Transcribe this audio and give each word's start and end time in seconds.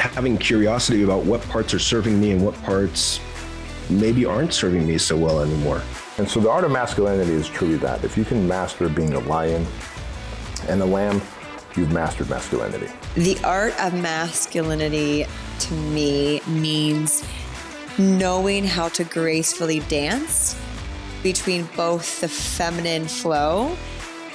having 0.00 0.38
curiosity 0.38 1.02
about 1.02 1.24
what 1.24 1.42
parts 1.42 1.74
are 1.74 1.78
serving 1.78 2.20
me 2.20 2.32
and 2.32 2.44
what 2.44 2.54
parts 2.62 3.20
maybe 3.90 4.24
aren't 4.24 4.52
serving 4.54 4.86
me 4.86 4.98
so 4.98 5.16
well 5.16 5.40
anymore. 5.40 5.82
And 6.18 6.28
so 6.28 6.40
the 6.40 6.50
art 6.50 6.64
of 6.64 6.70
masculinity 6.70 7.32
is 7.32 7.48
truly 7.48 7.76
that. 7.78 8.04
If 8.04 8.16
you 8.16 8.24
can 8.24 8.46
master 8.46 8.88
being 8.88 9.12
a 9.14 9.20
lion 9.20 9.66
and 10.68 10.80
a 10.80 10.84
lamb, 10.84 11.20
you've 11.76 11.92
mastered 11.92 12.30
masculinity. 12.30 12.88
The 13.14 13.38
art 13.44 13.78
of 13.80 13.94
masculinity 13.94 15.26
to 15.60 15.74
me 15.74 16.40
means 16.46 17.24
knowing 17.98 18.64
how 18.64 18.88
to 18.88 19.04
gracefully 19.04 19.80
dance 19.80 20.58
between 21.22 21.68
both 21.76 22.20
the 22.20 22.28
feminine 22.28 23.06
flow 23.06 23.76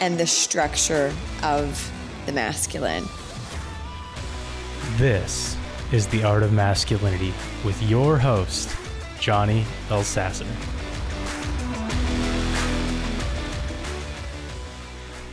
and 0.02 0.20
the 0.20 0.28
structure 0.28 1.14
of 1.44 1.92
the 2.26 2.32
masculine. 2.32 3.06
This 4.98 5.58
is 5.96 6.08
The 6.08 6.26
Art 6.26 6.44
of 6.44 6.52
Masculinity 6.52 7.34
with 7.64 7.82
your 7.84 8.18
host, 8.18 8.76
Johnny 9.18 9.64
Elsasser. 9.88 10.46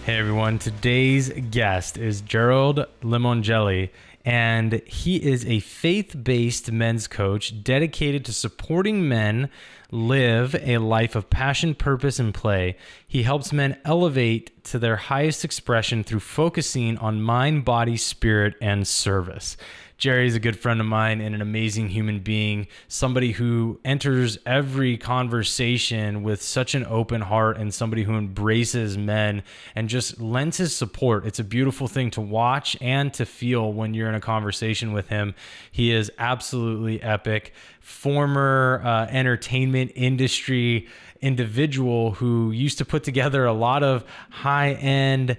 Hey 0.04 0.18
everyone, 0.18 0.60
today's 0.60 1.30
guest 1.50 1.98
is 1.98 2.22
Jerold 2.22 2.86
Limongelli, 3.02 3.90
and 4.24 4.80
he 4.86 5.16
is 5.16 5.44
a 5.46 5.58
faith 5.58 6.14
based 6.22 6.70
men's 6.70 7.08
coach 7.08 7.64
dedicated 7.64 8.24
to 8.26 8.32
supporting 8.32 9.08
men 9.08 9.50
live 9.90 10.54
a 10.54 10.78
life 10.78 11.16
of 11.16 11.28
passion, 11.28 11.74
purpose, 11.74 12.20
and 12.20 12.32
play. 12.32 12.76
He 13.08 13.24
helps 13.24 13.52
men 13.52 13.78
elevate 13.84 14.64
to 14.64 14.78
their 14.78 14.96
highest 14.96 15.44
expression 15.44 16.04
through 16.04 16.20
focusing 16.20 16.98
on 16.98 17.20
mind, 17.20 17.64
body, 17.64 17.96
spirit, 17.96 18.54
and 18.60 18.86
service. 18.86 19.56
Jerry 20.02 20.26
is 20.26 20.34
a 20.34 20.40
good 20.40 20.58
friend 20.58 20.80
of 20.80 20.86
mine 20.88 21.20
and 21.20 21.32
an 21.32 21.40
amazing 21.40 21.90
human 21.90 22.18
being, 22.18 22.66
somebody 22.88 23.30
who 23.30 23.78
enters 23.84 24.36
every 24.44 24.96
conversation 24.96 26.24
with 26.24 26.42
such 26.42 26.74
an 26.74 26.84
open 26.86 27.20
heart 27.20 27.56
and 27.56 27.72
somebody 27.72 28.02
who 28.02 28.14
embraces 28.14 28.98
men 28.98 29.44
and 29.76 29.88
just 29.88 30.20
lends 30.20 30.56
his 30.56 30.74
support. 30.74 31.24
It's 31.24 31.38
a 31.38 31.44
beautiful 31.44 31.86
thing 31.86 32.10
to 32.10 32.20
watch 32.20 32.76
and 32.80 33.14
to 33.14 33.24
feel 33.24 33.72
when 33.72 33.94
you're 33.94 34.08
in 34.08 34.16
a 34.16 34.20
conversation 34.20 34.92
with 34.92 35.06
him. 35.06 35.36
He 35.70 35.92
is 35.92 36.10
absolutely 36.18 37.00
epic. 37.00 37.52
Former 37.80 38.82
uh, 38.84 39.06
entertainment 39.06 39.92
industry 39.94 40.88
individual 41.20 42.10
who 42.14 42.50
used 42.50 42.78
to 42.78 42.84
put 42.84 43.04
together 43.04 43.44
a 43.44 43.52
lot 43.52 43.84
of 43.84 44.04
high 44.30 44.72
end 44.72 45.36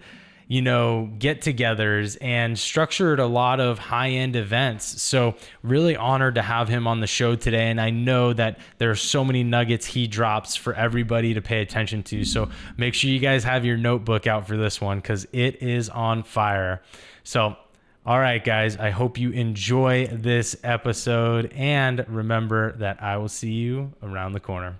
you 0.54 0.62
know, 0.62 1.09
get 1.18 1.42
togethers 1.42 2.16
and 2.22 2.59
structured 2.59 3.20
a 3.20 3.26
lot 3.26 3.59
of 3.59 3.80
high 3.80 4.09
end 4.09 4.36
events. 4.36 5.02
So, 5.02 5.34
really 5.64 5.96
honored 5.96 6.36
to 6.36 6.44
have 6.44 6.70
him 6.70 6.86
on 6.86 7.00
the 7.00 7.08
show 7.08 7.36
today. 7.36 7.72
And 7.72 7.82
I 7.82 7.90
know 7.90 8.34
that 8.34 8.59
there 8.78 8.92
are 8.92 8.96
so 8.96 9.26
many 9.26 9.44
nuggets 9.44 9.88
he 9.88 10.06
drops 10.06 10.56
for 10.56 10.76
everybody 10.76 11.34
to 11.34 11.42
pay 11.42 11.64
attention 11.64 12.04
to. 12.04 12.24
So, 12.24 12.50
make 12.78 12.94
sure 12.94 13.09
you 13.09 13.18
guys 13.18 13.44
have 13.46 13.66
your 13.66 13.78
notebook 13.78 14.28
out 14.28 14.48
for 14.48 14.56
this 14.56 14.80
one 14.80 15.00
because 15.00 15.25
it 15.34 15.63
is 15.63 15.90
on 15.90 16.22
fire. 16.22 16.84
So, 17.24 17.58
all 18.06 18.19
right, 18.19 18.44
guys, 18.44 18.78
I 18.78 18.92
hope 18.92 19.18
you 19.18 19.31
enjoy 19.31 20.06
this 20.06 20.56
episode. 20.63 21.52
And 21.56 22.06
remember 22.08 22.74
that 22.74 23.02
I 23.02 23.18
will 23.18 23.28
see 23.28 23.53
you 23.53 23.92
around 24.03 24.34
the 24.34 24.40
corner. 24.40 24.75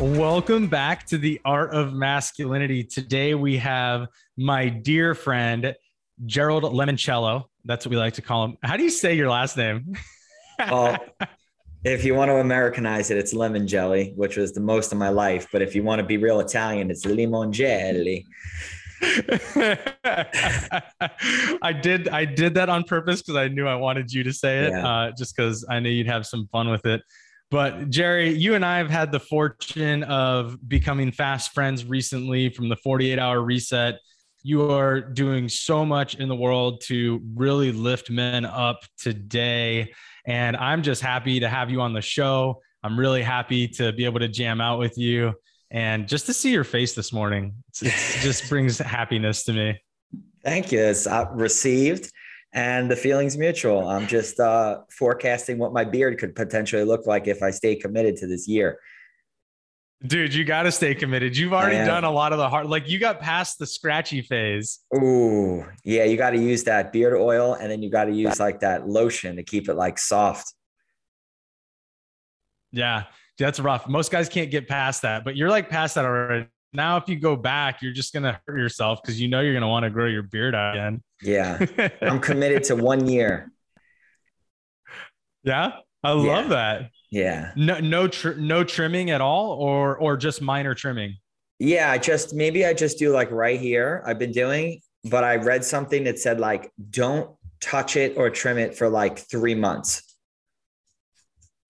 Welcome 0.00 0.66
back 0.68 1.06
to 1.06 1.16
the 1.16 1.40
Art 1.44 1.72
of 1.72 1.94
Masculinity. 1.94 2.84
Today 2.84 3.34
we 3.34 3.56
have 3.56 4.08
my 4.36 4.68
dear 4.68 5.14
friend 5.14 5.74
Jerold 6.26 6.64
Lemoncello. 6.64 7.44
That's 7.64 7.86
what 7.86 7.90
we 7.90 7.96
like 7.96 8.12
to 8.14 8.22
call 8.22 8.44
him. 8.44 8.58
How 8.62 8.76
do 8.76 8.82
you 8.82 8.90
say 8.90 9.14
your 9.14 9.30
last 9.30 9.56
name? 9.56 9.94
Well, 10.58 10.96
if 11.84 12.02
you 12.02 12.14
want 12.14 12.30
to 12.30 12.36
Americanize 12.36 13.10
it, 13.10 13.18
it's 13.18 13.34
lemon 13.34 13.68
jelly, 13.68 14.14
which 14.16 14.38
was 14.38 14.54
the 14.54 14.60
most 14.62 14.90
of 14.90 14.96
my 14.96 15.10
life. 15.10 15.46
But 15.52 15.60
if 15.60 15.74
you 15.74 15.82
want 15.82 16.00
to 16.00 16.06
be 16.06 16.16
real 16.16 16.40
Italian, 16.40 16.90
it's 16.90 17.04
limon 17.04 17.52
jelly. 17.52 18.24
I 19.02 19.76
did 21.78 22.08
I 22.08 22.24
did 22.24 22.54
that 22.54 22.70
on 22.70 22.84
purpose 22.84 23.20
because 23.20 23.36
I 23.36 23.48
knew 23.48 23.68
I 23.68 23.74
wanted 23.74 24.10
you 24.10 24.24
to 24.24 24.32
say 24.32 24.64
it, 24.64 24.70
Yeah. 24.70 24.88
uh, 24.88 25.10
just 25.14 25.36
because 25.36 25.66
I 25.68 25.78
knew 25.80 25.90
you'd 25.90 26.06
have 26.06 26.24
some 26.26 26.48
fun 26.50 26.70
with 26.70 26.86
it. 26.86 27.02
But 27.50 27.90
Jerry, 27.90 28.30
you 28.34 28.54
and 28.54 28.64
I 28.64 28.78
have 28.78 28.90
had 28.90 29.12
the 29.12 29.20
fortune 29.20 30.02
of 30.04 30.56
becoming 30.68 31.12
fast 31.12 31.52
friends 31.52 31.84
recently 31.84 32.48
from 32.48 32.68
the 32.68 32.76
48 32.76 33.18
hour 33.18 33.40
reset. 33.40 34.00
You 34.42 34.70
are 34.70 35.00
doing 35.00 35.48
so 35.48 35.84
much 35.84 36.16
in 36.16 36.28
the 36.28 36.34
world 36.34 36.82
to 36.86 37.20
really 37.34 37.72
lift 37.72 38.10
men 38.10 38.44
up 38.44 38.80
today. 38.98 39.92
And 40.26 40.56
I'm 40.56 40.82
just 40.82 41.02
happy 41.02 41.40
to 41.40 41.48
have 41.48 41.70
you 41.70 41.80
on 41.80 41.92
the 41.92 42.00
show. 42.00 42.60
I'm 42.82 42.98
really 42.98 43.22
happy 43.22 43.68
to 43.68 43.92
be 43.92 44.04
able 44.04 44.20
to 44.20 44.28
jam 44.28 44.60
out 44.60 44.78
with 44.78 44.98
you 44.98 45.34
and 45.70 46.08
just 46.08 46.26
to 46.26 46.32
see 46.32 46.52
your 46.52 46.64
face 46.64 46.94
this 46.94 47.12
morning. 47.12 47.54
It's 47.80 48.22
just 48.22 48.48
brings 48.48 48.78
happiness 48.78 49.44
to 49.44 49.52
me. 49.52 49.80
Thank 50.44 50.70
you. 50.70 50.80
It's 50.80 51.06
uh, 51.06 51.26
received 51.32 52.12
and 52.56 52.90
the 52.90 52.96
feeling's 52.96 53.36
mutual. 53.36 53.86
I'm 53.86 54.06
just 54.06 54.40
uh, 54.40 54.80
forecasting 54.90 55.58
what 55.58 55.74
my 55.74 55.84
beard 55.84 56.18
could 56.18 56.34
potentially 56.34 56.84
look 56.84 57.06
like 57.06 57.28
if 57.28 57.42
I 57.42 57.50
stay 57.50 57.76
committed 57.76 58.16
to 58.16 58.26
this 58.26 58.48
year. 58.48 58.80
Dude, 60.06 60.32
you 60.32 60.44
got 60.44 60.62
to 60.62 60.72
stay 60.72 60.94
committed. 60.94 61.36
You've 61.36 61.52
already 61.52 61.84
done 61.84 62.04
a 62.04 62.10
lot 62.10 62.32
of 62.32 62.38
the 62.38 62.48
hard, 62.48 62.66
like 62.66 62.88
you 62.88 62.98
got 62.98 63.20
past 63.20 63.58
the 63.58 63.66
scratchy 63.66 64.22
phase. 64.22 64.80
Ooh, 64.94 65.66
yeah, 65.84 66.04
you 66.04 66.16
got 66.16 66.30
to 66.30 66.38
use 66.38 66.64
that 66.64 66.92
beard 66.92 67.14
oil 67.14 67.54
and 67.54 67.70
then 67.70 67.82
you 67.82 67.90
got 67.90 68.06
to 68.06 68.12
use 68.12 68.40
like 68.40 68.60
that 68.60 68.88
lotion 68.88 69.36
to 69.36 69.42
keep 69.42 69.68
it 69.68 69.74
like 69.74 69.98
soft. 69.98 70.54
Yeah, 72.72 73.04
that's 73.38 73.60
rough. 73.60 73.86
Most 73.86 74.10
guys 74.10 74.30
can't 74.30 74.50
get 74.50 74.66
past 74.66 75.02
that, 75.02 75.24
but 75.24 75.36
you're 75.36 75.50
like 75.50 75.68
past 75.68 75.94
that 75.96 76.06
already. 76.06 76.46
Now, 76.76 76.98
if 76.98 77.08
you 77.08 77.16
go 77.16 77.34
back, 77.36 77.80
you're 77.82 77.92
just 77.94 78.12
going 78.12 78.22
to 78.24 78.38
hurt 78.46 78.58
yourself 78.58 79.00
because 79.02 79.20
you 79.20 79.28
know 79.28 79.40
you're 79.40 79.54
going 79.54 79.62
to 79.62 79.68
want 79.68 79.84
to 79.84 79.90
grow 79.90 80.06
your 80.06 80.22
beard 80.22 80.54
out 80.54 80.74
again. 80.74 81.02
Yeah, 81.22 81.64
I'm 82.02 82.20
committed 82.20 82.64
to 82.64 82.76
one 82.76 83.08
year. 83.08 83.50
yeah, 85.42 85.72
I 86.04 86.10
Yeah. 86.12 86.14
love 86.14 86.48
that. 86.50 86.90
Yeah. 87.10 87.52
No, 87.56 87.78
no, 87.80 88.08
tr- 88.08 88.34
no 88.34 88.62
trimming 88.62 89.10
at 89.10 89.20
all, 89.20 89.52
or 89.52 89.96
or 89.96 90.16
just 90.16 90.42
minor 90.42 90.74
trimming. 90.74 91.16
Yeah, 91.58 91.90
I 91.90 91.96
just 91.98 92.34
maybe 92.34 92.66
I 92.66 92.74
just 92.74 92.98
do 92.98 93.10
like 93.10 93.30
right 93.30 93.58
here. 93.58 94.02
I've 94.04 94.18
been 94.18 94.32
doing, 94.32 94.82
but 95.04 95.24
I 95.24 95.36
read 95.36 95.64
something 95.64 96.04
that 96.04 96.18
said 96.18 96.38
like 96.40 96.70
don't 96.90 97.30
touch 97.60 97.96
it 97.96 98.18
or 98.18 98.28
trim 98.28 98.58
it 98.58 98.76
for 98.76 98.90
like 98.90 99.18
three 99.18 99.54
months. 99.54 100.02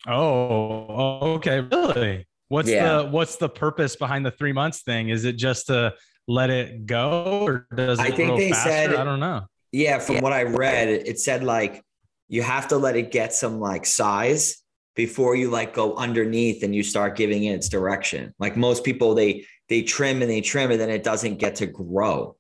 Oh, 0.09 1.34
okay, 1.34 1.61
really? 1.61 2.27
What's 2.49 2.69
Yeah. 2.69 2.99
the 3.03 3.05
what's 3.09 3.37
the 3.37 3.49
purpose 3.49 3.97
behind 3.97 4.25
the 4.25 4.31
three 4.31 4.53
months 4.53 4.83
thing? 4.83 5.09
Is 5.09 5.25
it 5.25 5.37
just 5.37 5.67
to 5.67 5.95
let 6.29 6.51
it 6.51 6.87
go, 6.87 7.43
or 7.47 7.67
does 7.75 7.99
it 7.99 8.03
I 8.03 8.11
think 8.11 8.37
they 8.39 8.51
faster? 8.51 8.71
said- 8.71 8.95
I 8.95 9.05
don't 9.05 9.21
know. 9.21 9.43
Yeah, 9.73 9.99
from 9.99 10.21
what 10.21 10.33
I 10.33 10.45
read, 10.45 10.89
it 10.89 11.07
it 11.09 11.21
said 11.21 11.43
like 11.45 11.83
you 12.29 12.43
have 12.43 12.69
to 12.69 12.77
let 12.77 12.97
it 12.97 13.10
get 13.10 13.34
some 13.34 13.60
like 13.60 13.84
size 13.87 14.63
before 14.95 15.37
you 15.37 15.51
like 15.51 15.75
go 15.75 15.95
underneath 15.97 16.63
and 16.63 16.75
you 16.75 16.83
start 16.83 17.16
giving 17.16 17.45
it 17.45 17.53
its 17.54 17.69
direction. 17.69 18.33
Like 18.39 18.57
most 18.57 18.84
people, 18.84 19.15
they 19.15 19.45
they 19.69 19.83
trim 19.83 20.22
and 20.22 20.31
they 20.31 20.41
trim 20.41 20.71
and 20.71 20.81
then 20.81 20.89
it 20.91 21.03
doesn't 21.04 21.37
get 21.37 21.57
to 21.57 21.66
grow. 21.66 22.37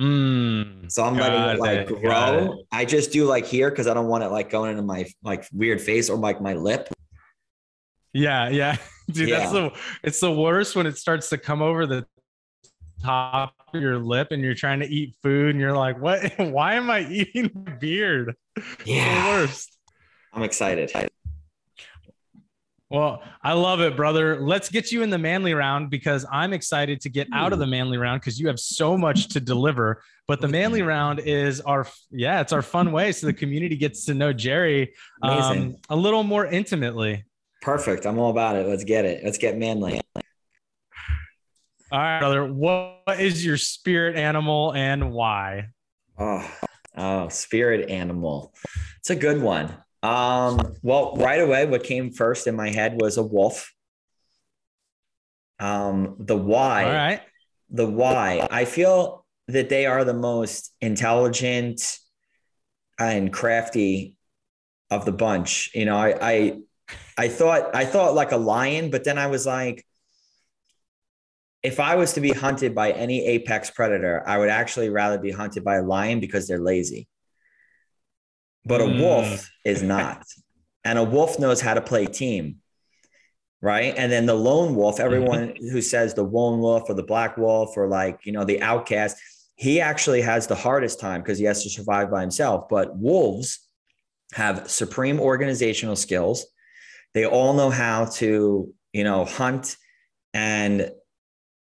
Mm, 0.00 0.90
So 0.90 1.04
I'm 1.04 1.14
letting 1.16 1.38
Got 1.38 1.54
it 1.54 1.60
like 1.60 1.78
it, 1.90 2.02
got 2.02 2.40
grow. 2.40 2.64
I 2.72 2.84
just 2.84 3.12
do 3.12 3.26
like 3.26 3.46
here 3.46 3.70
because 3.70 3.86
I 3.86 3.94
don't 3.94 4.08
want 4.08 4.24
it 4.24 4.28
like 4.28 4.50
going 4.50 4.70
into 4.72 4.82
my 4.82 5.06
like 5.22 5.46
weird 5.52 5.80
face 5.80 6.10
or 6.10 6.16
like 6.18 6.40
my 6.42 6.54
lip. 6.54 6.88
Yeah, 8.14 8.48
yeah, 8.48 8.76
dude. 9.10 9.30
That's 9.30 9.52
the 9.52 9.72
it's 10.02 10.20
the 10.20 10.32
worst 10.32 10.76
when 10.76 10.86
it 10.86 10.96
starts 10.96 11.28
to 11.30 11.38
come 11.38 11.60
over 11.60 11.86
the 11.86 12.06
top 13.02 13.54
of 13.72 13.80
your 13.80 13.98
lip 13.98 14.28
and 14.30 14.42
you're 14.42 14.54
trying 14.54 14.80
to 14.80 14.86
eat 14.86 15.16
food 15.22 15.50
and 15.50 15.60
you're 15.60 15.76
like, 15.76 16.00
what? 16.00 16.32
Why 16.38 16.74
am 16.74 16.88
I 16.90 17.06
eating 17.06 17.50
my 17.54 17.72
beard? 17.72 18.34
Yeah. 18.86 19.28
worst. 19.28 19.76
I'm 20.32 20.42
excited. 20.42 20.90
Well, 22.90 23.22
I 23.42 23.54
love 23.54 23.80
it, 23.80 23.96
brother. 23.96 24.40
Let's 24.40 24.68
get 24.68 24.92
you 24.92 25.02
in 25.02 25.10
the 25.10 25.18
manly 25.18 25.52
round 25.52 25.90
because 25.90 26.24
I'm 26.30 26.52
excited 26.52 27.00
to 27.00 27.08
get 27.08 27.26
out 27.32 27.52
of 27.52 27.58
the 27.58 27.66
manly 27.66 27.98
round 27.98 28.20
because 28.20 28.38
you 28.38 28.46
have 28.46 28.60
so 28.60 28.96
much 28.96 29.28
to 29.28 29.40
deliver. 29.40 30.02
But 30.28 30.40
the 30.40 30.48
manly 30.48 30.82
round 30.82 31.18
is 31.18 31.60
our, 31.60 31.88
yeah, 32.10 32.40
it's 32.40 32.52
our 32.52 32.62
fun 32.62 32.92
way. 32.92 33.10
So 33.10 33.26
the 33.26 33.32
community 33.32 33.76
gets 33.76 34.04
to 34.06 34.14
know 34.14 34.32
Jerry 34.32 34.94
um, 35.22 35.76
a 35.88 35.96
little 35.96 36.22
more 36.22 36.46
intimately. 36.46 37.24
Perfect. 37.64 38.04
I'm 38.04 38.18
all 38.18 38.30
about 38.30 38.56
it. 38.56 38.66
Let's 38.66 38.84
get 38.84 39.06
it. 39.06 39.24
Let's 39.24 39.38
get 39.38 39.56
manly. 39.56 39.98
All 41.90 41.98
right, 41.98 42.18
brother. 42.18 42.44
What 42.44 43.16
is 43.18 43.42
your 43.42 43.56
spirit 43.56 44.16
animal 44.16 44.74
and 44.74 45.12
why? 45.12 45.68
Oh, 46.18 46.46
oh, 46.94 47.28
spirit 47.30 47.88
animal. 47.88 48.52
It's 48.98 49.08
a 49.08 49.16
good 49.16 49.40
one. 49.40 49.74
Um, 50.02 50.74
well, 50.82 51.16
right 51.16 51.40
away, 51.40 51.64
what 51.64 51.84
came 51.84 52.12
first 52.12 52.46
in 52.46 52.54
my 52.54 52.68
head 52.68 53.00
was 53.00 53.16
a 53.16 53.22
wolf. 53.22 53.72
Um, 55.58 56.16
the 56.18 56.36
why, 56.36 56.84
All 56.84 56.92
right. 56.92 57.20
the 57.70 57.86
why. 57.88 58.46
I 58.50 58.66
feel 58.66 59.24
that 59.48 59.70
they 59.70 59.86
are 59.86 60.04
the 60.04 60.12
most 60.12 60.70
intelligent 60.82 61.98
and 62.98 63.32
crafty 63.32 64.18
of 64.90 65.06
the 65.06 65.12
bunch. 65.12 65.70
You 65.74 65.86
know, 65.86 65.96
I, 65.96 66.18
I, 66.20 66.58
I 67.16 67.28
thought, 67.28 67.74
I 67.74 67.84
thought 67.84 68.14
like 68.14 68.32
a 68.32 68.36
lion, 68.36 68.90
but 68.90 69.04
then 69.04 69.18
I 69.18 69.28
was 69.28 69.46
like, 69.46 69.84
if 71.62 71.80
I 71.80 71.94
was 71.94 72.12
to 72.14 72.20
be 72.20 72.32
hunted 72.32 72.74
by 72.74 72.92
any 72.92 73.24
apex 73.26 73.70
predator, 73.70 74.22
I 74.26 74.38
would 74.38 74.50
actually 74.50 74.90
rather 74.90 75.18
be 75.18 75.30
hunted 75.30 75.64
by 75.64 75.76
a 75.76 75.82
lion 75.82 76.20
because 76.20 76.46
they're 76.46 76.58
lazy. 76.58 77.08
But 78.66 78.80
a 78.80 78.84
Mm. 78.84 79.00
wolf 79.00 79.50
is 79.64 79.82
not. 79.82 80.22
And 80.86 80.98
a 80.98 81.02
wolf 81.02 81.38
knows 81.38 81.62
how 81.62 81.72
to 81.72 81.80
play 81.80 82.04
team. 82.04 82.56
Right. 83.62 83.94
And 83.96 84.12
then 84.12 84.26
the 84.26 84.34
lone 84.34 84.74
wolf, 84.74 85.00
everyone 85.00 85.54
who 85.56 85.80
says 85.80 86.12
the 86.12 86.22
lone 86.22 86.60
wolf 86.60 86.90
or 86.90 86.94
the 86.94 87.02
black 87.02 87.38
wolf 87.38 87.74
or 87.78 87.88
like, 87.88 88.20
you 88.26 88.32
know, 88.32 88.44
the 88.44 88.60
outcast, 88.60 89.16
he 89.54 89.80
actually 89.80 90.20
has 90.20 90.46
the 90.46 90.54
hardest 90.54 91.00
time 91.00 91.22
because 91.22 91.38
he 91.38 91.46
has 91.46 91.62
to 91.62 91.70
survive 91.70 92.10
by 92.10 92.20
himself. 92.20 92.68
But 92.68 92.98
wolves 92.98 93.60
have 94.34 94.70
supreme 94.70 95.18
organizational 95.18 95.96
skills. 95.96 96.44
They 97.14 97.24
all 97.26 97.54
know 97.54 97.70
how 97.70 98.06
to, 98.16 98.72
you 98.92 99.04
know, 99.04 99.24
hunt 99.24 99.76
and 100.32 100.90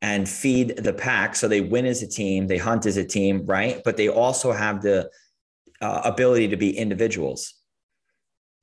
and 0.01 0.29
feed 0.29 0.77
the 0.77 0.93
pack. 0.93 1.35
So 1.35 1.47
they 1.47 1.61
win 1.61 1.85
as 1.85 2.03
a 2.03 2.07
team, 2.07 2.47
they 2.47 2.57
hunt 2.57 2.85
as 2.85 2.97
a 2.97 3.05
team, 3.05 3.45
right? 3.45 3.81
But 3.83 3.97
they 3.97 4.09
also 4.09 4.51
have 4.51 4.81
the 4.81 5.09
uh, 5.81 6.01
ability 6.03 6.49
to 6.49 6.57
be 6.57 6.77
individuals. 6.77 7.53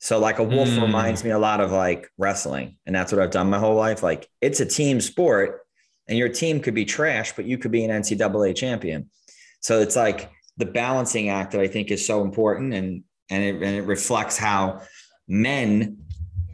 So, 0.01 0.19
like 0.19 0.39
a 0.39 0.45
wolf 0.45 0.69
Mm. 0.69 0.83
reminds 0.83 1.25
me 1.25 1.31
a 1.31 1.39
lot 1.39 1.61
of 1.61 1.73
like 1.73 2.11
wrestling, 2.19 2.77
and 2.87 2.95
that's 2.95 3.11
what 3.11 3.23
I've 3.23 3.31
done 3.31 3.49
my 3.49 3.59
whole 3.59 3.75
life. 3.75 4.03
Like 4.03 4.29
it's 4.41 4.61
a 4.61 4.67
team 4.67 5.01
sport, 5.01 5.63
and 6.09 6.19
your 6.19 6.29
team 6.29 6.61
could 6.61 6.75
be 6.75 6.85
trash, 6.85 7.33
but 7.35 7.47
you 7.47 7.57
could 7.59 7.71
be 7.71 7.85
an 7.85 7.91
NCAA 7.91 8.55
champion. 8.55 9.11
So 9.61 9.81
it's 9.81 9.97
like 9.97 10.31
the 10.59 10.67
balancing 10.67 11.31
act 11.31 11.53
that 11.53 11.61
I 11.63 11.69
think 11.69 11.91
is 11.91 12.07
so 12.07 12.21
important, 12.21 12.75
and 12.75 13.03
and 13.31 13.43
it, 13.43 13.55
and 13.55 13.77
it 13.77 13.87
reflects 13.87 14.37
how 14.37 14.83
men 15.27 16.04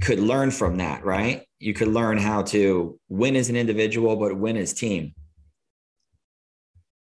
could 0.00 0.18
learn 0.18 0.50
from 0.50 0.76
that, 0.78 1.04
right? 1.04 1.42
You 1.58 1.74
could 1.74 1.88
learn 1.88 2.18
how 2.18 2.42
to 2.44 2.98
win 3.08 3.36
as 3.36 3.48
an 3.50 3.56
individual, 3.56 4.16
but 4.16 4.36
win 4.36 4.56
as 4.56 4.72
team. 4.72 5.14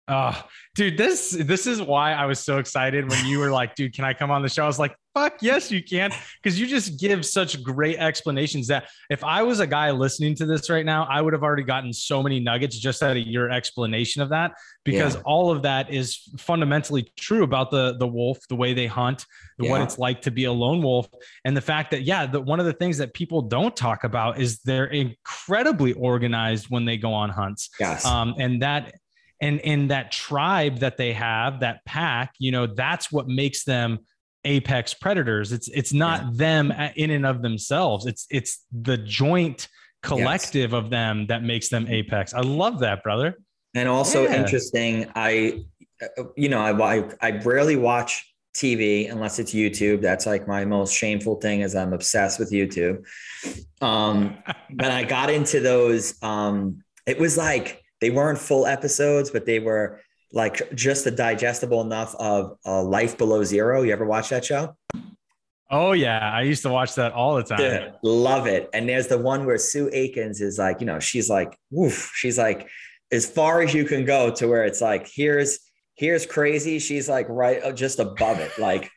Oh, 0.07 0.39
dude, 0.75 0.97
this 0.97 1.31
this 1.31 1.65
is 1.65 1.81
why 1.81 2.13
I 2.13 2.25
was 2.25 2.39
so 2.39 2.59
excited 2.59 3.09
when 3.09 3.25
you 3.25 3.39
were 3.39 3.49
like, 3.49 3.75
dude, 3.75 3.93
can 3.93 4.05
I 4.05 4.13
come 4.13 4.29
on 4.29 4.43
the 4.43 4.49
show? 4.49 4.63
I 4.63 4.67
was 4.67 4.79
like, 4.79 4.95
fuck 5.15 5.37
yes, 5.41 5.71
you 5.71 5.81
can. 5.81 6.11
Because 6.43 6.59
you 6.59 6.67
just 6.67 6.99
give 6.99 7.25
such 7.25 7.63
great 7.63 7.97
explanations 7.97 8.67
that 8.67 8.89
if 9.09 9.23
I 9.23 9.41
was 9.41 9.61
a 9.61 9.65
guy 9.67 9.89
listening 9.91 10.35
to 10.35 10.45
this 10.45 10.69
right 10.69 10.85
now, 10.85 11.05
I 11.09 11.21
would 11.21 11.33
have 11.33 11.41
already 11.41 11.63
gotten 11.63 11.91
so 11.93 12.21
many 12.21 12.39
nuggets 12.39 12.77
just 12.77 13.01
out 13.01 13.15
of 13.17 13.25
your 13.25 13.49
explanation 13.49 14.21
of 14.21 14.29
that. 14.29 14.51
Because 14.83 15.15
Yeah. 15.15 15.21
all 15.25 15.49
of 15.51 15.63
that 15.63 15.91
is 15.91 16.17
fundamentally 16.37 17.11
true 17.17 17.43
about 17.43 17.71
the 17.71 17.95
the 17.97 18.07
wolf, 18.07 18.37
the 18.49 18.55
way 18.55 18.73
they 18.73 18.87
hunt, 18.87 19.25
the, 19.57 19.65
what 19.69 19.81
it's 19.81 19.97
like 19.97 20.21
to 20.23 20.31
be 20.31 20.43
a 20.43 20.51
lone 20.51 20.83
wolf, 20.83 21.07
and 21.45 21.55
the 21.55 21.61
fact 21.61 21.91
that, 21.91 22.03
yeah, 22.03 22.25
the, 22.25 22.41
one 22.41 22.59
of 22.59 22.65
the 22.65 22.73
things 22.73 22.97
that 22.97 23.13
people 23.13 23.41
don't 23.41 23.75
talk 23.75 24.03
about 24.03 24.37
is 24.39 24.59
they're 24.59 24.85
incredibly 24.85 25.93
organized 25.93 26.67
when 26.69 26.83
they 26.85 26.97
go 26.97 27.13
on 27.13 27.29
hunts 27.29 27.69
Yes. 27.79 28.05
um, 28.05 28.35
and 28.37 28.61
that 28.61 28.93
and 29.41 29.59
in 29.61 29.87
that 29.87 30.11
tribe 30.11 30.79
that 30.79 30.97
they 30.97 31.11
have 31.13 31.59
that 31.59 31.83
pack 31.85 32.33
you 32.39 32.51
know 32.51 32.65
that's 32.67 33.11
what 33.11 33.27
makes 33.27 33.63
them 33.65 33.99
apex 34.45 34.93
predators 34.93 35.51
it's 35.51 35.67
it's 35.69 35.91
not 35.93 36.37
them 36.37 36.71
in 36.95 37.11
and 37.11 37.25
of 37.25 37.41
themselves 37.41 38.05
it's 38.05 38.25
it's 38.29 38.63
the 38.71 38.97
joint 38.97 39.67
collective 40.01 40.73
of 40.73 40.89
them 40.89 41.25
that 41.27 41.43
makes 41.43 41.69
them 41.69 41.87
apex 41.89 42.33
i 42.33 42.39
love 42.41 42.79
that 42.79 43.03
brother 43.03 43.35
And 43.73 43.89
also 43.89 44.23
Yeah. 44.23 44.39
interesting, 44.39 45.11
I, 45.15 45.59
you 46.37 46.47
know, 46.47 46.61
I, 46.61 46.71
I 46.95 47.09
I 47.21 47.29
rarely 47.43 47.75
watch 47.75 48.23
TV 48.55 49.11
unless 49.11 49.37
it's 49.37 49.53
YouTube. 49.53 49.99
That's 50.01 50.25
like 50.25 50.47
my 50.47 50.63
most 50.63 50.93
shameful 50.95 51.35
thing 51.41 51.59
is 51.59 51.75
I'm 51.75 51.91
obsessed 51.91 52.39
with 52.39 52.51
YouTube. 52.51 53.03
Um, 53.81 54.37
but 54.71 54.91
I 54.91 55.03
got 55.03 55.29
into 55.29 55.59
those. 55.59 56.15
Um, 56.23 56.83
it 57.05 57.19
was 57.19 57.35
like 57.37 57.83
they 57.99 58.11
weren't 58.11 58.39
full 58.39 58.65
episodes, 58.65 59.29
but 59.29 59.45
they 59.45 59.59
were 59.59 59.99
like 60.35 60.75
just 60.75 61.07
a 61.07 61.11
digestible 61.11 61.81
enough 61.81 62.13
of 62.19 62.57
uh, 62.65 62.83
Life 62.83 63.17
Below 63.17 63.43
Zero. 63.43 63.81
You 63.81 63.93
ever 63.93 64.05
watch 64.05 64.29
that 64.29 64.45
show? 64.45 64.75
oh 65.71 65.93
yeah 65.93 66.31
i 66.31 66.41
used 66.41 66.61
to 66.61 66.69
watch 66.69 66.93
that 66.95 67.11
all 67.11 67.35
the 67.35 67.43
time 67.43 67.59
Yeah, 67.59 67.91
love 68.03 68.45
it. 68.47 68.69
And 68.73 68.87
there's 68.87 69.07
the 69.07 69.17
one 69.17 69.45
where 69.45 69.57
Sue 69.57 69.89
Aikens 69.91 70.41
is 70.41 70.59
like, 70.59 70.79
you 70.79 70.85
know, 70.85 70.99
she's 70.99 71.29
like, 71.29 71.57
woof, 71.71 72.11
she's 72.13 72.37
like 72.37 72.69
as 73.11 73.25
far 73.25 73.61
as 73.61 73.73
you 73.73 73.85
can 73.85 74.05
go 74.05 74.31
to 74.31 74.47
where 74.47 74.63
it's 74.63 74.81
like, 74.81 75.09
here's 75.11 75.59
here's 75.95 76.25
crazy. 76.25 76.79
She's 76.79 77.09
like 77.09 77.27
right 77.29 77.63
uh, 77.63 77.71
just 77.71 77.99
above 77.99 78.39
it. 78.39 78.51
Like 78.59 78.91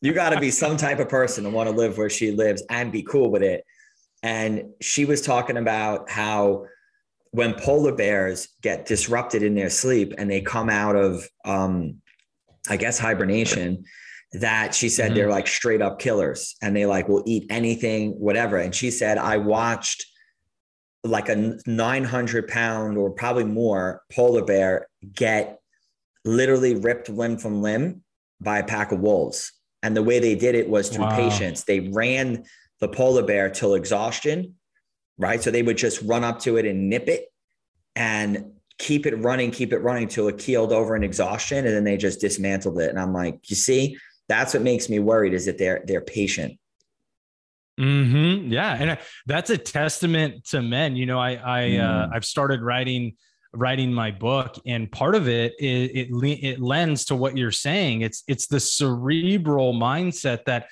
you 0.00 0.12
got 0.12 0.30
to 0.30 0.40
be 0.40 0.50
some 0.50 0.76
type 0.86 0.98
of 1.00 1.08
person 1.08 1.44
to 1.44 1.50
want 1.50 1.68
to 1.68 1.74
live 1.74 1.98
where 1.98 2.10
she 2.10 2.30
lives 2.30 2.62
and 2.70 2.92
be 2.92 3.02
cool 3.02 3.30
with 3.30 3.42
it. 3.42 3.64
And 4.22 4.70
she 4.80 5.04
was 5.04 5.22
talking 5.22 5.56
about 5.56 6.10
how 6.10 6.66
when 7.36 7.52
polar 7.52 7.92
bears 7.92 8.48
get 8.62 8.86
disrupted 8.86 9.42
in 9.42 9.54
their 9.54 9.68
sleep 9.68 10.14
and 10.16 10.30
they 10.30 10.40
come 10.40 10.70
out 10.70 10.96
of 10.96 11.28
um 11.44 12.00
I 12.70 12.76
guess 12.78 12.98
hibernation 12.98 13.84
that 14.32 14.74
she 14.74 14.88
said 14.88 15.12
Mhm. 15.12 15.14
they're 15.14 15.30
like 15.30 15.46
straight 15.46 15.82
up 15.82 15.98
killers 15.98 16.56
and 16.62 16.74
they 16.74 16.86
like 16.86 17.08
will 17.08 17.22
eat 17.26 17.46
anything, 17.50 18.12
whatever. 18.12 18.56
And 18.56 18.74
she 18.74 18.90
said, 18.90 19.18
I 19.18 19.36
watched 19.36 20.04
like 21.04 21.28
a 21.28 21.56
900 21.66 22.48
pound 22.48 22.96
or 22.98 23.10
probably 23.10 23.44
more 23.44 24.02
polar 24.10 24.42
bear 24.42 24.88
get 25.14 25.58
literally 26.24 26.74
ripped 26.74 27.08
limb 27.10 27.36
from 27.36 27.62
limb 27.62 28.02
by 28.40 28.58
a 28.58 28.64
pack 28.64 28.90
of 28.92 28.98
wolves. 29.00 29.52
And 29.82 29.94
the 29.96 30.02
way 30.02 30.18
they 30.18 30.34
did 30.34 30.54
it 30.56 30.68
was 30.68 30.88
through 30.88 31.04
Wow. 31.04 31.16
patience. 31.16 31.64
They 31.64 31.80
ran 31.80 32.44
the 32.80 32.88
polar 32.88 33.22
bear 33.22 33.48
till 33.50 33.74
exhaustion, 33.74 34.55
right? 35.18 35.42
So 35.42 35.50
they 35.50 35.62
would 35.62 35.76
just 35.78 36.02
run 36.02 36.24
up 36.24 36.40
to 36.40 36.56
it 36.56 36.66
and 36.66 36.88
nip 36.90 37.08
it 37.08 37.26
and 37.94 38.52
keep 38.78 39.06
it 39.06 39.16
running, 39.16 39.50
keep 39.50 39.72
it 39.72 39.78
running 39.78 40.08
till 40.08 40.28
it 40.28 40.38
keeled 40.38 40.72
over 40.72 40.94
in 40.96 41.02
exhaustion. 41.02 41.66
And 41.66 41.74
then 41.74 41.84
they 41.84 41.96
just 41.96 42.20
dismantled 42.20 42.78
it. 42.80 42.90
And 42.90 43.00
I'm 43.00 43.12
like, 43.12 43.48
you 43.48 43.56
see, 43.56 43.98
that's 44.28 44.54
what 44.54 44.62
makes 44.62 44.88
me 44.88 44.98
worried 44.98 45.34
is 45.34 45.46
that 45.46 45.56
they're 45.58 45.82
they're 45.86 46.00
patient. 46.00 46.58
hmm 47.78 48.48
Yeah, 48.50 48.74
and 48.78 48.90
uh, 48.90 48.96
that's 49.26 49.50
a 49.50 49.58
testament 49.58 50.44
to 50.46 50.62
men. 50.62 50.96
You 50.96 51.06
know, 51.06 51.18
I 51.18 51.34
I 51.34 51.76
uh, 51.76 52.08
Mm. 52.08 52.14
I've 52.14 52.24
started 52.24 52.62
writing 52.62 53.16
writing 53.52 53.92
my 53.92 54.10
book, 54.10 54.58
and 54.66 54.90
part 54.90 55.14
of 55.14 55.28
it 55.28 55.54
it 55.58 56.10
le- 56.10 56.28
it 56.28 56.60
lends 56.60 57.04
to 57.06 57.16
what 57.16 57.36
you're 57.36 57.52
saying. 57.52 58.00
It's 58.02 58.24
it's 58.26 58.46
the 58.46 58.60
cerebral 58.60 59.74
mindset 59.74 60.44
that 60.46 60.68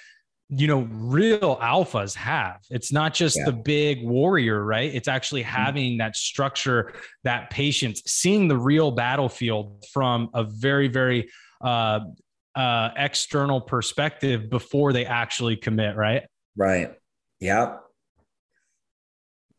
you 0.48 0.66
know 0.66 0.86
real 0.90 1.56
alphas 1.56 2.14
have. 2.14 2.60
It's 2.70 2.92
not 2.92 3.14
just 3.14 3.36
Yeah. 3.36 3.46
the 3.46 3.52
big 3.52 4.04
warrior, 4.06 4.62
right? 4.64 4.94
It's 4.94 5.08
actually 5.08 5.42
having 5.42 5.98
that 5.98 6.16
structure, 6.16 6.92
that 7.24 7.50
patience, 7.50 8.02
seeing 8.06 8.48
the 8.48 8.56
real 8.56 8.90
battlefield 8.90 9.84
from 9.92 10.28
a 10.34 10.44
very 10.44 10.88
very 10.88 11.30
uh, 11.62 12.00
uh, 12.54 12.90
external 12.96 13.60
perspective 13.60 14.50
before 14.50 14.92
they 14.92 15.06
actually 15.06 15.56
commit, 15.56 15.96
right? 15.96 16.22
Right. 16.56 16.92
Yep. 17.40 17.80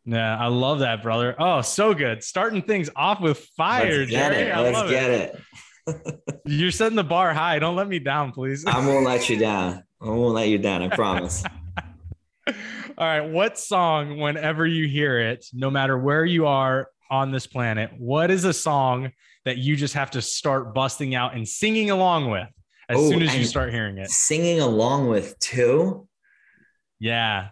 Yeah, 0.06 0.38
I 0.38 0.48
love 0.48 0.80
that, 0.80 1.02
brother. 1.02 1.36
Oh, 1.40 1.62
so 1.62 1.94
good. 1.96 2.24
Starting 2.24 2.62
things 2.62 2.92
off 2.96 3.20
with 3.22 3.40
fire, 3.58 4.00
Let's 4.00 4.12
get 4.12 4.32
Jerry. 4.34 4.44
it. 4.50 4.52
I 4.52 4.62
Let's 4.62 4.90
get 4.92 5.10
it. 5.10 5.42
it. 5.88 6.42
You're 6.46 6.72
setting 6.72 6.96
the 6.96 7.04
bar 7.04 7.34
high. 7.34 7.58
Don't 7.60 7.76
let 7.76 7.88
me 7.88 7.98
down, 8.00 8.32
please. 8.32 8.66
I 8.68 8.86
won't 8.86 9.04
let 9.06 9.28
you 9.30 9.38
down. 9.38 9.84
I 10.06 10.10
won't 10.10 10.36
let 10.36 10.50
you 10.50 10.60
down. 10.60 10.84
I 10.84 10.90
promise. 10.90 11.44
All 12.48 12.54
right. 13.00 13.22
What 13.22 13.58
song, 13.58 14.20
whenever 14.20 14.68
you 14.68 14.88
hear 14.88 15.20
it, 15.20 15.46
no 15.52 15.72
matter 15.72 15.98
where 15.98 16.24
you 16.24 16.46
are 16.46 16.90
on 17.10 17.32
this 17.32 17.48
planet, 17.48 17.90
what 17.98 18.30
is 18.30 18.44
a 18.44 18.54
song 18.54 19.12
that 19.46 19.58
you 19.58 19.76
just 19.76 19.96
have 19.96 20.12
to 20.12 20.22
start 20.22 20.76
busting 20.76 21.16
out 21.16 21.36
and 21.36 21.48
singing 21.48 21.90
along 21.90 22.30
with 22.30 22.48
as 22.88 22.98
Oh, 22.98 23.10
soon 23.10 23.24
as 23.24 23.36
you 23.36 23.46
start 23.46 23.74
hearing 23.74 23.98
it? 23.98 24.12
Singing 24.12 24.60
along 24.60 25.08
with 25.08 25.40
too? 25.40 26.08
Yeah. 27.00 27.48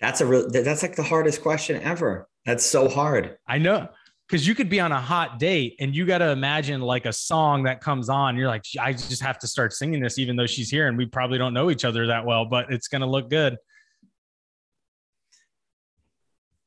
That's 0.00 0.22
a 0.22 0.26
real. 0.26 0.48
That's 0.50 0.82
like 0.82 0.96
the 0.96 1.02
hardest 1.02 1.42
question 1.42 1.82
ever. 1.82 2.26
That's 2.46 2.64
so 2.64 2.88
hard. 2.88 3.36
I 3.46 3.58
know 3.58 3.88
because 4.26 4.46
you 4.46 4.54
could 4.54 4.68
be 4.68 4.80
on 4.80 4.90
a 4.90 5.00
hot 5.00 5.38
date 5.38 5.76
and 5.78 5.94
you 5.94 6.04
got 6.04 6.18
to 6.18 6.30
imagine 6.30 6.80
like 6.80 7.06
a 7.06 7.12
song 7.12 7.62
that 7.64 7.80
comes 7.80 8.08
on. 8.08 8.36
You're 8.36 8.48
like, 8.48 8.64
I 8.80 8.92
just 8.92 9.22
have 9.22 9.38
to 9.40 9.46
start 9.46 9.72
singing 9.72 10.00
this, 10.00 10.18
even 10.18 10.34
though 10.34 10.46
she's 10.46 10.68
here 10.68 10.88
and 10.88 10.98
we 10.98 11.06
probably 11.06 11.38
don't 11.38 11.54
know 11.54 11.70
each 11.70 11.84
other 11.84 12.08
that 12.08 12.24
well, 12.24 12.44
but 12.44 12.72
it's 12.72 12.88
gonna 12.88 13.06
look 13.06 13.30
good. 13.30 13.56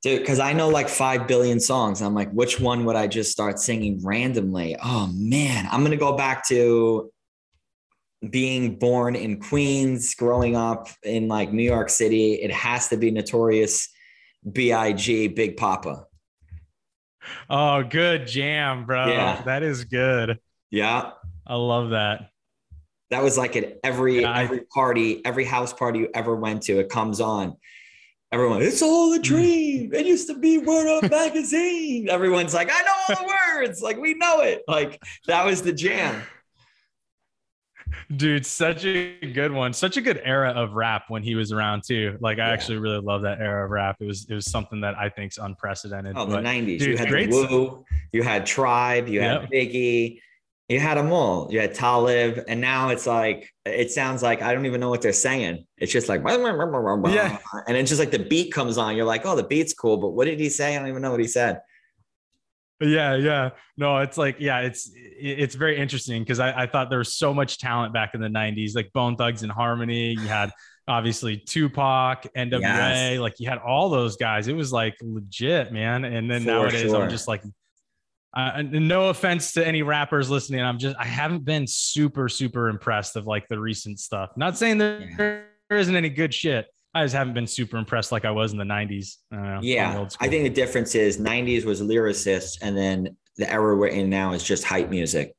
Dude, 0.02 0.22
because 0.22 0.40
I 0.40 0.54
know 0.54 0.70
like 0.70 0.88
five 0.88 1.28
billion 1.28 1.60
songs. 1.60 2.02
I'm 2.02 2.14
like, 2.14 2.32
which 2.32 2.62
one 2.62 2.86
would 2.86 2.96
I 2.96 3.08
just 3.08 3.32
start 3.34 3.60
singing 3.60 4.00
randomly? 4.02 4.78
Oh 4.82 5.12
man, 5.14 5.68
I'm 5.70 5.84
gonna 5.84 5.98
go 5.98 6.16
back 6.16 6.48
to 6.48 7.12
being 8.30 8.80
born 8.80 9.16
in 9.18 9.42
Queens, 9.42 10.16
growing 10.16 10.56
up 10.56 10.88
in 11.04 11.28
like 11.28 11.52
New 11.52 11.64
York 11.64 11.90
City. 11.90 12.36
It 12.36 12.52
has 12.52 12.88
to 12.90 12.98
be 12.98 13.12
Notorious 13.12 13.90
B.I.G. 14.50 15.30
Big 15.30 15.58
Poppa. 15.58 16.06
Oh, 17.50 17.84
good 17.84 18.28
jam, 18.28 18.86
bro. 18.86 19.08
Yeah. 19.08 19.42
That 19.44 19.64
is 19.64 19.86
good. 19.86 20.40
Yeah. 20.70 21.12
I 21.48 21.56
love 21.56 21.92
that. 21.92 22.30
That 23.10 23.24
was 23.24 23.38
like 23.38 23.56
at 23.56 23.80
every 23.84 24.22
Yeah, 24.22 24.32
I- 24.32 24.44
every 24.44 24.62
party, 24.62 25.26
every 25.26 25.46
house 25.46 25.74
party 25.74 26.00
you 26.00 26.10
ever 26.14 26.36
went 26.36 26.64
to, 26.64 26.80
it 26.80 26.90
comes 26.90 27.20
on. 27.20 27.56
Everyone, 28.32 28.62
it's 28.62 28.84
all 28.84 29.12
a 29.14 29.20
mm. 29.20 29.24
dream. 29.24 29.94
It 29.94 30.06
used 30.06 30.28
to 30.28 30.38
be 30.38 30.60
Word 30.60 30.88
Up 30.88 31.10
magazine. 31.10 32.10
Everyone's 32.10 32.54
like, 32.54 32.70
I 32.72 32.82
know 32.84 33.16
all 33.18 33.26
the 33.26 33.34
words. 33.56 33.82
Like 33.82 33.98
we 33.98 34.14
know 34.14 34.42
it. 34.42 34.64
Like 34.68 35.02
that 35.26 35.46
was 35.46 35.64
the 35.64 35.74
jam. 35.74 36.22
Dude, 38.16 38.46
such 38.46 38.86
a 38.86 39.16
good 39.34 39.52
one. 39.52 39.74
Such 39.74 39.98
a 39.98 40.02
good 40.02 40.22
era 40.24 40.50
of 40.52 40.74
rap 40.74 41.04
when 41.10 41.24
he 41.24 41.36
was 41.36 41.52
around 41.52 41.84
too. 41.86 42.18
Like 42.22 42.40
I 42.40 42.48
Yeah. 42.48 42.54
actually 42.54 42.78
really 42.78 43.00
love 43.02 43.22
that 43.24 43.40
era 43.40 43.66
of 43.66 43.72
rap. 43.72 43.98
It 44.00 44.06
was 44.06 44.26
it 44.30 44.34
was 44.34 44.46
something 44.50 44.82
that 44.82 44.96
I 44.98 45.10
think's 45.10 45.38
unprecedented. 45.38 46.14
Oh, 46.18 46.26
the 46.26 46.36
but- 46.38 46.44
'90s. 46.44 46.82
you 46.82 46.98
had 46.98 47.10
great 47.10 47.30
Woo, 47.30 47.86
you 48.12 48.24
had 48.24 48.46
Tribe, 48.46 49.08
you 49.08 49.22
had 49.22 49.50
Biggie, 49.52 50.20
you 50.68 50.80
had 50.80 50.98
them 50.98 51.12
all. 51.12 51.48
You 51.52 51.60
had 51.60 51.74
Talib, 51.74 52.44
and 52.48 52.62
now 52.62 52.90
it's 52.90 53.06
like 53.08 53.50
it 53.66 53.92
sounds 53.92 54.22
like 54.24 54.42
I 54.42 54.54
don't 54.54 54.66
even 54.66 54.80
know 54.80 54.90
what 54.90 55.02
they're 55.02 55.14
saying. 55.14 55.66
It's 55.78 55.92
just 55.92 56.10
like 56.10 56.22
Yeah. 56.26 57.38
and 57.68 57.78
it's 57.78 57.90
just 57.90 58.00
like 58.00 58.12
the 58.12 58.20
beat 58.20 58.52
comes 58.52 58.78
on. 58.78 58.96
You're 58.96 59.06
like, 59.06 59.26
oh, 59.26 59.36
the 59.36 59.44
beat's 59.44 59.74
cool, 59.74 59.98
but 59.98 60.10
what 60.10 60.26
did 60.26 60.40
he 60.40 60.50
say? 60.50 60.76
I 60.76 60.80
don't 60.80 60.88
even 60.90 61.02
know 61.02 61.12
what 61.12 61.20
he 61.20 61.28
said. 61.28 61.60
Yeah, 62.82 63.16
yeah. 63.16 63.50
No, 63.78 63.98
it's 63.98 64.18
like, 64.18 64.38
yeah, 64.40 64.60
it's 64.62 64.90
it's 64.96 65.56
very 65.56 65.78
interesting 65.78 66.22
because 66.24 66.40
I, 66.40 66.64
I 66.64 66.66
thought 66.68 66.90
there 66.90 67.00
was 67.00 67.14
so 67.14 67.34
much 67.34 67.58
talent 67.58 67.94
back 67.94 68.12
in 68.14 68.22
the 68.22 68.28
90s, 68.30 68.74
like 68.76 68.92
Bone 68.94 69.16
Thugs-n-Harmony. 69.18 70.12
You 70.14 70.20
had 70.28 70.52
obviously 70.88 71.38
Tupac, 71.38 72.26
NWA, 72.38 72.62
Yes. 72.62 73.20
like 73.20 73.34
you 73.40 73.50
had 73.50 73.58
all 73.60 73.90
those 73.90 74.16
guys. 74.16 74.48
It 74.48 74.56
was 74.56 74.72
like 74.72 74.96
legit, 75.02 75.74
man. 75.74 76.06
And 76.06 76.32
then 76.32 76.42
For 76.44 76.48
nowadays 76.48 76.90
sure. 76.92 77.04
I'm 77.04 77.10
just 77.10 77.28
like 77.28 77.44
uh, 78.36 78.52
and 78.56 78.88
no 78.88 79.10
offense 79.10 79.54
to 79.54 79.66
any 79.68 79.82
rappers 79.82 80.30
listening. 80.30 80.62
I'm 80.62 80.78
just 80.78 80.96
I 80.98 81.06
haven't 81.06 81.44
been 81.46 81.66
super, 81.68 82.30
super 82.30 82.70
impressed 82.70 83.16
of 83.16 83.26
like 83.28 83.48
the 83.50 83.60
recent 83.60 84.00
stuff. 84.00 84.30
Not 84.38 84.58
saying 84.58 84.78
that 84.78 85.02
Yeah. 85.02 85.16
there 85.18 85.46
isn't 85.80 85.96
any 85.96 86.10
good 86.10 86.34
shit. 86.34 86.68
I 87.00 87.06
just 87.06 87.16
haven't 87.16 87.34
been 87.34 87.48
super 87.48 87.78
impressed 87.78 88.12
like 88.12 88.26
I 88.26 88.32
was 88.32 88.52
in 88.52 88.58
the 88.58 88.64
90s. 88.66 89.18
I 89.32 89.36
don't 89.36 89.44
know, 89.46 89.52
on 89.56 89.62
the 89.62 89.68
Yeah, 89.68 90.08
I 90.20 90.28
think 90.28 90.44
the 90.44 90.50
difference 90.50 90.96
is 90.96 91.18
'90s 91.20 91.66
was 91.66 91.82
lyricists, 91.82 92.58
and 92.62 92.78
then 92.78 93.16
the 93.38 93.52
era 93.52 93.76
we're 93.76 93.88
in 93.88 94.10
now 94.10 94.34
is 94.34 94.44
just 94.44 94.64
hype 94.64 94.90
music. 94.90 95.34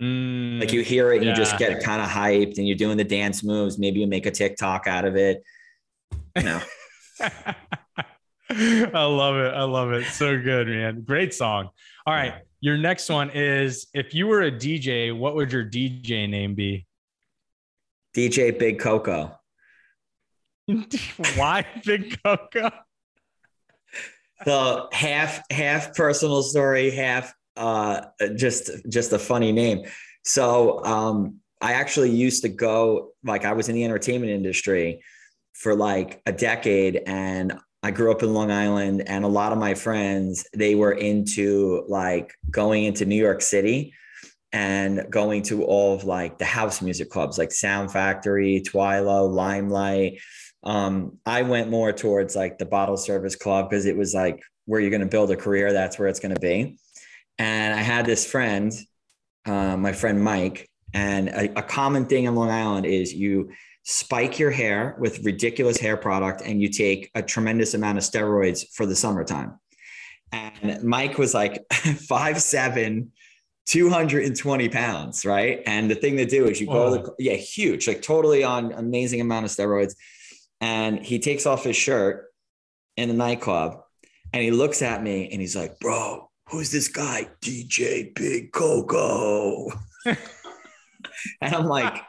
Mm, 0.00 0.60
Like 0.60 0.72
you 0.72 0.82
hear 0.82 1.12
it 1.12 1.18
and 1.18 1.26
you 1.26 1.34
just 1.34 1.56
get 1.58 1.82
kind 1.82 2.02
of 2.02 2.08
hyped, 2.08 2.58
and 2.58 2.66
you're 2.68 2.76
doing 2.76 2.96
the 2.96 3.04
dance 3.04 3.42
moves. 3.42 3.78
Maybe 3.78 4.00
you 4.00 4.06
make 4.06 4.26
a 4.26 4.30
TikTok 4.30 4.86
out 4.86 5.04
of 5.04 5.16
it. 5.16 5.42
You 6.36 6.42
know, 6.42 6.60
I 8.50 9.04
love 9.04 9.36
it. 9.36 9.54
I 9.54 9.62
love 9.64 9.92
it. 9.92 10.04
So 10.06 10.38
good, 10.40 10.68
man. 10.68 11.02
Great 11.02 11.32
song. 11.34 11.70
All 12.06 12.14
right. 12.14 12.34
Your 12.60 12.76
next 12.76 13.08
one 13.08 13.30
is 13.30 13.86
if 13.94 14.14
you 14.14 14.26
were 14.26 14.42
a 14.42 14.50
DJ, 14.50 15.16
what 15.16 15.34
would 15.34 15.52
your 15.52 15.64
DJ 15.64 16.28
name 16.28 16.54
be? 16.54 16.86
DJ 18.14 18.58
Big 18.58 18.78
Coco. 18.78 19.35
Why 21.36 21.64
Big 21.84 22.18
Coco? 22.22 22.70
So 24.44 24.88
half 24.92 25.40
half 25.50 25.94
personal 25.94 26.42
story, 26.42 26.90
half 26.90 27.32
uh 27.56 28.02
just 28.36 28.70
just 28.88 29.12
a 29.12 29.18
funny 29.18 29.52
name. 29.52 29.86
So 30.24 30.84
um 30.84 31.40
I 31.60 31.72
actually 31.72 32.10
used 32.10 32.42
to 32.42 32.48
go 32.48 33.12
like 33.24 33.44
I 33.44 33.52
was 33.52 33.68
in 33.68 33.74
the 33.74 33.84
entertainment 33.84 34.32
industry 34.32 35.02
for 35.54 35.74
like 35.74 36.20
a 36.26 36.32
decade 36.32 37.02
and 37.06 37.58
I 37.82 37.92
grew 37.92 38.10
up 38.10 38.22
in 38.22 38.34
Long 38.34 38.50
Island 38.50 39.04
and 39.06 39.24
a 39.24 39.28
lot 39.28 39.52
of 39.52 39.58
my 39.58 39.74
friends 39.74 40.46
they 40.54 40.74
were 40.74 40.92
into 40.92 41.84
like 41.88 42.34
going 42.50 42.84
into 42.84 43.06
New 43.06 43.16
York 43.16 43.40
City 43.40 43.94
and 44.52 45.06
going 45.10 45.42
to 45.42 45.64
all 45.64 45.94
of 45.94 46.04
like 46.04 46.38
the 46.38 46.44
house 46.44 46.82
music 46.82 47.10
clubs 47.10 47.38
like 47.38 47.52
Sound 47.52 47.92
Factory, 47.92 48.62
Twilo, 48.66 49.30
Limelight. 49.30 50.20
Um, 50.66 51.18
I 51.24 51.42
went 51.42 51.70
more 51.70 51.92
towards 51.92 52.34
like 52.34 52.58
the 52.58 52.66
bottle 52.66 52.96
service 52.96 53.36
club 53.36 53.70
because 53.70 53.86
it 53.86 53.96
was 53.96 54.14
like 54.14 54.42
where 54.64 54.80
you're 54.80 54.90
going 54.90 55.00
to 55.00 55.06
build 55.06 55.30
a 55.30 55.36
career. 55.36 55.72
That's 55.72 55.98
where 55.98 56.08
it's 56.08 56.20
going 56.20 56.34
to 56.34 56.40
be. 56.40 56.78
And 57.38 57.72
I 57.72 57.82
had 57.82 58.04
this 58.04 58.28
friend, 58.28 58.72
uh, 59.46 59.76
my 59.76 59.92
friend 59.92 60.22
Mike, 60.22 60.68
and 60.92 61.28
a, 61.28 61.60
a 61.60 61.62
common 61.62 62.06
thing 62.06 62.24
in 62.24 62.34
Long 62.34 62.50
Island 62.50 62.84
is 62.84 63.14
you 63.14 63.50
spike 63.84 64.40
your 64.40 64.50
hair 64.50 64.96
with 64.98 65.24
ridiculous 65.24 65.78
hair 65.78 65.96
product 65.96 66.42
and 66.44 66.60
you 66.60 66.68
take 66.68 67.10
a 67.14 67.22
tremendous 67.22 67.74
amount 67.74 67.98
of 67.98 68.02
steroids 68.04 68.64
for 68.72 68.84
the 68.86 68.96
summertime. 68.96 69.60
And 70.32 70.82
Mike 70.82 71.16
was 71.16 71.32
like 71.32 71.64
five 71.72 72.42
seven, 72.42 73.12
220 73.66 74.68
pounds, 74.68 75.24
right? 75.24 75.62
And 75.66 75.88
the 75.88 75.94
thing 75.94 76.16
to 76.16 76.26
do 76.26 76.46
is 76.46 76.60
you 76.60 76.66
go 76.66 76.96
to 76.96 77.14
yeah, 77.20 77.34
huge, 77.34 77.86
like 77.86 78.02
totally 78.02 78.42
on 78.42 78.72
amazing 78.72 79.20
amount 79.20 79.44
of 79.44 79.52
steroids. 79.52 79.94
And 80.60 81.04
he 81.04 81.18
takes 81.18 81.46
off 81.46 81.64
his 81.64 81.76
shirt 81.76 82.26
in 82.96 83.08
the 83.08 83.14
nightclub 83.14 83.82
and 84.32 84.42
he 84.42 84.50
looks 84.50 84.82
at 84.82 85.02
me 85.02 85.28
and 85.30 85.40
he's 85.40 85.56
like, 85.56 85.78
bro, 85.80 86.30
who's 86.48 86.70
this 86.70 86.88
guy? 86.88 87.28
DJ 87.40 88.14
Big 88.14 88.52
Coco. 88.52 89.68
and 90.06 90.16
I'm 91.42 91.66
like, 91.66 92.02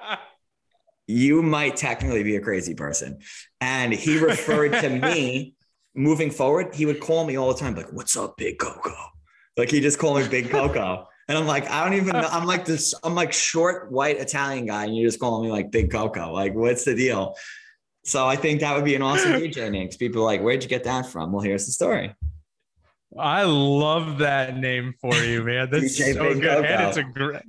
you 1.07 1.41
might 1.41 1.75
technically 1.75 2.23
be 2.23 2.35
a 2.35 2.41
crazy 2.41 2.73
person. 2.73 3.19
And 3.61 3.93
he 3.93 4.17
referred 4.17 4.73
to 4.81 4.89
me 4.89 5.55
moving 5.95 6.31
forward. 6.31 6.75
He 6.75 6.85
would 6.85 6.99
call 6.99 7.25
me 7.25 7.37
all 7.37 7.53
the 7.53 7.59
time, 7.59 7.75
like, 7.75 7.91
what's 7.93 8.15
up, 8.15 8.37
Big 8.37 8.59
Coco? 8.59 8.93
Like 9.55 9.71
he 9.71 9.81
just 9.81 9.97
called 9.97 10.21
me 10.21 10.27
Big 10.27 10.49
Coco. 10.49 11.07
And 11.27 11.37
I'm 11.37 11.47
like, 11.47 11.69
I 11.69 11.83
don't 11.83 11.97
even 11.97 12.13
know. 12.13 12.27
I'm 12.31 12.45
like 12.45 12.63
this, 12.63 12.93
I'm 13.03 13.15
like 13.15 13.33
short 13.33 13.91
white 13.91 14.17
Italian 14.17 14.65
guy, 14.67 14.85
and 14.85 14.95
you're 14.95 15.07
just 15.07 15.19
calling 15.19 15.45
me 15.45 15.51
like 15.51 15.71
Big 15.71 15.91
Coco. 15.91 16.31
Like, 16.31 16.53
what's 16.53 16.85
the 16.85 16.95
deal? 16.95 17.35
So 18.07 18.25
I 18.25 18.37
think 18.37 18.61
that 18.61 18.73
would 18.73 18.85
be 18.85 18.95
an 18.95 19.01
awesome 19.01 19.33
DJ 19.33 19.69
name. 19.69 19.87
'cause 19.89 19.97
People 19.97 20.21
are 20.21 20.25
like, 20.25 20.41
where'd 20.41 20.63
you 20.63 20.69
get 20.69 20.85
that 20.85 21.05
from? 21.05 21.33
Well, 21.33 21.41
here's 21.43 21.65
the 21.65 21.73
story. 21.73 22.15
I 23.19 23.43
love 23.43 24.19
that 24.19 24.57
name 24.57 24.93
for 25.01 25.13
you, 25.15 25.43
man. 25.43 25.69
That's 25.69 25.97
so 26.13 26.13
Big 26.33 26.41
good. 26.41 26.43
Coco. 26.43 26.63
And 26.63 26.83
it's 26.87 26.97
a 26.97 27.03
great 27.03 27.41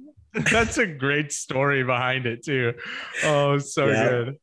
that's 0.51 0.79
a 0.79 0.87
great 0.87 1.33
story 1.33 1.83
behind 1.85 2.27
it 2.27 2.45
too. 2.45 2.75
Oh, 3.25 3.59
so 3.59 3.87
Yeah. 3.89 4.09
good. 4.09 4.37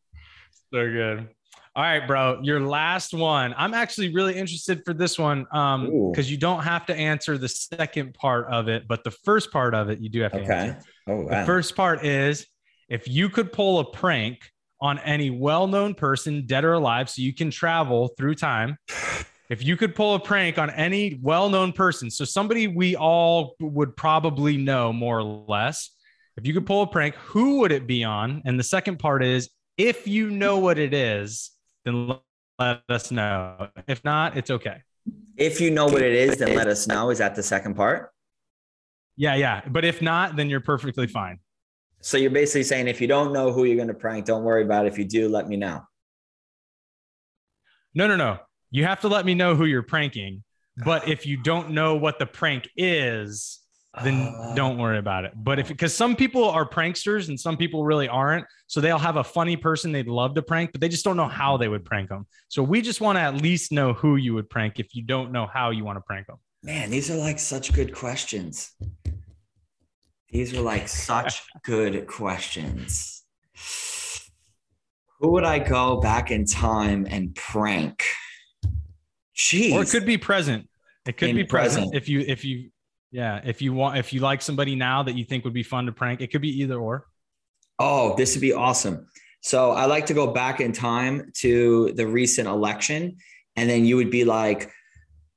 So 0.74 0.90
good. 0.90 1.30
All 1.76 1.84
right, 1.84 2.08
bro. 2.08 2.40
Your 2.44 2.62
last 2.62 3.14
one. 3.14 3.54
I'm 3.58 3.74
actually 3.74 4.14
really 4.14 4.36
interested 4.36 4.84
for 4.86 4.94
this 4.94 5.20
one. 5.20 5.46
Um, 5.52 6.12
because 6.12 6.32
you 6.32 6.38
don't 6.38 6.64
have 6.64 6.86
to 6.86 6.96
answer 6.96 7.38
the 7.38 7.50
second 7.50 8.14
part 8.14 8.48
of 8.48 8.70
it, 8.70 8.88
but 8.88 9.04
the 9.04 9.12
first 9.12 9.52
part 9.52 9.76
of 9.76 9.90
it 9.90 10.00
you 10.00 10.08
do 10.10 10.22
have 10.22 10.32
to 10.32 10.40
Okay. 10.42 10.54
answer. 10.54 10.80
Oh, 11.08 11.28
The 11.28 11.44
first 11.46 11.76
part 11.76 12.06
is 12.06 12.48
if 12.88 13.08
you 13.10 13.28
could 13.30 13.52
pull 13.52 13.80
a 13.80 13.86
prank 13.92 14.40
on 14.82 15.00
any 15.00 15.30
well-known 15.30 15.94
person, 15.94 16.46
dead 16.46 16.66
or 16.66 16.74
alive, 16.74 17.10
so 17.10 17.22
you 17.22 17.34
can 17.34 17.50
travel 17.50 18.10
through 18.18 18.36
time. 18.36 18.78
If 19.50 19.64
you 19.64 19.78
could 19.78 19.96
pull 19.96 20.16
a 20.16 20.20
prank 20.20 20.58
on 20.58 20.70
any 20.72 21.20
well-known 21.22 21.72
person, 21.72 22.10
so 22.10 22.26
somebody 22.26 22.68
we 22.68 22.96
all 22.96 23.56
would 23.60 23.96
probably 23.96 24.58
know 24.58 24.92
more 24.92 25.20
or 25.20 25.24
less. 25.24 25.92
If 26.36 26.46
you 26.46 26.54
could 26.54 26.66
pull 26.66 26.82
a 26.82 26.88
prank, 26.88 27.16
who 27.16 27.60
would 27.60 27.72
it 27.72 27.88
be 27.88 28.04
on? 28.04 28.42
And 28.46 28.60
the 28.60 28.64
second 28.64 28.98
part 29.00 29.24
is 29.24 29.50
if 29.78 30.08
you 30.08 30.30
know 30.32 30.60
what 30.60 30.78
it 30.80 30.94
is, 30.94 31.52
then 31.86 32.16
let 32.58 32.82
us 32.90 33.12
know. 33.12 33.70
If 33.88 34.04
not, 34.04 34.36
it's 34.36 34.50
okay. 34.50 34.82
if 35.38 35.60
you 35.60 35.72
know 35.72 35.86
what 35.86 36.02
it 36.02 36.14
is, 36.14 36.38
then 36.38 36.56
let 36.56 36.68
us 36.68 36.88
know. 36.88 37.10
Is 37.10 37.20
that 37.20 37.36
the 37.36 37.44
second 37.44 37.76
part? 37.76 38.12
Yeah, 39.18 39.36
yeah. 39.36 39.62
But 39.68 39.86
if 39.86 40.02
not, 40.02 40.36
then 40.36 40.50
you're 40.50 40.62
perfectly 40.62 41.08
fine. 41.08 41.40
So 42.06 42.18
you're 42.18 42.30
basically 42.30 42.62
saying 42.62 42.88
if 42.88 43.02
you 43.02 43.08
don't 43.08 43.34
know 43.34 43.52
who 43.52 43.64
you're 43.64 43.78
going 43.78 43.88
to 43.88 43.96
prank, 43.96 44.26
don't 44.26 44.44
worry 44.44 44.62
about 44.62 44.86
it. 44.86 44.90
If 44.90 45.00
you 45.00 45.06
do, 45.06 45.28
let 45.28 45.48
me 45.48 45.56
know. 45.58 45.82
No, 47.96 48.08
no, 48.08 48.16
no. 48.16 48.38
You 48.70 48.86
have 48.86 49.00
to 49.02 49.08
let 49.08 49.26
me 49.26 49.34
know 49.34 49.56
who 49.56 49.66
you're 49.66 49.82
pranking. 49.82 50.44
But 50.84 51.08
if 51.08 51.26
you 51.26 51.42
don't 51.42 51.72
know 51.72 51.96
what 51.96 52.20
the 52.20 52.28
prank 52.28 52.70
is, 52.78 53.60
then 54.04 54.22
Uh. 54.28 54.54
don't 54.54 54.78
worry 54.78 55.00
about 55.00 55.26
it. 55.26 55.32
But 55.36 55.58
if 55.58 55.68
because 55.70 55.96
some 55.96 56.16
people 56.16 56.48
are 56.48 56.64
pranksters 56.64 57.30
and 57.30 57.40
some 57.40 57.58
people 57.58 57.84
really 57.84 58.08
aren't, 58.08 58.46
so 58.68 58.82
they'll 58.82 59.00
have 59.00 59.16
a 59.16 59.24
funny 59.24 59.58
person 59.58 59.92
they'd 59.92 60.08
love 60.08 60.36
to 60.36 60.44
prank, 60.44 60.74
but 60.74 60.82
they 60.82 60.90
just 60.90 61.06
don't 61.06 61.18
know 61.18 61.28
how 61.28 61.58
they 61.58 61.70
would 61.70 61.86
prank 61.86 62.10
them. 62.10 62.28
So 62.50 62.62
we 62.62 62.84
just 62.84 63.02
want 63.02 63.16
to 63.16 63.22
at 63.22 63.42
least 63.42 63.72
know 63.72 63.94
who 63.94 64.18
you 64.18 64.36
would 64.36 64.48
prank 64.48 64.80
if 64.80 64.94
you 64.94 65.02
don't 65.02 65.32
know 65.32 65.48
how 65.52 65.72
you 65.72 65.84
want 65.84 65.98
to 65.98 66.02
prank 66.02 66.28
them. 66.28 66.38
Man, 66.62 66.92
these 66.92 67.10
are 67.10 67.16
like 67.18 67.40
such 67.40 67.74
good 67.74 67.96
questions. 67.96 68.74
These 70.36 70.54
are 70.54 70.62
like 70.62 70.90
such 70.90 71.44
good 71.64 72.08
questions. 72.08 73.24
Who 75.22 75.32
would 75.32 75.46
I 75.46 75.60
go 75.60 76.02
back 76.02 76.30
in 76.30 76.46
time 76.46 77.08
and 77.10 77.34
prank? 77.34 78.04
Jeez. 79.34 79.72
Or 79.72 79.84
it 79.84 79.90
could 79.90 80.06
be 80.06 80.18
present. 80.18 80.68
It 81.08 81.16
could 81.16 81.30
In 81.30 81.38
be 81.38 81.46
present, 81.46 81.86
present. 81.86 81.96
if 81.96 82.10
you 82.10 82.20
if 82.20 82.44
you 82.44 82.70
yeah 83.12 83.40
if 83.46 83.62
you 83.62 83.72
want 83.72 83.98
if 83.98 84.12
you 84.12 84.20
like 84.20 84.42
somebody 84.42 84.76
now 84.76 85.04
that 85.04 85.16
you 85.16 85.24
think 85.24 85.46
would 85.46 85.54
be 85.54 85.64
fun 85.64 85.86
to 85.86 85.94
prank. 85.94 86.20
It 86.20 86.34
could 86.34 86.42
be 86.42 86.62
either 86.62 86.78
or. 86.78 87.06
Oh, 87.80 88.18
this 88.18 88.36
would 88.36 88.42
be 88.42 88.52
awesome. 88.52 89.08
So 89.40 89.72
I 89.72 89.86
like 89.86 90.06
to 90.08 90.14
go 90.14 90.28
back 90.34 90.60
in 90.60 90.74
time 90.74 91.32
to 91.36 91.94
the 91.94 92.08
recent 92.08 92.50
election, 92.50 93.20
and 93.56 93.70
then 93.70 93.86
you 93.86 93.96
would 93.96 94.12
be 94.12 94.26
like, 94.26 94.70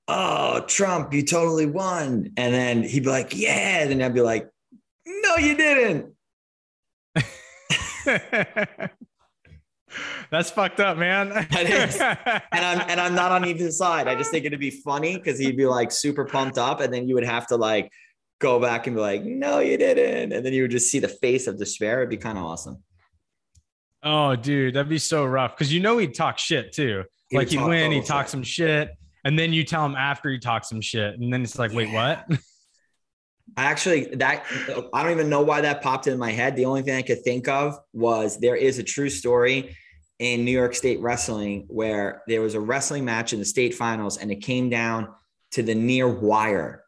"Oh, 0.09 0.65
Trump, 0.67 1.15
you 1.15 1.23
totally 1.23 1.67
won," 1.67 2.33
and 2.37 2.53
then 2.53 2.83
he'd 2.83 3.05
be 3.05 3.11
like, 3.11 3.37
"Yeah," 3.37 3.83
and 3.83 3.91
then 3.93 4.03
I'd 4.03 4.15
be 4.15 4.23
like, 4.23 4.49
"No, 5.23 5.37
you 5.37 5.57
didn't." 5.57 6.13
That's 10.31 10.51
fucked 10.51 10.81
up, 10.81 10.99
man. 10.99 11.31
That 11.31 11.63
is. 11.65 11.99
And 11.99 12.65
I'm 12.65 12.81
and 12.91 13.01
I'm 13.01 13.15
not 13.15 13.33
on 13.33 13.47
either 13.47 13.71
side. 13.71 14.07
I 14.07 14.15
just 14.15 14.31
think 14.31 14.45
it'd 14.45 14.61
be 14.61 14.71
funny 14.71 15.17
because 15.17 15.39
he'd 15.39 15.57
be 15.57 15.65
like 15.67 15.91
super 15.91 16.25
pumped 16.27 16.59
up, 16.59 16.81
and 16.81 16.93
then 16.93 17.09
you 17.09 17.15
would 17.15 17.25
have 17.25 17.47
to 17.49 17.57
like 17.57 17.91
go 18.39 18.61
back 18.61 18.87
and 18.87 18.95
be 18.97 19.01
like, 19.01 19.25
"No, 19.25 19.61
you 19.61 19.79
didn't," 19.79 20.33
and 20.33 20.45
then 20.45 20.53
you 20.53 20.63
would 20.63 20.71
just 20.71 20.91
see 20.91 20.99
the 20.99 21.09
face 21.09 21.47
of 21.47 21.59
despair. 21.59 21.99
It'd 22.01 22.11
be 22.11 22.19
kind 22.19 22.37
of 22.37 22.45
awesome. 22.45 22.83
oh, 24.03 24.37
dude, 24.37 24.75
that'd 24.75 24.89
be 24.91 24.99
so 24.99 25.25
rough 25.25 25.57
because 25.57 25.73
you 25.73 25.81
know 25.81 25.97
he'd 25.99 26.15
talk 26.15 26.39
shit 26.39 26.73
too. 26.73 27.05
He 27.31 27.37
like 27.39 27.49
he'd 27.49 27.65
win, 27.65 27.91
he'd 27.91 28.05
talk 28.05 28.27
shit. 28.27 28.31
some 28.31 28.43
shit, 28.43 28.91
and 29.25 29.39
then 29.39 29.53
you 29.55 29.65
tell 29.65 29.85
him 29.87 29.97
after 29.97 30.29
he 30.31 30.39
talks 30.39 30.69
some 30.69 30.83
shit, 30.83 31.15
and 31.15 31.33
then 31.33 31.43
it's 31.43 31.59
like, 31.59 31.73
wait, 31.73 31.89
Yeah. 31.89 32.23
what? 32.29 32.39
I 33.59 33.65
actually 33.65 34.05
that 34.15 34.45
I 34.95 35.03
don't 35.03 35.11
even 35.11 35.29
know 35.29 35.43
why 35.43 35.61
that 35.63 35.83
popped 35.83 36.07
in 36.07 36.17
my 36.17 36.31
head. 36.31 36.55
The 36.55 36.65
only 36.65 36.83
thing 36.83 36.95
I 36.95 37.03
could 37.03 37.25
think 37.25 37.49
of 37.49 37.77
was 37.93 38.39
there 38.39 38.55
is 38.55 38.79
a 38.79 38.85
true 38.85 39.11
story 39.11 39.77
in 40.21 40.45
New 40.45 40.53
York 40.53 40.77
State 40.77 41.01
wrestling 41.01 41.65
where 41.67 42.23
there 42.29 42.41
was 42.41 42.55
a 42.55 42.61
wrestling 42.61 43.05
match 43.05 43.33
in 43.33 43.41
the 43.41 43.45
state 43.45 43.75
finals 43.75 44.17
and 44.17 44.31
it 44.31 44.43
came 44.43 44.71
down 44.71 45.09
to 45.51 45.65
the 45.65 45.75
near 45.75 46.09
wire. 46.09 46.85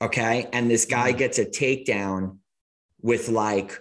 Okay. 0.00 0.48
And 0.54 0.70
this 0.70 0.86
guy 0.86 1.12
gets 1.12 1.38
a 1.38 1.44
takedown 1.44 2.38
with 3.02 3.28
like 3.28 3.78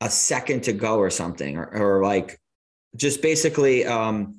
a 0.00 0.08
second 0.08 0.62
to 0.64 0.72
go 0.72 0.96
or 0.96 1.10
something, 1.10 1.58
or, 1.58 1.98
or 1.98 2.02
like 2.02 2.40
just 2.96 3.20
basically 3.20 3.84
um, 3.84 4.36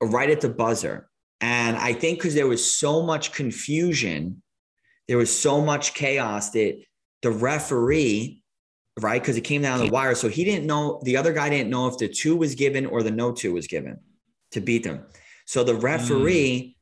right 0.00 0.30
at 0.30 0.40
the 0.40 0.48
buzzer. 0.48 1.10
And 1.42 1.76
I 1.76 1.92
think 1.92 2.18
because 2.18 2.34
there 2.34 2.46
was 2.46 2.64
so 2.64 3.02
much 3.02 3.32
confusion, 3.32 4.42
there 5.08 5.18
was 5.18 5.36
so 5.36 5.60
much 5.60 5.94
chaos 5.94 6.50
that 6.50 6.80
the 7.22 7.30
referee, 7.30 8.42
right, 9.00 9.20
because 9.20 9.36
it 9.36 9.40
came 9.42 9.62
down 9.62 9.84
the 9.84 9.90
wire, 9.90 10.14
so 10.14 10.28
he 10.28 10.44
didn't 10.44 10.66
know, 10.66 11.00
the 11.02 11.16
other 11.16 11.32
guy 11.32 11.48
didn't 11.48 11.70
know 11.70 11.88
if 11.88 11.98
the 11.98 12.08
two 12.08 12.36
was 12.36 12.54
given 12.54 12.86
or 12.86 13.02
the 13.02 13.10
no 13.10 13.32
two 13.32 13.54
was 13.54 13.66
given 13.66 13.98
to 14.52 14.60
beat 14.60 14.84
them. 14.84 15.04
So 15.46 15.64
the 15.64 15.74
referee 15.74 16.76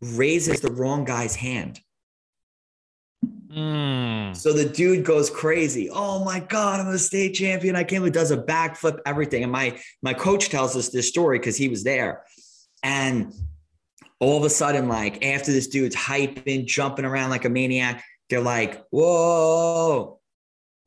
raises 0.00 0.60
the 0.60 0.72
wrong 0.72 1.04
guy's 1.04 1.36
hand. 1.36 1.80
Mm. 3.54 4.34
So 4.34 4.52
the 4.54 4.64
dude 4.64 5.04
goes 5.04 5.28
crazy. 5.28 5.90
Oh 5.90 6.24
my 6.24 6.40
God, 6.40 6.80
I'm 6.80 6.88
a 6.88 6.98
state 6.98 7.34
champion. 7.34 7.76
I 7.76 7.84
can't 7.84 8.00
believe 8.00 8.14
does 8.14 8.30
a 8.30 8.38
backflip, 8.38 8.98
everything. 9.04 9.42
And 9.42 9.52
my 9.52 9.78
my 10.00 10.14
coach 10.14 10.48
tells 10.48 10.74
us 10.74 10.88
this 10.88 11.08
story 11.08 11.38
because 11.38 11.56
he 11.56 11.68
was 11.68 11.84
there. 11.84 12.24
And 12.82 13.32
all 14.22 14.38
of 14.38 14.44
a 14.44 14.50
sudden, 14.50 14.88
like 14.88 15.24
after 15.24 15.50
this 15.50 15.66
dude's 15.66 15.96
hyping, 15.96 16.64
jumping 16.64 17.04
around 17.04 17.30
like 17.30 17.44
a 17.44 17.48
maniac, 17.48 18.04
they're 18.30 18.40
like, 18.40 18.80
whoa, 18.90 20.20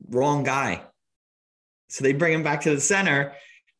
wrong 0.08 0.42
guy. 0.42 0.82
So 1.90 2.02
they 2.02 2.14
bring 2.14 2.32
him 2.32 2.42
back 2.42 2.62
to 2.62 2.74
the 2.74 2.80
center. 2.80 3.34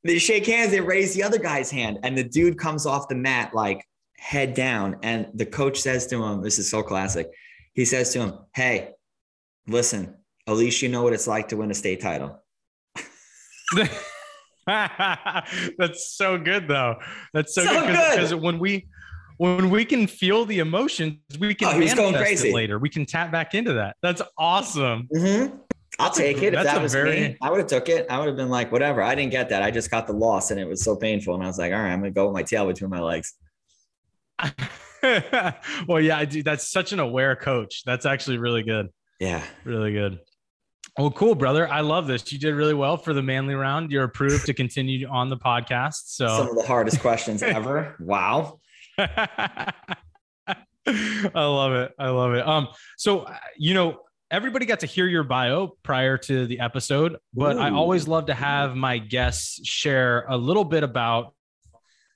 They 0.04 0.18
shake 0.18 0.44
hands, 0.44 0.72
they 0.72 0.82
raise 0.82 1.14
the 1.14 1.22
other 1.22 1.38
guy's 1.38 1.70
hand, 1.70 2.00
and 2.02 2.16
the 2.18 2.22
dude 2.22 2.58
comes 2.58 2.84
off 2.84 3.08
the 3.08 3.14
mat 3.14 3.54
like 3.54 3.82
head 4.18 4.52
down. 4.52 4.98
And 5.02 5.28
the 5.32 5.46
coach 5.46 5.80
says 5.80 6.06
to 6.08 6.22
him, 6.22 6.42
This 6.42 6.58
is 6.58 6.70
so 6.70 6.82
classic. 6.82 7.30
He 7.72 7.86
says 7.86 8.12
to 8.12 8.18
him, 8.20 8.34
Hey, 8.54 8.90
listen, 9.66 10.16
at 10.46 10.52
least 10.54 10.82
you 10.82 10.90
know 10.90 11.02
what 11.02 11.14
it's 11.14 11.26
like 11.26 11.48
to 11.48 11.56
win 11.56 11.70
a 11.70 11.74
state 11.74 12.02
title. 12.02 12.42
That's 14.66 16.14
so 16.14 16.36
good 16.36 16.68
though. 16.68 16.96
That's 17.32 17.54
so, 17.54 17.64
So 17.64 17.72
good 17.72 17.96
good. 17.96 18.10
because 18.10 18.34
when 18.34 18.58
we 18.58 18.86
when 19.38 19.70
we 19.70 19.84
can 19.84 20.06
feel 20.06 20.44
the 20.44 20.58
emotions, 20.60 21.18
we 21.38 21.54
can 21.54 21.68
Oh, 21.68 21.78
manifest 21.78 22.14
crazy. 22.16 22.48
it 22.50 22.54
later. 22.54 22.78
We 22.78 22.88
can 22.88 23.04
tap 23.06 23.30
back 23.32 23.54
into 23.54 23.72
that. 23.74 23.96
That's 24.02 24.22
awesome. 24.38 25.08
Mm-hmm. 25.14 25.56
I'll 25.98 26.10
take 26.10 26.38
it. 26.42 26.48
If 26.48 26.54
that's 26.54 26.66
that 26.66 26.78
a 26.78 26.82
was 26.82 26.92
very- 26.92 27.20
me, 27.20 27.36
I 27.40 27.50
would 27.50 27.58
have 27.58 27.68
took 27.68 27.88
it. 27.88 28.06
I 28.10 28.18
would 28.18 28.26
have 28.28 28.36
been 28.36 28.50
like, 28.50 28.70
whatever. 28.72 29.02
I 29.02 29.14
didn't 29.14 29.30
get 29.32 29.48
that. 29.48 29.62
I 29.62 29.70
just 29.70 29.90
got 29.90 30.06
the 30.06 30.12
loss 30.12 30.50
and 30.50 30.60
it 30.60 30.68
was 30.68 30.82
so 30.84 30.94
painful. 30.96 31.34
And 31.34 31.42
I 31.42 31.46
was 31.46 31.58
like, 31.58 31.72
all 31.72 31.78
right, 31.78 31.92
I'm 31.92 32.00
gonna 32.00 32.10
go 32.10 32.26
with 32.26 32.34
my 32.34 32.42
tail 32.42 32.66
between 32.66 32.90
my 32.90 33.00
legs. 33.00 33.34
well, 35.88 36.00
yeah, 36.00 36.18
I 36.18 36.24
do. 36.24 36.42
That's 36.42 36.70
such 36.70 36.92
an 36.92 37.00
aware 37.00 37.36
coach. 37.36 37.82
That's 37.84 38.04
actually 38.06 38.38
really 38.38 38.62
good. 38.62 38.88
Yeah. 39.20 39.42
Really 39.64 39.92
good. 39.92 40.18
Well, 40.98 41.10
cool, 41.10 41.34
brother. 41.34 41.68
I 41.68 41.80
love 41.80 42.06
this. 42.06 42.30
You 42.32 42.38
did 42.38 42.54
really 42.54 42.74
well 42.74 42.96
for 42.96 43.12
the 43.12 43.22
manly 43.22 43.54
round. 43.54 43.90
You're 43.90 44.04
approved 44.04 44.46
to 44.46 44.54
continue 44.54 45.06
on 45.08 45.28
the 45.30 45.36
podcast. 45.36 46.02
So 46.06 46.26
some 46.26 46.48
of 46.50 46.56
the 46.56 46.66
hardest 46.66 47.00
questions 47.00 47.42
ever. 47.42 47.96
Wow. 48.00 48.60
I 48.98 49.94
love 51.34 51.72
it. 51.72 51.92
I 51.98 52.08
love 52.10 52.34
it. 52.34 52.46
Um, 52.46 52.68
so 52.96 53.20
uh, 53.20 53.36
you 53.56 53.74
know, 53.74 54.00
everybody 54.30 54.66
got 54.66 54.80
to 54.80 54.86
hear 54.86 55.06
your 55.06 55.24
bio 55.24 55.76
prior 55.82 56.16
to 56.18 56.46
the 56.46 56.60
episode, 56.60 57.16
but 57.34 57.58
I 57.58 57.70
always 57.70 58.06
love 58.08 58.26
to 58.26 58.34
have 58.34 58.76
my 58.76 58.98
guests 58.98 59.66
share 59.66 60.24
a 60.28 60.36
little 60.36 60.64
bit 60.64 60.82
about 60.84 61.34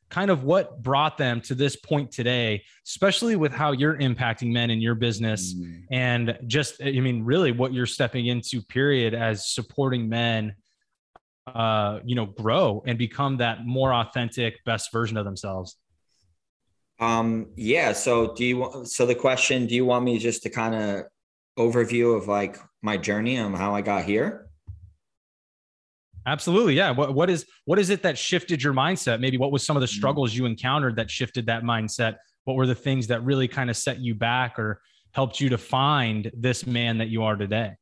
kind 0.08 0.30
of 0.30 0.42
what 0.42 0.82
brought 0.82 1.18
them 1.18 1.40
to 1.40 1.54
this 1.54 1.76
point 1.76 2.10
today, 2.10 2.64
especially 2.86 3.36
with 3.36 3.52
how 3.52 3.70
you're 3.72 3.96
impacting 3.96 4.52
men 4.52 4.68
in 4.70 4.80
your 4.80 4.94
business 4.96 5.54
Mm. 5.54 5.82
and 5.92 6.38
just 6.48 6.82
i 6.82 6.90
mean 6.90 7.24
really 7.24 7.52
what 7.52 7.72
you're 7.72 7.86
stepping 7.86 8.26
into 8.26 8.60
period 8.62 9.14
as 9.14 9.48
supporting 9.48 10.08
men 10.08 10.54
uh 11.46 12.00
you 12.04 12.14
know 12.16 12.26
grow 12.26 12.82
and 12.86 12.98
become 12.98 13.36
that 13.38 13.64
more 13.64 13.92
authentic 13.94 14.62
best 14.64 14.90
version 14.92 15.16
of 15.16 15.24
themselves 15.24 15.76
Um, 17.00 17.48
yeah. 17.56 17.92
So 17.92 18.34
do 18.34 18.44
you 18.44 18.58
want 18.58 18.88
so 18.88 19.06
the 19.06 19.14
question, 19.14 19.66
do 19.66 19.74
you 19.74 19.84
want 19.84 20.04
me 20.04 20.18
just 20.18 20.42
to 20.44 20.50
kind 20.50 20.74
of 20.74 21.04
overview 21.58 22.16
of 22.16 22.28
like 22.28 22.58
my 22.82 22.96
journey 22.96 23.36
and 23.36 23.56
how 23.56 23.74
I 23.74 23.80
got 23.80 24.04
here? 24.04 24.46
absolutely 26.26 26.74
yeah 26.74 26.90
what, 26.90 27.14
what 27.14 27.30
is 27.30 27.46
what 27.64 27.78
is 27.78 27.88
it 27.88 28.02
that 28.02 28.18
shifted 28.18 28.62
your 28.62 28.74
mindset 28.74 29.20
maybe 29.20 29.38
what 29.38 29.50
was 29.50 29.64
some 29.64 29.74
of 29.74 29.80
the 29.80 29.86
struggles 29.86 30.34
you 30.34 30.44
encountered 30.44 30.94
that 30.94 31.10
shifted 31.10 31.46
that 31.46 31.62
mindset 31.62 32.16
what 32.44 32.56
were 32.56 32.66
the 32.66 32.74
things 32.74 33.06
that 33.06 33.24
really 33.24 33.48
kind 33.48 33.70
of 33.70 33.76
set 33.76 33.98
you 34.00 34.14
back 34.14 34.58
or 34.58 34.82
helped 35.12 35.40
you 35.40 35.48
to 35.48 35.56
find 35.56 36.30
this 36.34 36.66
man 36.66 36.98
that 36.98 37.08
you 37.08 37.22
are 37.22 37.36
today 37.36 37.72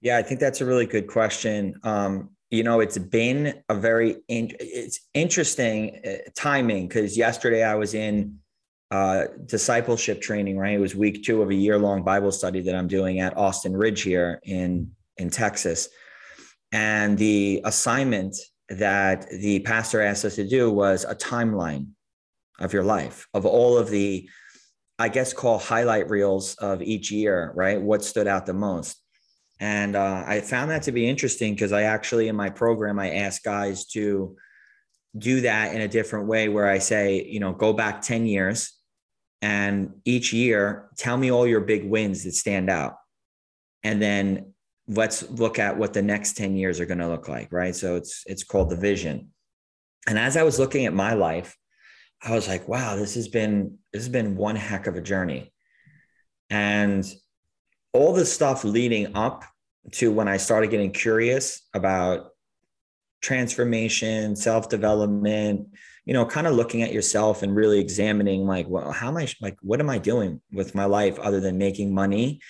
Yeah, 0.00 0.16
I 0.16 0.22
think 0.22 0.40
that's 0.40 0.60
a 0.60 0.64
really 0.64 0.86
good 0.86 1.06
question. 1.06 1.74
Um, 1.82 2.30
you 2.50 2.64
know, 2.64 2.80
it's 2.80 2.98
been 2.98 3.62
a 3.68 3.74
very 3.74 4.16
in, 4.28 4.50
it's 4.58 5.00
interesting 5.14 6.00
uh, 6.04 6.30
timing 6.34 6.88
because 6.88 7.16
yesterday 7.16 7.62
I 7.62 7.76
was 7.76 7.94
in 7.94 8.38
uh, 8.90 9.26
discipleship 9.46 10.20
training. 10.20 10.58
Right, 10.58 10.74
it 10.74 10.80
was 10.80 10.96
week 10.96 11.22
two 11.24 11.42
of 11.42 11.50
a 11.50 11.54
year 11.54 11.78
long 11.78 12.02
Bible 12.02 12.32
study 12.32 12.60
that 12.62 12.74
I'm 12.74 12.88
doing 12.88 13.20
at 13.20 13.36
Austin 13.36 13.76
Ridge 13.76 14.02
here 14.02 14.40
in 14.42 14.90
in 15.16 15.30
Texas, 15.30 15.88
and 16.72 17.16
the 17.16 17.60
assignment 17.64 18.36
that 18.68 19.28
the 19.30 19.60
pastor 19.60 20.00
asked 20.00 20.24
us 20.24 20.34
to 20.36 20.46
do 20.46 20.72
was 20.72 21.04
a 21.04 21.14
timeline 21.14 21.88
of 22.58 22.72
your 22.72 22.84
life 22.84 23.26
of 23.32 23.46
all 23.46 23.78
of 23.78 23.90
the, 23.90 24.28
I 24.98 25.08
guess, 25.08 25.32
call 25.32 25.58
highlight 25.58 26.10
reels 26.10 26.56
of 26.56 26.82
each 26.82 27.12
year. 27.12 27.52
Right, 27.54 27.80
what 27.80 28.04
stood 28.04 28.26
out 28.26 28.44
the 28.44 28.54
most. 28.54 29.00
And 29.60 29.94
uh, 29.94 30.24
I 30.26 30.40
found 30.40 30.70
that 30.70 30.82
to 30.84 30.92
be 30.92 31.06
interesting 31.06 31.54
because 31.54 31.72
I 31.72 31.82
actually, 31.82 32.28
in 32.28 32.36
my 32.36 32.48
program, 32.48 32.98
I 32.98 33.10
ask 33.16 33.42
guys 33.42 33.84
to 33.88 34.36
do 35.16 35.42
that 35.42 35.74
in 35.74 35.82
a 35.82 35.88
different 35.88 36.28
way 36.28 36.48
where 36.48 36.66
I 36.66 36.78
say, 36.78 37.24
you 37.24 37.40
know, 37.40 37.52
go 37.52 37.74
back 37.74 38.00
10 38.00 38.26
years 38.26 38.72
and 39.42 39.92
each 40.06 40.32
year, 40.32 40.88
tell 40.96 41.16
me 41.16 41.30
all 41.30 41.46
your 41.46 41.60
big 41.60 41.84
wins 41.84 42.24
that 42.24 42.32
stand 42.32 42.70
out. 42.70 42.96
And 43.82 44.00
then 44.00 44.54
let's 44.88 45.28
look 45.30 45.58
at 45.58 45.76
what 45.76 45.92
the 45.92 46.02
next 46.02 46.36
10 46.36 46.56
years 46.56 46.80
are 46.80 46.86
going 46.86 46.98
to 46.98 47.08
look 47.08 47.28
like. 47.28 47.52
Right. 47.52 47.76
So 47.76 47.96
it's, 47.96 48.24
it's 48.26 48.44
called 48.44 48.70
the 48.70 48.76
vision. 48.76 49.30
And 50.08 50.18
as 50.18 50.38
I 50.38 50.42
was 50.42 50.58
looking 50.58 50.86
at 50.86 50.94
my 50.94 51.12
life, 51.12 51.54
I 52.22 52.34
was 52.34 52.48
like, 52.48 52.66
wow, 52.66 52.96
this 52.96 53.14
has 53.14 53.28
been, 53.28 53.78
this 53.92 54.02
has 54.02 54.08
been 54.08 54.36
one 54.36 54.56
heck 54.56 54.86
of 54.86 54.96
a 54.96 55.02
journey. 55.02 55.52
And 56.48 57.04
all 57.92 58.12
the 58.12 58.26
stuff 58.26 58.64
leading 58.64 59.16
up 59.16 59.44
to 59.92 60.12
when 60.12 60.28
I 60.28 60.36
started 60.36 60.70
getting 60.70 60.92
curious 60.92 61.62
about 61.74 62.30
transformation, 63.20 64.36
self 64.36 64.68
development, 64.68 65.68
you 66.04 66.14
know, 66.14 66.24
kind 66.24 66.46
of 66.46 66.54
looking 66.54 66.82
at 66.82 66.92
yourself 66.92 67.42
and 67.42 67.54
really 67.54 67.78
examining 67.78 68.46
like, 68.46 68.68
well, 68.68 68.92
how 68.92 69.08
am 69.08 69.16
I, 69.16 69.28
like, 69.40 69.56
what 69.62 69.80
am 69.80 69.90
I 69.90 69.98
doing 69.98 70.40
with 70.52 70.74
my 70.74 70.84
life 70.84 71.18
other 71.18 71.40
than 71.40 71.58
making 71.58 71.94
money, 71.94 72.40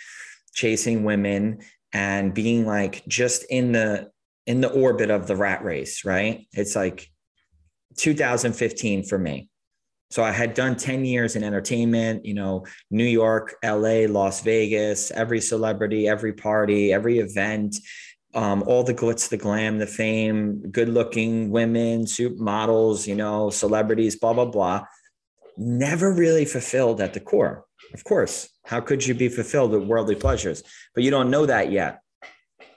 chasing 0.55 1.05
women, 1.05 1.61
and 1.92 2.33
being 2.33 2.66
like 2.66 3.07
just 3.07 3.44
in 3.50 3.72
the, 3.72 4.11
in 4.46 4.61
the 4.61 4.70
orbit 4.70 5.11
of 5.11 5.26
the 5.26 5.37
rat 5.37 5.64
race, 5.64 6.05
right? 6.05 6.46
It's 6.53 6.76
like 6.76 7.11
2015 7.96 9.05
for 9.05 9.18
me. 9.18 9.48
So 10.11 10.25
I 10.25 10.33
had 10.33 10.55
done 10.55 10.77
10 10.77 11.05
years 11.05 11.37
in 11.37 11.44
entertainment, 11.44 12.27
you 12.27 12.35
know, 12.35 12.66
New 12.90 13.05
York, 13.05 13.55
LA, 13.64 14.07
Las 14.09 14.40
Vegas, 14.42 15.12
every 15.12 15.40
celebrity, 15.40 16.09
every 16.09 16.33
party, 16.33 16.92
every 16.92 17.20
event, 17.20 17.77
um, 18.35 18.64
all 18.66 18.83
the 18.83 18.94
glitz, 18.94 19.29
the 19.29 19.37
glam, 19.37 19.79
the 19.79 19.87
fame, 19.87 20.62
good 20.70 20.88
looking 20.88 21.51
women, 21.51 22.07
suit 22.07 22.38
models, 22.38 23.07
you 23.07 23.14
know, 23.14 23.51
celebrities, 23.51 24.18
blah, 24.18 24.33
blah, 24.33 24.46
blah. 24.46 24.85
Never 25.57 26.12
really 26.12 26.44
fulfilled 26.44 27.01
at 27.01 27.14
the 27.14 27.20
core. 27.20 27.64
Of 27.94 28.03
course, 28.03 28.49
how 28.64 28.81
could 28.81 29.07
you 29.07 29.14
be 29.14 29.29
fulfilled 29.29 29.73
with 29.73 29.85
worldly 29.85 30.14
pleasures? 30.16 30.62
But 30.94 31.05
you 31.05 31.11
don't 31.11 31.31
know 31.31 31.46
that 31.46 31.70
yet. 31.70 32.01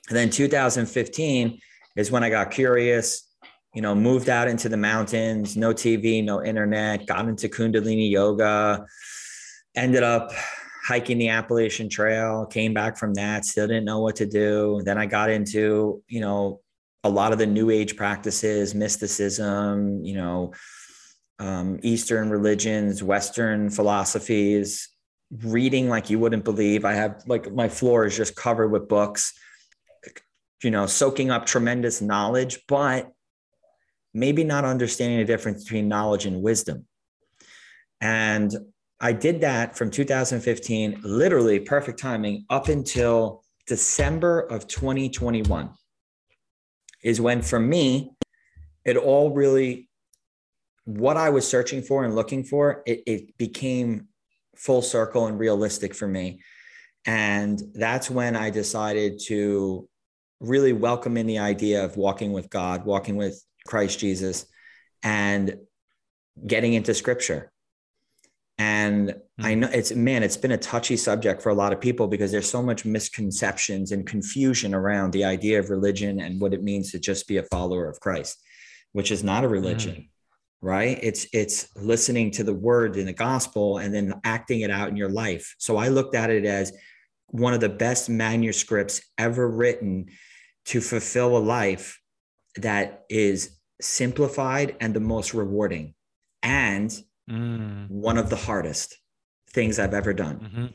And 0.10 0.17
then 0.17 0.30
2015 0.30 1.60
is 1.96 2.12
when 2.12 2.24
I 2.24 2.30
got 2.30 2.52
curious, 2.52 3.28
you 3.74 3.82
know, 3.82 3.96
moved 3.96 4.30
out 4.30 4.48
into 4.48 4.70
the 4.70 4.78
mountains, 4.78 5.58
no 5.58 5.74
TV, 5.74 6.24
no 6.24 6.44
internet, 6.44 7.08
got 7.08 7.28
into 7.28 7.50
Kundalini 7.50 8.10
yoga, 8.10 8.86
ended 9.76 10.04
up 10.04 10.32
hiking 10.84 11.18
the 11.18 11.30
Appalachian 11.30 11.90
Trail, 11.90 12.46
came 12.46 12.74
back 12.74 12.98
from 12.98 13.14
that, 13.16 13.46
still 13.46 13.68
didn't 13.68 13.86
know 13.86 14.02
what 14.02 14.18
to 14.18 14.26
do. 14.26 14.82
Then 14.84 14.98
I 14.98 15.06
got 15.06 15.30
into, 15.30 16.04
you 16.08 16.20
know, 16.22 16.62
a 17.04 17.10
lot 17.10 17.32
of 17.32 17.40
the 17.40 17.46
new 17.46 17.70
age 17.70 17.96
practices, 17.96 18.76
mysticism, 18.76 20.04
you 20.04 20.16
know, 20.16 20.54
um, 21.40 21.80
Eastern 21.82 22.30
religions, 22.30 23.02
Western 23.02 23.70
philosophies, 23.70 24.90
reading 25.42 25.90
like 25.90 26.10
you 26.10 26.20
wouldn't 26.20 26.44
believe. 26.44 26.86
I 26.86 26.94
have 26.94 27.24
like 27.26 27.52
my 27.52 27.70
floor 27.70 28.06
is 28.06 28.16
just 28.16 28.36
covered 28.36 28.70
with 28.70 28.88
books, 28.88 29.34
you 30.64 30.70
know, 30.70 30.86
soaking 30.86 31.32
up 31.32 31.46
tremendous 31.46 32.02
knowledge, 32.02 32.60
but 32.68 33.12
maybe 34.13 34.43
not 34.43 34.65
understanding 34.65 35.19
the 35.19 35.26
difference 35.26 35.63
between 35.63 35.88
knowledge 35.88 36.26
and 36.26 36.41
wisdom. 36.41 36.86
And 37.99 38.54
I 38.99 39.13
did 39.13 39.41
that 39.41 39.78
from 39.78 39.91
2015, 39.91 41.02
literally 41.04 41.60
perfect 41.60 41.99
timing, 41.99 42.45
up 42.49 42.69
until 42.69 43.43
December 43.67 44.41
of 44.41 44.67
2021, 44.67 45.69
is 47.04 47.19
when 47.19 47.41
for 47.41 47.60
me, 47.60 48.12
it 48.86 48.97
all 48.97 49.32
really, 49.32 49.89
what 50.86 51.17
I 51.17 51.30
was 51.30 51.47
searching 51.47 51.82
for 51.82 52.04
and 52.04 52.15
looking 52.15 52.43
for, 52.43 52.84
it, 52.86 53.04
it 53.06 53.38
became 53.38 54.08
full 54.56 54.82
circle 54.82 55.28
and 55.28 55.39
realistic 55.39 55.95
for 55.95 56.08
me. 56.08 56.41
And 57.06 57.62
that's 57.73 58.10
when 58.10 58.36
I 58.36 58.49
decided 58.49 59.19
to 59.28 59.88
really 60.39 60.73
welcome 60.73 61.17
in 61.17 61.28
the 61.28 61.39
idea 61.39 61.84
of 61.84 61.97
walking 61.97 62.32
with 62.34 62.49
God, 62.49 62.86
walking 62.86 63.15
with 63.15 63.41
Christ 63.67 63.99
Jesus, 63.99 64.45
and 65.02 65.58
getting 66.45 66.73
into 66.73 66.93
scripture. 66.93 67.52
And 68.58 69.10
mm-hmm. 69.10 69.45
I 69.45 69.54
know 69.56 69.69
it's 69.73 69.91
man, 69.93 70.23
it's 70.23 70.38
been 70.38 70.52
a 70.52 70.58
touchy 70.58 70.97
subject 70.97 71.41
for 71.41 71.49
a 71.49 71.56
lot 71.56 71.73
of 71.73 71.82
people 71.82 72.08
because 72.08 72.32
there's 72.32 72.49
so 72.49 72.62
much 72.62 72.86
misconceptions 72.86 73.91
and 73.91 74.06
confusion 74.06 74.73
around 74.73 75.12
the 75.12 75.26
idea 75.26 75.60
of 75.60 75.69
religion 75.69 76.19
and 76.21 76.39
what 76.39 76.54
it 76.54 76.63
means 76.63 76.91
to 76.91 76.99
just 76.99 77.28
be 77.28 77.38
a 77.38 77.43
follower 77.43 77.88
of 77.89 77.99
Christ, 77.99 78.41
which 78.91 79.12
is 79.12 79.23
not 79.23 79.43
a 79.43 79.47
religion. 79.47 79.93
Mm-hmm 79.93 80.08
right 80.63 80.97
it's 81.04 81.28
it's 81.34 81.67
listening 81.76 82.32
to 82.32 82.41
the 82.41 82.54
word 82.54 82.95
in 82.95 83.06
the 83.06 83.13
gospel 83.13 83.80
and 83.80 83.93
then 83.93 84.13
acting 84.23 84.62
it 84.62 84.71
out 84.71 84.88
in 84.88 84.95
your 84.95 85.10
life 85.10 85.56
so 85.60 85.76
i 85.76 85.89
looked 85.89 86.15
at 86.15 86.30
it 86.30 86.45
as 86.45 86.71
one 87.28 87.54
of 87.54 87.60
the 87.60 87.69
best 87.69 88.10
manuscripts 88.10 89.02
ever 89.17 89.47
written 89.47 90.06
to 90.63 90.80
fulfill 90.80 91.36
a 91.36 91.39
life 91.39 91.99
that 92.56 93.06
is 93.10 93.58
simplified 93.82 94.76
and 94.80 94.94
the 94.94 95.00
most 95.00 95.34
rewarding 95.34 95.94
and 96.42 97.04
mm. 97.30 97.89
one 97.89 98.18
of 98.18 98.30
the 98.30 98.36
hardest 98.36 98.98
things 99.50 99.80
I've 99.80 99.94
ever 99.94 100.13
done 100.13 100.39
mm-hmm. 100.39 100.66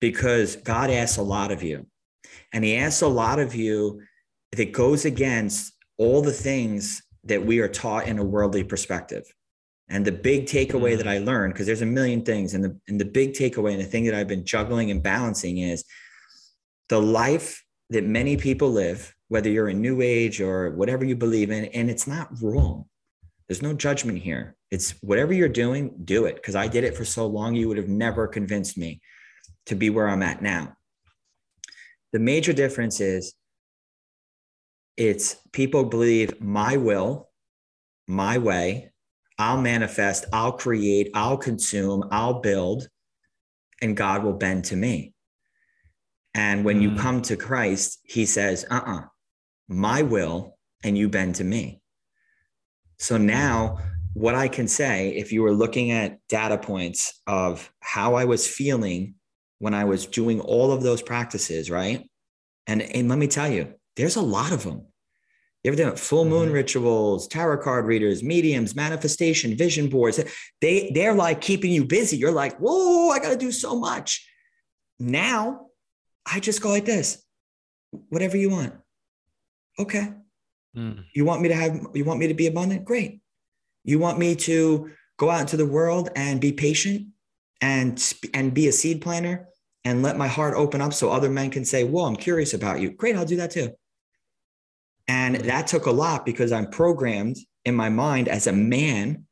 because 0.00 0.56
God 0.56 0.90
asks 0.90 1.18
a 1.18 1.22
lot 1.22 1.50
of 1.50 1.62
you. 1.62 1.86
And 2.52 2.64
He 2.64 2.76
asks 2.76 3.02
a 3.02 3.08
lot 3.08 3.38
of 3.38 3.54
you 3.54 4.02
that 4.52 4.72
goes 4.72 5.04
against 5.04 5.74
all 5.98 6.22
the 6.22 6.32
things 6.32 7.02
that 7.24 7.44
we 7.44 7.60
are 7.60 7.68
taught 7.68 8.06
in 8.06 8.18
a 8.18 8.24
worldly 8.24 8.64
perspective. 8.64 9.24
And 9.88 10.04
the 10.04 10.12
big 10.12 10.46
takeaway 10.46 10.94
mm. 10.94 10.98
that 10.98 11.08
I 11.08 11.18
learned, 11.18 11.54
because 11.54 11.66
there's 11.66 11.82
a 11.82 11.86
million 11.86 12.22
things, 12.22 12.54
and 12.54 12.64
the, 12.64 12.78
and 12.88 13.00
the 13.00 13.04
big 13.04 13.32
takeaway 13.32 13.72
and 13.72 13.80
the 13.80 13.86
thing 13.86 14.04
that 14.04 14.14
I've 14.14 14.28
been 14.28 14.44
juggling 14.44 14.90
and 14.90 15.02
balancing 15.02 15.58
is 15.58 15.84
the 16.88 17.00
life 17.00 17.64
that 17.90 18.04
many 18.04 18.36
people 18.36 18.70
live 18.70 19.14
whether 19.32 19.48
you're 19.48 19.70
in 19.70 19.80
new 19.80 20.02
age 20.02 20.42
or 20.42 20.72
whatever 20.72 21.06
you 21.06 21.16
believe 21.16 21.50
in 21.50 21.64
and 21.64 21.88
it's 21.88 22.06
not 22.06 22.28
wrong. 22.42 22.84
There's 23.48 23.62
no 23.62 23.72
judgment 23.72 24.18
here. 24.18 24.56
It's 24.70 24.90
whatever 25.00 25.32
you're 25.32 25.48
doing 25.48 25.94
do 26.04 26.26
it 26.26 26.34
because 26.34 26.54
i 26.54 26.68
did 26.68 26.84
it 26.84 26.94
for 26.94 27.06
so 27.06 27.26
long 27.26 27.54
you 27.54 27.66
would 27.68 27.78
have 27.78 27.88
never 27.88 28.28
convinced 28.28 28.76
me 28.76 29.00
to 29.64 29.74
be 29.74 29.88
where 29.88 30.06
i'm 30.06 30.22
at 30.22 30.42
now. 30.42 30.74
The 32.12 32.18
major 32.18 32.52
difference 32.52 33.00
is 33.00 33.32
it's 34.98 35.36
people 35.52 35.84
believe 35.84 36.38
my 36.38 36.76
will 36.76 37.30
my 38.06 38.36
way 38.36 38.92
i'll 39.38 39.62
manifest 39.62 40.26
i'll 40.30 40.52
create 40.52 41.10
i'll 41.14 41.38
consume 41.38 42.04
i'll 42.10 42.40
build 42.40 42.86
and 43.80 43.96
god 43.96 44.24
will 44.24 44.34
bend 44.34 44.66
to 44.66 44.76
me. 44.76 45.14
And 46.34 46.66
when 46.66 46.80
mm. 46.80 46.82
you 46.82 46.96
come 46.96 47.22
to 47.22 47.36
christ 47.36 47.98
he 48.04 48.26
says 48.26 48.66
uh-uh 48.70 49.06
my 49.68 50.02
will 50.02 50.56
and 50.84 50.96
you 50.96 51.08
bend 51.08 51.36
to 51.36 51.44
me. 51.44 51.80
So 52.98 53.16
now, 53.16 53.78
what 54.14 54.34
I 54.34 54.48
can 54.48 54.68
say, 54.68 55.10
if 55.10 55.32
you 55.32 55.42
were 55.42 55.52
looking 55.52 55.90
at 55.90 56.18
data 56.28 56.58
points 56.58 57.20
of 57.26 57.72
how 57.80 58.14
I 58.14 58.26
was 58.26 58.46
feeling 58.46 59.14
when 59.58 59.74
I 59.74 59.84
was 59.84 60.06
doing 60.06 60.40
all 60.40 60.72
of 60.72 60.82
those 60.82 61.02
practices, 61.02 61.70
right? 61.70 62.08
And, 62.66 62.82
and 62.82 63.08
let 63.08 63.18
me 63.18 63.28
tell 63.28 63.50
you, 63.50 63.74
there's 63.96 64.16
a 64.16 64.22
lot 64.22 64.52
of 64.52 64.64
them. 64.64 64.86
You 65.62 65.70
ever 65.70 65.80
done 65.80 65.96
full 65.96 66.24
moon 66.24 66.46
mm-hmm. 66.46 66.54
rituals, 66.54 67.28
tarot 67.28 67.62
card 67.62 67.86
readers, 67.86 68.22
mediums, 68.22 68.74
manifestation, 68.74 69.56
vision 69.56 69.88
boards. 69.88 70.18
They 70.60 70.90
they're 70.92 71.14
like 71.14 71.40
keeping 71.40 71.70
you 71.70 71.84
busy. 71.84 72.16
You're 72.16 72.32
like, 72.32 72.58
whoa, 72.58 73.10
I 73.10 73.20
gotta 73.20 73.36
do 73.36 73.52
so 73.52 73.78
much. 73.78 74.28
Now 74.98 75.66
I 76.26 76.40
just 76.40 76.62
go 76.62 76.70
like 76.70 76.84
this. 76.84 77.22
Whatever 78.08 78.36
you 78.36 78.50
want. 78.50 78.74
Okay. 79.82 80.12
Mm. 80.76 81.04
You 81.14 81.24
want 81.24 81.42
me 81.42 81.48
to 81.48 81.54
have, 81.54 81.86
you 81.94 82.04
want 82.04 82.20
me 82.20 82.28
to 82.28 82.34
be 82.34 82.46
abundant? 82.46 82.84
Great. 82.84 83.20
You 83.84 83.98
want 83.98 84.18
me 84.18 84.36
to 84.36 84.90
go 85.18 85.28
out 85.28 85.40
into 85.40 85.56
the 85.56 85.66
world 85.66 86.08
and 86.14 86.40
be 86.40 86.52
patient 86.52 87.08
and, 87.60 88.00
and 88.32 88.54
be 88.54 88.68
a 88.68 88.72
seed 88.72 89.00
planter 89.02 89.48
and 89.84 90.02
let 90.02 90.16
my 90.16 90.28
heart 90.28 90.54
open 90.54 90.80
up 90.80 90.92
so 90.92 91.10
other 91.10 91.28
men 91.28 91.50
can 91.50 91.64
say, 91.64 91.82
Whoa, 91.82 92.06
I'm 92.06 92.16
curious 92.16 92.54
about 92.54 92.80
you. 92.80 92.90
Great. 92.90 93.16
I'll 93.16 93.24
do 93.24 93.36
that 93.36 93.50
too. 93.50 93.70
And 95.08 95.36
that 95.36 95.66
took 95.66 95.86
a 95.86 95.90
lot 95.90 96.24
because 96.24 96.52
I'm 96.52 96.70
programmed 96.70 97.36
in 97.64 97.74
my 97.74 97.88
mind 97.88 98.28
as 98.28 98.46
a 98.46 98.52
man 98.52 99.26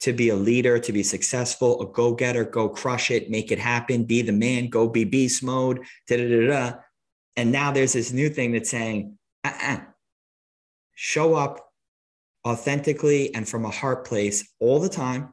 to 0.00 0.12
be 0.12 0.28
a 0.28 0.36
leader, 0.36 0.78
to 0.78 0.92
be 0.92 1.02
successful, 1.02 1.80
a 1.80 1.86
go 1.92 2.14
getter, 2.14 2.44
go 2.44 2.68
crush 2.68 3.10
it, 3.10 3.30
make 3.30 3.50
it 3.50 3.58
happen, 3.58 4.04
be 4.04 4.22
the 4.22 4.32
man, 4.32 4.68
go 4.68 4.86
be 4.86 5.04
beast 5.04 5.42
mode, 5.42 5.80
da 6.06 6.16
da 6.18 6.28
da 6.28 6.46
da. 6.46 6.78
And 7.36 7.50
now 7.50 7.72
there's 7.72 7.94
this 7.94 8.12
new 8.12 8.28
thing 8.28 8.52
that's 8.52 8.70
saying, 8.70 9.18
uh-uh. 9.44 9.80
show 10.94 11.34
up 11.34 11.68
authentically 12.46 13.34
and 13.34 13.48
from 13.48 13.64
a 13.64 13.70
heart 13.70 14.06
place 14.06 14.48
all 14.60 14.80
the 14.80 14.88
time 14.88 15.32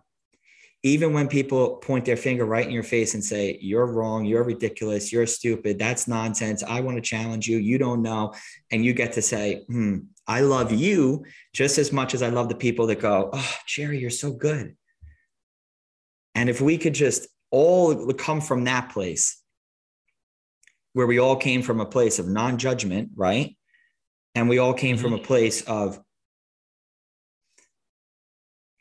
even 0.86 1.14
when 1.14 1.28
people 1.28 1.78
point 1.78 2.06
their 2.06 2.16
finger 2.16 2.46
right 2.46 2.68
in 2.68 2.72
your 2.72 2.84
face 2.84 3.16
and 3.16 3.24
say 3.24 3.58
you're 3.60 3.88
wrong 3.88 4.24
you're 4.26 4.44
ridiculous 4.44 5.12
you're 5.12 5.26
stupid 5.26 5.80
that's 5.80 6.08
nonsense 6.08 6.64
i 6.64 6.80
want 6.80 6.96
to 6.96 7.02
challenge 7.02 7.48
you 7.48 7.58
you 7.58 7.78
don't 7.78 8.02
know 8.02 8.34
and 8.72 8.86
you 8.86 8.94
get 8.94 9.14
to 9.14 9.22
say 9.22 9.64
hmm, 9.68 9.98
i 10.28 10.42
love 10.42 10.72
you 10.72 11.26
just 11.54 11.78
as 11.78 11.92
much 11.92 12.14
as 12.14 12.22
i 12.22 12.30
love 12.30 12.50
the 12.50 12.56
people 12.56 12.88
that 12.88 13.00
go 13.00 13.30
oh 13.34 13.56
jerry 13.68 14.00
you're 14.00 14.10
so 14.10 14.32
good 14.32 14.76
and 16.36 16.50
if 16.50 16.62
we 16.62 16.78
could 16.78 16.94
just 16.94 17.28
all 17.50 18.14
come 18.14 18.42
from 18.42 18.66
that 18.66 18.90
place 18.90 19.42
where 20.94 21.08
we 21.08 21.20
all 21.20 21.36
came 21.36 21.62
from 21.62 21.80
a 21.80 21.86
place 21.86 22.20
of 22.20 22.28
non-judgment 22.28 23.10
right 23.16 23.56
and 24.36 24.50
we 24.50 24.60
all 24.60 24.74
came 24.74 24.98
from 24.98 25.14
a 25.14 25.18
mm-hmm. 25.18 25.26
place 25.26 25.62
of 25.64 26.00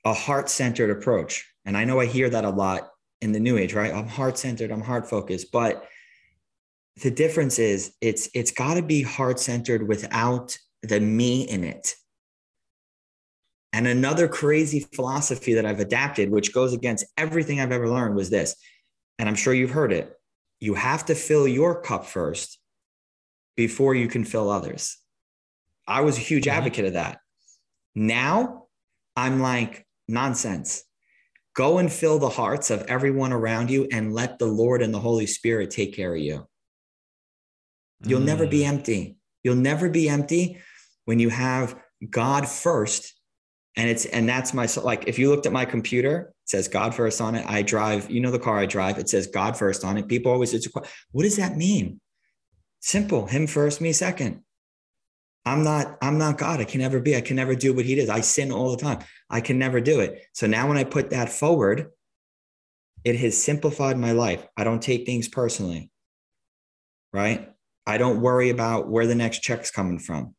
a 0.04 0.12
heart 0.12 0.50
centered 0.50 0.90
approach. 0.90 1.48
And 1.64 1.76
I 1.76 1.84
know 1.84 2.00
I 2.00 2.06
hear 2.06 2.28
that 2.28 2.44
a 2.44 2.50
lot 2.50 2.90
in 3.22 3.32
the 3.32 3.40
new 3.40 3.56
age, 3.56 3.72
right? 3.72 3.94
I'm 3.94 4.06
heart 4.06 4.36
centered, 4.36 4.70
I'm 4.70 4.82
heart 4.82 5.08
focused, 5.08 5.50
but 5.50 5.88
the 7.02 7.10
difference 7.10 7.58
is 7.58 7.94
it's 8.00 8.28
it's 8.34 8.52
got 8.52 8.74
to 8.74 8.82
be 8.82 9.02
heart 9.02 9.40
centered 9.40 9.88
without 9.88 10.56
the 10.82 11.00
me 11.00 11.42
in 11.42 11.64
it. 11.64 11.94
And 13.72 13.88
another 13.88 14.28
crazy 14.28 14.86
philosophy 14.94 15.54
that 15.54 15.66
I've 15.66 15.80
adapted, 15.80 16.30
which 16.30 16.52
goes 16.52 16.72
against 16.72 17.06
everything 17.16 17.58
I've 17.58 17.72
ever 17.72 17.88
learned, 17.88 18.14
was 18.14 18.30
this. 18.30 18.54
And 19.18 19.28
I'm 19.28 19.34
sure 19.34 19.52
you've 19.52 19.70
heard 19.70 19.92
it. 19.92 20.14
You 20.60 20.74
have 20.74 21.06
to 21.06 21.16
fill 21.16 21.48
your 21.48 21.82
cup 21.82 22.06
first 22.06 22.60
before 23.56 23.96
you 23.96 24.06
can 24.06 24.24
fill 24.24 24.48
others. 24.48 24.96
I 25.86 26.02
was 26.02 26.16
a 26.16 26.20
huge 26.20 26.44
mm-hmm. 26.44 26.56
advocate 26.56 26.86
of 26.86 26.92
that. 26.94 27.18
Now 27.94 28.66
I'm 29.16 29.40
like, 29.40 29.86
nonsense. 30.08 30.84
Go 31.54 31.78
and 31.78 31.92
fill 31.92 32.18
the 32.18 32.28
hearts 32.28 32.70
of 32.70 32.82
everyone 32.82 33.32
around 33.32 33.70
you 33.70 33.86
and 33.92 34.12
let 34.12 34.38
the 34.38 34.46
Lord 34.46 34.82
and 34.82 34.92
the 34.92 35.00
Holy 35.00 35.26
Spirit 35.26 35.70
take 35.70 35.94
care 35.94 36.14
of 36.14 36.20
you. 36.20 36.46
You'll 38.02 38.20
mm. 38.20 38.26
never 38.26 38.46
be 38.46 38.60
mm. 38.60 38.68
empty. 38.68 39.16
You'll 39.44 39.54
never 39.54 39.88
be 39.88 40.08
empty 40.08 40.58
when 41.04 41.20
you 41.20 41.28
have 41.28 41.78
God 42.10 42.48
first. 42.48 43.14
And 43.76 43.88
it's 43.88 44.04
and 44.06 44.28
that's 44.28 44.54
my 44.54 44.68
like 44.82 45.06
if 45.06 45.18
you 45.18 45.30
looked 45.30 45.46
at 45.46 45.52
my 45.52 45.64
computer, 45.64 46.32
it 46.44 46.48
says 46.48 46.68
God 46.68 46.94
first 46.94 47.20
on 47.20 47.34
it. 47.34 47.44
I 47.46 47.62
drive, 47.62 48.10
you 48.10 48.20
know 48.20 48.30
the 48.30 48.38
car 48.38 48.58
I 48.58 48.66
drive, 48.66 48.98
it 48.98 49.08
says 49.08 49.26
God 49.28 49.56
first 49.56 49.84
on 49.84 49.96
it. 49.96 50.08
People 50.08 50.32
always 50.32 50.50
say, 50.50 50.60
what 51.12 51.22
does 51.22 51.36
that 51.36 51.56
mean? 51.56 52.00
Simple, 52.80 53.26
him 53.26 53.46
first, 53.46 53.80
me 53.80 53.92
second. 53.92 54.42
I'm 55.46 55.62
not, 55.62 55.98
I'm 56.00 56.18
not 56.18 56.38
God. 56.38 56.60
I 56.60 56.64
can 56.64 56.80
never 56.80 57.00
be. 57.00 57.16
I 57.16 57.20
can 57.20 57.36
never 57.36 57.54
do 57.54 57.74
what 57.74 57.84
he 57.84 57.94
does. 57.94 58.08
I 58.08 58.20
sin 58.20 58.50
all 58.50 58.70
the 58.70 58.82
time. 58.82 59.00
I 59.28 59.40
can 59.40 59.58
never 59.58 59.80
do 59.80 60.00
it. 60.00 60.22
So 60.32 60.46
now 60.46 60.68
when 60.68 60.78
I 60.78 60.84
put 60.84 61.10
that 61.10 61.28
forward, 61.28 61.90
it 63.04 63.16
has 63.16 63.42
simplified 63.42 63.98
my 63.98 64.12
life. 64.12 64.46
I 64.56 64.64
don't 64.64 64.82
take 64.82 65.04
things 65.04 65.28
personally. 65.28 65.90
Right. 67.12 67.50
I 67.86 67.98
don't 67.98 68.22
worry 68.22 68.48
about 68.48 68.88
where 68.88 69.06
the 69.06 69.14
next 69.14 69.40
check's 69.40 69.70
coming 69.70 69.98
from. 69.98 70.34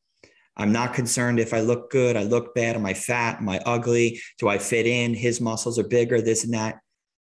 I'm 0.58 0.72
not 0.72 0.94
concerned 0.94 1.40
if 1.40 1.54
I 1.54 1.60
look 1.60 1.92
good, 1.92 2.16
I 2.16 2.24
look 2.24 2.56
bad, 2.56 2.76
am 2.76 2.86
I 2.86 2.94
fat, 2.94 3.40
am 3.40 3.50
I 3.50 3.60
ugly, 3.66 4.22
do 4.40 4.48
I 4.48 4.58
fit 4.58 4.88
in, 4.88 5.14
his 5.14 5.42
muscles 5.42 5.78
are 5.78 5.88
bigger, 5.88 6.22
this 6.22 6.46
and 6.46 6.54
that. 6.54 6.80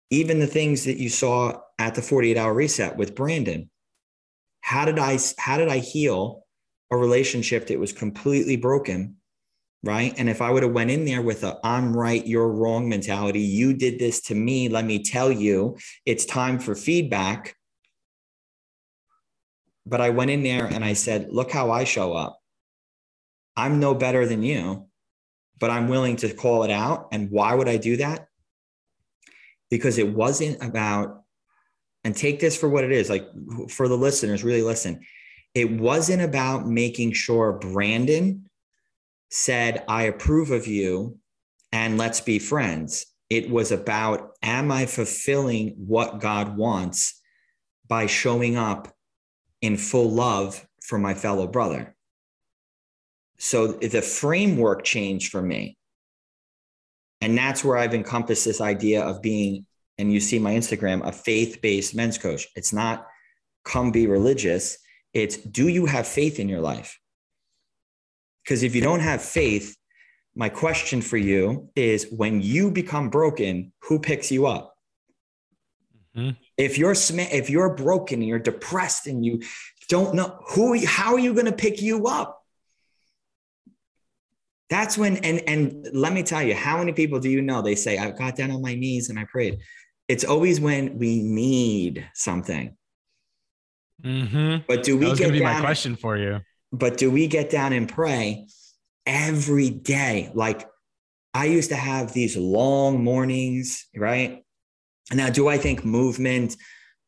Even 0.09 0.39
the 0.39 0.47
things 0.47 0.85
that 0.85 0.97
you 0.97 1.09
saw 1.09 1.59
at 1.77 1.95
the 1.95 2.01
48 2.01 2.37
hour 2.37 2.53
reset 2.53 2.97
with 2.97 3.15
Brandon. 3.15 3.69
How 4.61 4.85
did 4.85 4.99
I 4.99 5.19
how 5.37 5.57
did 5.57 5.69
I 5.69 5.77
heal 5.77 6.45
a 6.91 6.97
relationship 6.97 7.67
that 7.67 7.79
was 7.79 7.93
completely 7.93 8.57
broken 8.57 9.15
right? 9.83 10.13
And 10.17 10.29
if 10.29 10.41
i 10.41 10.49
would 10.49 10.63
have 10.63 10.73
went 10.73 10.91
in 10.91 11.05
there 11.05 11.21
with 11.21 11.43
a 11.43 11.57
i'm 11.63 11.95
right 11.95 12.25
you're 12.25 12.49
wrong 12.49 12.89
mentality 12.89 13.39
you 13.39 13.73
did 13.73 13.99
this 13.99 14.21
to 14.23 14.35
me 14.35 14.69
let 14.69 14.85
me 14.85 15.03
tell 15.03 15.31
you 15.31 15.77
it's 16.05 16.25
time 16.25 16.59
for 16.59 16.75
feedback. 16.75 17.55
But 19.85 20.01
i 20.01 20.09
went 20.09 20.31
in 20.31 20.43
there 20.43 20.65
and 20.65 20.83
i 20.83 20.93
said 20.93 21.29
look 21.29 21.51
how 21.51 21.71
i 21.71 21.83
show 21.83 22.13
up. 22.13 22.39
I'm 23.55 23.79
no 23.79 23.93
better 23.95 24.25
than 24.25 24.43
you 24.43 24.87
but 25.59 25.69
i'm 25.69 25.87
willing 25.87 26.15
to 26.17 26.33
call 26.33 26.63
it 26.63 26.71
out. 26.71 27.09
And 27.11 27.31
why 27.31 27.53
would 27.53 27.69
i 27.69 27.77
do 27.77 27.97
that? 27.97 28.27
Because 29.69 29.97
it 29.97 30.13
wasn't 30.13 30.63
about 30.63 31.23
and 32.03 32.15
take 32.15 32.39
this 32.39 32.57
for 32.57 32.67
what 32.67 32.83
it 32.83 32.91
is 32.91 33.09
like 33.09 33.27
for 33.69 33.87
the 33.87 33.97
listeners 33.97 34.43
really 34.43 34.61
listen 34.61 35.01
it 35.53 35.71
wasn't 35.71 36.21
about 36.21 36.67
making 36.67 37.13
sure 37.13 37.53
Brandon 37.53 38.45
said, 39.29 39.83
I 39.87 40.03
approve 40.03 40.51
of 40.51 40.67
you 40.67 41.17
and 41.71 41.97
let's 41.97 42.21
be 42.21 42.39
friends. 42.39 43.05
It 43.29 43.49
was 43.49 43.71
about, 43.71 44.31
am 44.41 44.71
I 44.71 44.85
fulfilling 44.85 45.75
what 45.77 46.19
God 46.19 46.57
wants 46.57 47.19
by 47.87 48.07
showing 48.07 48.57
up 48.57 48.93
in 49.61 49.77
full 49.77 50.09
love 50.09 50.65
for 50.83 50.97
my 50.97 51.13
fellow 51.13 51.47
brother? 51.47 51.95
So 53.37 53.67
the 53.67 54.01
framework 54.01 54.83
changed 54.83 55.31
for 55.31 55.41
me. 55.41 55.77
And 57.21 57.37
that's 57.37 57.63
where 57.63 57.77
I've 57.77 57.93
encompassed 57.93 58.45
this 58.45 58.61
idea 58.61 59.03
of 59.03 59.21
being, 59.21 59.65
and 59.97 60.11
you 60.11 60.19
see 60.19 60.39
my 60.39 60.53
Instagram, 60.53 61.05
a 61.05 61.11
faith 61.11 61.59
based 61.61 61.95
men's 61.95 62.17
coach. 62.17 62.47
It's 62.55 62.73
not 62.73 63.05
come 63.63 63.91
be 63.91 64.07
religious 64.07 64.77
it's 65.13 65.37
do 65.37 65.67
you 65.67 65.85
have 65.85 66.07
faith 66.07 66.39
in 66.39 66.49
your 66.49 66.61
life? 66.61 66.99
Because 68.43 68.63
if 68.63 68.75
you 68.75 68.81
don't 68.81 68.99
have 68.99 69.21
faith, 69.21 69.75
my 70.35 70.49
question 70.49 71.01
for 71.01 71.17
you 71.17 71.69
is 71.75 72.07
when 72.11 72.41
you 72.41 72.71
become 72.71 73.09
broken, 73.09 73.73
who 73.83 73.99
picks 73.99 74.31
you 74.31 74.47
up? 74.47 74.75
Mm-hmm. 76.15 76.31
If 76.57 76.77
you're 76.77 76.95
sm- 76.95 77.19
if 77.19 77.49
you're 77.49 77.75
broken 77.75 78.19
and 78.19 78.27
you're 78.27 78.39
depressed 78.39 79.07
and 79.07 79.25
you 79.25 79.41
don't 79.87 80.15
know 80.15 80.39
who 80.49 80.85
how 80.85 81.13
are 81.13 81.19
you 81.19 81.33
going 81.33 81.45
to 81.45 81.51
pick 81.51 81.81
you 81.81 82.07
up? 82.07 82.43
That's 84.69 84.97
when 84.97 85.17
and 85.17 85.41
and 85.47 85.87
let 85.93 86.13
me 86.13 86.23
tell 86.23 86.43
you, 86.43 86.55
how 86.55 86.77
many 86.77 86.93
people 86.93 87.19
do 87.19 87.29
you 87.29 87.41
know 87.41 87.61
they 87.61 87.75
say 87.75 87.97
I 87.97 88.11
got 88.11 88.35
down 88.35 88.51
on 88.51 88.61
my 88.61 88.75
knees 88.75 89.09
and 89.09 89.19
I 89.19 89.25
prayed. 89.25 89.59
It's 90.07 90.23
always 90.23 90.59
when 90.59 90.97
we 90.97 91.21
need 91.21 92.07
something. 92.13 92.75
Mm-hmm. 94.03 94.63
But 94.67 94.83
do 94.83 94.97
we 94.97 95.05
that 95.05 95.11
was 95.11 95.19
get 95.19 95.31
be 95.31 95.39
down, 95.39 95.53
my 95.55 95.59
question 95.59 95.95
for 95.95 96.17
you? 96.17 96.39
But 96.71 96.97
do 96.97 97.11
we 97.11 97.27
get 97.27 97.49
down 97.49 97.73
and 97.73 97.87
pray 97.87 98.47
every 99.05 99.69
day? 99.69 100.31
Like 100.33 100.67
I 101.33 101.45
used 101.45 101.69
to 101.69 101.75
have 101.75 102.13
these 102.13 102.35
long 102.37 103.03
mornings, 103.03 103.87
right? 103.95 104.43
And 105.09 105.17
now, 105.17 105.29
do 105.29 105.47
I 105.47 105.57
think 105.57 105.83
movement, 105.83 106.55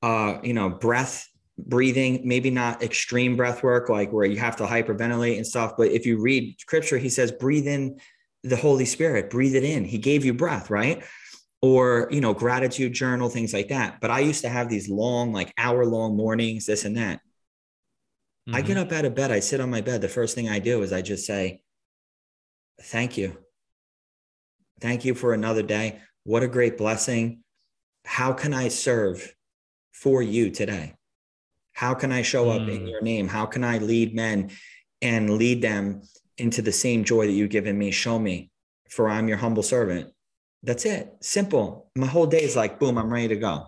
uh, 0.02 0.40
you 0.44 0.54
know, 0.54 0.70
breath, 0.70 1.28
breathing, 1.58 2.22
maybe 2.24 2.50
not 2.50 2.82
extreme 2.82 3.36
breath 3.36 3.64
work, 3.64 3.90
like 3.90 4.12
where 4.12 4.26
you 4.26 4.38
have 4.38 4.56
to 4.58 4.64
hyperventilate 4.64 5.38
and 5.38 5.46
stuff. 5.46 5.74
But 5.78 5.92
if 5.92 6.06
you 6.06 6.20
read 6.20 6.56
scripture, 6.60 6.98
he 6.98 7.10
says, 7.10 7.32
breathe 7.32 7.68
in 7.68 8.00
the 8.44 8.56
Holy 8.56 8.86
Spirit, 8.86 9.30
breathe 9.30 9.56
it 9.56 9.64
in. 9.64 9.86
He 9.86 10.00
gave 10.00 10.26
you 10.26 10.34
breath, 10.34 10.70
right? 10.70 11.04
Or 11.62 12.08
you 12.12 12.22
know 12.22 12.34
gratitude 12.34 12.94
journal 12.94 13.30
things 13.30 13.54
like 13.54 13.70
that. 13.70 14.02
But 14.02 14.12
i 14.12 14.20
used 14.20 14.42
to 14.42 14.50
have 14.50 14.70
these 14.70 14.90
long 14.90 15.32
like 15.32 15.54
hour 15.58 15.86
long 15.86 16.16
mornings 16.16 16.66
this 16.66 16.86
and 16.86 16.98
that. 16.98 17.20
Mm-hmm. 18.48 18.56
i 18.56 18.62
get 18.62 18.78
mm-hmm. 18.78 18.88
up 18.88 18.92
out 18.92 19.06
of 19.06 19.16
bed 19.16 19.32
i 19.32 19.40
sit 19.40 19.62
on 19.62 19.70
my 19.70 19.82
bed 19.82 20.02
the 20.02 20.10
first 20.10 20.34
thing 20.34 20.50
i 20.50 20.58
do 20.58 20.82
is 20.82 20.92
i 20.92 21.02
just 21.02 21.26
say 21.26 21.62
thank 22.82 23.18
you. 23.18 23.38
Thank 24.80 25.06
you 25.06 25.14
for 25.14 25.34
another 25.34 25.62
day. 25.62 26.00
What 26.24 26.42
a 26.42 26.48
great 26.48 26.78
blessing. 26.78 27.44
How 28.06 28.34
can 28.34 28.54
i 28.54 28.68
serve 28.68 29.36
for 29.92 30.24
you 30.24 30.50
today? 30.50 30.96
How 31.74 31.94
can 31.94 32.12
i 32.12 32.24
show 32.24 32.50
up 32.50 32.68
in 32.68 32.82
mm. 32.82 32.90
your 32.90 33.02
name? 33.02 33.28
How 33.28 33.46
can 33.46 33.64
i 33.64 33.78
lead 33.78 34.16
men 34.16 34.50
and 35.02 35.38
lead 35.38 35.62
them 35.62 36.02
into 36.38 36.64
the 36.64 36.72
same 36.72 37.04
joy 37.04 37.28
that 37.28 37.32
you've 37.32 37.52
given 37.52 37.78
me? 37.78 37.92
Show 37.92 38.18
me 38.18 38.50
for 38.92 39.10
i'm 39.10 39.28
your 39.28 39.38
humble 39.38 39.64
servant 39.64 40.12
that's 40.64 40.86
it. 40.86 41.16
Simple. 41.22 41.90
My 41.96 42.08
whole 42.08 42.28
day 42.28 42.44
is 42.44 42.56
like, 42.56 42.80
boom, 42.80 42.98
I'm 42.98 43.12
ready 43.12 43.30
to 43.30 43.36
go. 43.36 43.68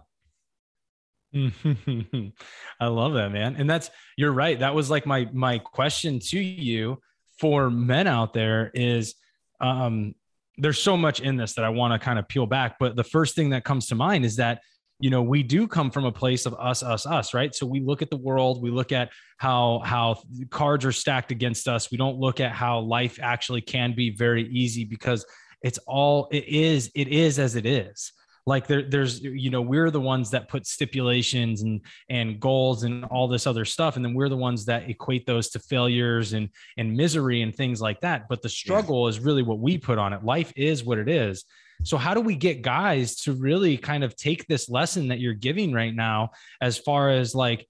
I 2.80 2.88
love 2.88 3.14
that, 3.14 3.32
man. 3.32 3.56
And 3.58 3.68
that's 3.68 3.90
you're 4.18 4.32
right. 4.32 4.60
That 4.60 4.76
was 4.76 4.92
like 4.92 5.06
my 5.06 5.28
my 5.34 5.58
question 5.58 6.20
to 6.20 6.40
you 6.40 7.00
for 7.40 7.72
men 7.72 8.06
out 8.06 8.34
there 8.34 8.70
is 8.76 9.16
um 9.60 10.14
there's 10.60 10.78
so 10.78 10.96
much 10.96 11.20
in 11.20 11.36
this 11.36 11.56
that 11.56 11.66
I 11.66 11.70
want 11.70 11.94
to 11.94 12.06
kind 12.06 12.20
of 12.20 12.28
peel 12.28 12.46
back, 12.46 12.78
but 12.80 12.96
the 12.96 13.04
first 13.04 13.36
thing 13.36 13.50
that 13.50 13.64
comes 13.64 13.88
to 13.88 13.96
mind 13.96 14.26
is 14.26 14.36
that 14.36 14.62
you 15.00 15.10
know 15.10 15.24
we 15.24 15.42
do 15.42 15.68
come 15.68 15.90
from 15.90 16.06
a 16.06 16.12
place 16.12 16.46
of 16.46 16.54
us 16.54 16.84
us 16.84 17.06
us 17.08 17.34
right 17.34 17.56
so 17.56 17.66
we 17.66 17.82
look 17.82 18.04
at 18.04 18.12
the 18.12 18.18
world 18.18 18.62
we 18.62 18.70
look 18.70 18.92
at 18.92 19.10
how 19.38 19.82
how 19.84 20.22
cards 20.52 20.86
are 20.86 20.92
stacked 20.92 21.32
against 21.32 21.68
us 21.68 21.90
we 21.90 21.98
don't 21.98 22.20
look 22.20 22.40
at 22.40 22.52
how 22.52 22.80
life 22.80 23.20
actually 23.22 23.60
can 23.60 23.94
be 23.94 24.12
very 24.12 24.48
easy 24.50 24.86
because 24.86 25.26
it's 25.64 25.80
all 25.88 26.28
it 26.32 26.48
is 26.48 26.92
it 26.94 27.08
is 27.08 27.40
as 27.40 27.56
it 27.56 27.66
is. 27.66 28.12
Like 28.46 28.68
there, 28.68 28.82
there's 28.82 29.22
you 29.22 29.50
know 29.50 29.62
we're 29.62 29.90
the 29.90 30.02
ones 30.02 30.32
that 30.32 30.50
put 30.50 30.68
stipulations 30.68 31.62
and 31.62 31.82
and 32.10 32.40
goals 32.40 32.84
and 32.84 33.06
all 33.06 33.30
this 33.30 33.48
other 33.48 33.64
stuff 33.64 33.96
and 33.96 34.04
then 34.04 34.14
we're 34.14 34.28
the 34.28 34.38
ones 34.38 34.66
that 34.66 34.90
equate 34.90 35.26
those 35.26 35.50
to 35.52 35.60
failures 35.60 36.34
and 36.34 36.50
and 36.78 36.96
misery 36.96 37.42
and 37.42 37.56
things 37.56 37.82
like 37.82 38.02
that. 38.02 38.28
But 38.28 38.42
the 38.42 38.50
struggle 38.50 39.06
yeah. 39.06 39.12
is 39.12 39.20
really 39.22 39.44
what 39.44 39.60
we 39.60 39.78
put 39.78 39.98
on 39.98 40.12
it. 40.12 40.26
Life 40.26 40.52
is 40.58 40.84
what 40.84 40.98
it 40.98 41.08
is. 41.08 41.46
So 41.84 41.98
how 41.98 42.14
do 42.14 42.22
we 42.22 42.36
get 42.36 42.62
guys 42.62 43.16
to 43.22 43.34
really 43.34 43.78
kind 43.78 44.04
of 44.04 44.16
take 44.16 44.46
this 44.48 44.70
lesson 44.70 45.08
that 45.08 45.20
you're 45.20 45.34
giving 45.34 45.74
right 45.74 45.94
now 45.94 46.32
as 46.62 46.78
far 46.78 47.10
as 47.10 47.34
like 47.34 47.68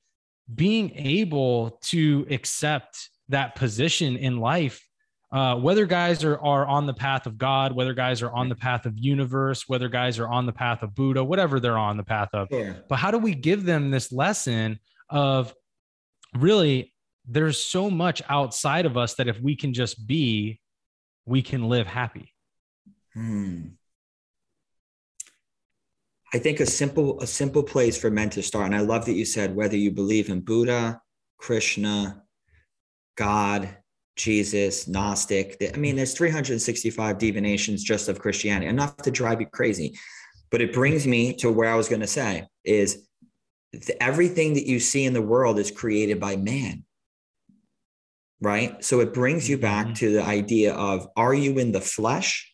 being 0.54 0.92
able 0.96 1.80
to 1.84 2.26
accept 2.30 3.10
that 3.30 3.56
position 3.56 4.18
in 4.18 4.38
life 4.38 4.82
uh, 5.34 5.56
whether 5.56 5.88
guys 5.88 6.24
are, 6.24 6.40
are 6.40 6.68
on 6.68 6.86
the 6.86 6.94
path 6.94 7.26
of 7.26 7.40
God, 7.40 7.74
whether 7.74 7.96
guys 7.96 8.22
are 8.22 8.32
on 8.32 8.50
the 8.50 8.56
path 8.56 8.86
of 8.86 8.94
universe, 8.96 9.68
whether 9.68 9.90
guys 9.90 10.20
are 10.20 10.28
on 10.28 10.46
the 10.46 10.54
path 10.54 10.84
of 10.84 10.94
Buddha, 10.94 11.24
whatever 11.24 11.60
they're 11.60 11.78
on 11.78 11.98
the 11.98 12.04
path 12.04 12.30
of. 12.34 12.50
Yeah. 12.52 12.74
But 12.88 12.98
how 12.98 13.10
do 13.10 13.18
we 13.18 13.34
give 13.34 13.66
them 13.66 13.90
this 13.90 14.12
lesson 14.12 14.80
of 15.10 15.52
really 16.36 16.94
there's 17.28 17.58
so 17.58 17.90
much 17.90 18.22
outside 18.30 18.86
of 18.86 18.96
us 18.96 19.16
that 19.16 19.28
if 19.28 19.40
we 19.40 19.56
can 19.56 19.74
just 19.74 20.06
be, 20.06 20.60
we 21.26 21.42
can 21.42 21.68
live 21.68 21.88
happy? 21.88 22.32
Hmm. 23.16 23.70
I 26.32 26.38
think 26.38 26.60
a 26.60 26.66
simple 26.66 27.22
a 27.22 27.28
simple 27.28 27.64
place 27.64 27.98
for 27.98 28.10
men 28.10 28.30
to 28.32 28.44
start, 28.44 28.66
and 28.66 28.76
I 28.76 28.82
love 28.82 29.06
that 29.06 29.14
you 29.14 29.26
said 29.26 29.56
whether 29.56 29.78
you 29.78 29.92
believe 29.92 30.30
in 30.30 30.42
Buddha, 30.42 31.00
Krishna, 31.38 32.24
God, 33.16 33.78
Jesus, 34.16 34.88
Gnostic. 34.88 35.58
I 35.74 35.78
mean, 35.78 35.96
there's 35.96 36.14
365 36.14 37.18
divinations 37.18 37.84
just 37.84 38.10
of 38.10 38.20
Christianity, 38.20 38.68
enough 38.68 38.98
to 38.98 39.12
drive 39.12 39.42
you 39.42 39.48
crazy. 39.48 39.98
But 40.52 40.62
it 40.62 40.74
brings 40.74 41.08
me 41.08 41.34
to 41.38 41.52
where 41.52 41.72
I 41.72 41.76
was 41.76 41.90
going 41.90 42.02
to 42.02 42.08
say 42.08 42.48
is 42.64 43.08
everything 44.00 44.54
that 44.54 44.68
you 44.68 44.80
see 44.80 45.06
in 45.06 45.14
the 45.14 45.22
world 45.22 45.58
is 45.58 45.72
created 45.72 46.20
by 46.20 46.36
man. 46.36 46.84
Right. 48.40 48.84
So 48.84 49.00
it 49.00 49.14
brings 49.14 49.50
you 49.50 49.58
back 49.58 49.86
mm-hmm. 49.86 49.94
to 49.96 50.14
the 50.14 50.24
idea 50.24 50.74
of 50.74 51.08
are 51.16 51.34
you 51.34 51.58
in 51.60 51.72
the 51.72 51.82
flesh 51.82 52.54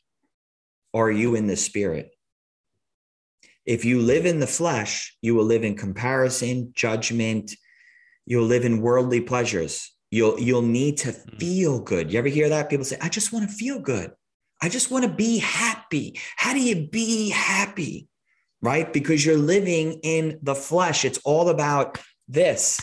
or 0.93 1.07
are 1.07 1.11
you 1.11 1.35
in 1.35 1.47
the 1.47 1.55
spirit? 1.55 2.11
If 3.65 3.85
you 3.85 3.99
live 3.99 4.25
in 4.25 4.39
the 4.39 4.47
flesh, 4.47 5.15
you 5.21 5.35
will 5.35 5.45
live 5.45 5.63
in 5.63 5.75
comparison, 5.75 6.71
judgment, 6.75 7.53
you'll 8.25 8.45
live 8.45 8.65
in 8.65 8.81
worldly 8.81 9.21
pleasures. 9.21 9.91
You'll 10.11 10.39
you'll 10.39 10.61
need 10.61 10.97
to 10.99 11.09
mm-hmm. 11.09 11.37
feel 11.37 11.79
good. 11.79 12.11
You 12.11 12.19
ever 12.19 12.27
hear 12.27 12.49
that? 12.49 12.69
People 12.69 12.85
say, 12.85 12.97
I 13.01 13.09
just 13.09 13.31
want 13.31 13.49
to 13.49 13.55
feel 13.55 13.79
good. 13.79 14.11
I 14.61 14.69
just 14.69 14.91
want 14.91 15.05
to 15.05 15.11
be 15.11 15.39
happy. 15.39 16.19
How 16.35 16.53
do 16.53 16.59
you 16.59 16.87
be 16.87 17.29
happy? 17.29 18.07
Right? 18.61 18.91
Because 18.91 19.25
you're 19.25 19.37
living 19.37 19.99
in 20.03 20.39
the 20.41 20.55
flesh. 20.55 21.05
It's 21.05 21.19
all 21.23 21.49
about 21.49 21.97
this. 22.27 22.81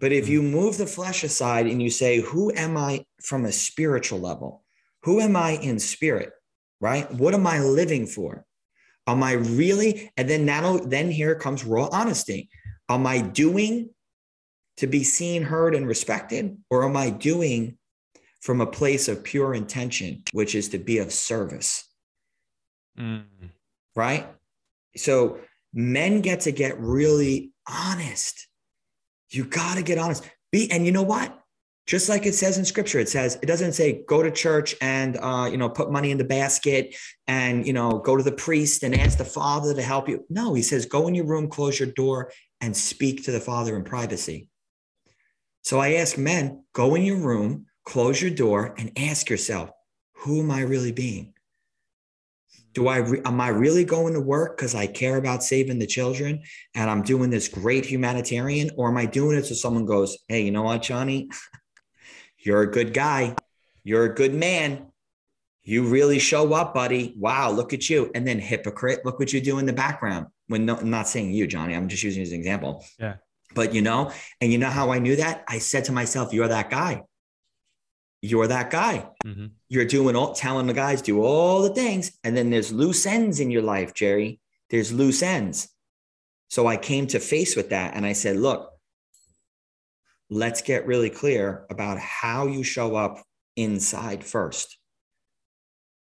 But 0.00 0.12
if 0.12 0.28
you 0.28 0.42
move 0.42 0.78
the 0.78 0.86
flesh 0.86 1.22
aside 1.24 1.66
and 1.66 1.82
you 1.82 1.90
say, 1.90 2.20
Who 2.20 2.52
am 2.54 2.76
I 2.76 3.04
from 3.22 3.44
a 3.44 3.52
spiritual 3.52 4.20
level? 4.20 4.64
Who 5.02 5.20
am 5.20 5.36
I 5.36 5.52
in 5.52 5.78
spirit? 5.78 6.32
Right? 6.80 7.10
What 7.12 7.34
am 7.34 7.46
I 7.46 7.60
living 7.60 8.06
for? 8.06 8.44
Am 9.06 9.22
I 9.22 9.32
really? 9.32 10.10
And 10.16 10.28
then 10.28 10.44
now, 10.44 10.78
then 10.78 11.10
here 11.10 11.34
comes 11.34 11.64
raw 11.64 11.88
honesty. 11.90 12.48
Am 12.88 13.06
I 13.06 13.20
doing 13.20 13.90
to 14.78 14.86
be 14.86 15.04
seen, 15.04 15.42
heard, 15.42 15.74
and 15.74 15.86
respected? 15.86 16.56
Or 16.70 16.84
am 16.84 16.96
I 16.96 17.10
doing 17.10 17.78
from 18.40 18.60
a 18.60 18.66
place 18.66 19.08
of 19.08 19.24
pure 19.24 19.54
intention, 19.54 20.22
which 20.32 20.54
is 20.54 20.68
to 20.70 20.78
be 20.78 20.98
of 20.98 21.12
service. 21.12 21.84
Mm. 22.98 23.24
Right? 23.96 24.26
So 24.96 25.38
men 25.72 26.20
get 26.20 26.40
to 26.40 26.52
get 26.52 26.78
really 26.78 27.52
honest. 27.68 28.46
You 29.30 29.44
got 29.44 29.76
to 29.76 29.82
get 29.82 29.98
honest. 29.98 30.28
Be 30.52 30.70
and 30.70 30.86
you 30.86 30.92
know 30.92 31.02
what? 31.02 31.34
Just 31.86 32.08
like 32.08 32.26
it 32.26 32.34
says 32.34 32.58
in 32.58 32.64
scripture, 32.64 32.98
it 32.98 33.08
says 33.08 33.38
it 33.42 33.46
doesn't 33.46 33.72
say 33.72 34.04
go 34.06 34.22
to 34.22 34.30
church 34.30 34.74
and 34.80 35.18
uh, 35.20 35.48
you 35.50 35.56
know 35.56 35.68
put 35.68 35.90
money 35.90 36.10
in 36.10 36.18
the 36.18 36.24
basket 36.24 36.94
and 37.26 37.66
you 37.66 37.72
know 37.72 37.98
go 37.98 38.16
to 38.16 38.22
the 38.22 38.32
priest 38.32 38.82
and 38.82 38.94
ask 38.94 39.18
the 39.18 39.24
father 39.24 39.74
to 39.74 39.82
help 39.82 40.08
you. 40.08 40.24
No, 40.30 40.54
he 40.54 40.62
says 40.62 40.86
go 40.86 41.08
in 41.08 41.14
your 41.14 41.26
room, 41.26 41.48
close 41.48 41.78
your 41.78 41.90
door, 41.92 42.30
and 42.60 42.76
speak 42.76 43.24
to 43.24 43.32
the 43.32 43.40
father 43.40 43.76
in 43.76 43.84
privacy. 43.84 44.47
So 45.62 45.78
I 45.80 45.94
ask 45.94 46.16
men, 46.16 46.64
go 46.72 46.94
in 46.94 47.02
your 47.02 47.18
room, 47.18 47.66
close 47.84 48.20
your 48.20 48.30
door 48.30 48.74
and 48.78 48.92
ask 48.98 49.28
yourself, 49.28 49.70
who 50.18 50.40
am 50.40 50.50
I 50.50 50.60
really 50.60 50.92
being? 50.92 51.32
Do 52.74 52.88
I 52.88 52.98
re- 52.98 53.22
am 53.24 53.40
I 53.40 53.48
really 53.48 53.84
going 53.84 54.14
to 54.14 54.20
work 54.20 54.56
because 54.56 54.74
I 54.74 54.86
care 54.86 55.16
about 55.16 55.42
saving 55.42 55.78
the 55.78 55.86
children 55.86 56.42
and 56.74 56.90
I'm 56.90 57.02
doing 57.02 57.30
this 57.30 57.48
great 57.48 57.84
humanitarian, 57.86 58.70
or 58.76 58.88
am 58.88 58.96
I 58.96 59.06
doing 59.06 59.36
it 59.36 59.46
so 59.46 59.54
someone 59.54 59.86
goes, 59.86 60.18
"Hey, 60.28 60.42
you 60.42 60.50
know 60.50 60.62
what, 60.62 60.82
Johnny, 60.82 61.30
you're 62.38 62.62
a 62.62 62.70
good 62.70 62.92
guy, 62.92 63.34
you're 63.84 64.04
a 64.04 64.14
good 64.14 64.34
man, 64.34 64.88
you 65.62 65.88
really 65.88 66.18
show 66.18 66.52
up, 66.52 66.74
buddy. 66.74 67.14
Wow, 67.16 67.50
look 67.50 67.72
at 67.72 67.88
you!" 67.88 68.10
And 68.14 68.26
then 68.26 68.38
hypocrite, 68.38 69.04
look 69.04 69.18
what 69.18 69.32
you 69.32 69.40
do 69.40 69.58
in 69.58 69.66
the 69.66 69.72
background. 69.72 70.26
When 70.46 70.66
no, 70.66 70.76
I'm 70.76 70.90
not 70.90 71.08
saying 71.08 71.32
you, 71.32 71.46
Johnny, 71.46 71.74
I'm 71.74 71.88
just 71.88 72.02
using 72.02 72.22
as 72.22 72.32
an 72.32 72.38
example. 72.38 72.84
Yeah. 72.98 73.16
But 73.54 73.74
you 73.74 73.82
know, 73.82 74.12
and 74.40 74.52
you 74.52 74.58
know 74.58 74.70
how 74.70 74.90
I 74.90 74.98
knew 74.98 75.16
that? 75.16 75.44
I 75.48 75.58
said 75.58 75.84
to 75.86 75.92
myself, 75.92 76.32
"You're 76.32 76.48
that 76.48 76.70
guy." 76.70 77.02
you're 78.20 78.48
that 78.48 78.70
guy. 78.70 79.08
Mm-hmm. 79.24 79.46
You're 79.68 79.84
doing 79.84 80.16
all 80.16 80.32
telling 80.32 80.66
the 80.66 80.74
guys 80.74 81.02
do 81.02 81.22
all 81.22 81.62
the 81.62 81.74
things. 81.74 82.18
And 82.24 82.36
then 82.36 82.50
there's 82.50 82.72
loose 82.72 83.06
ends 83.06 83.40
in 83.40 83.50
your 83.50 83.62
life, 83.62 83.94
Jerry. 83.94 84.40
There's 84.70 84.92
loose 84.92 85.22
ends. 85.22 85.68
So 86.50 86.66
I 86.66 86.76
came 86.76 87.06
to 87.08 87.20
face 87.20 87.56
with 87.56 87.70
that 87.70 87.94
and 87.94 88.04
I 88.04 88.14
said, 88.14 88.36
look, 88.36 88.72
let's 90.30 90.62
get 90.62 90.86
really 90.86 91.10
clear 91.10 91.66
about 91.70 91.98
how 91.98 92.46
you 92.46 92.62
show 92.62 92.96
up 92.96 93.22
inside 93.56 94.24
first. 94.24 94.78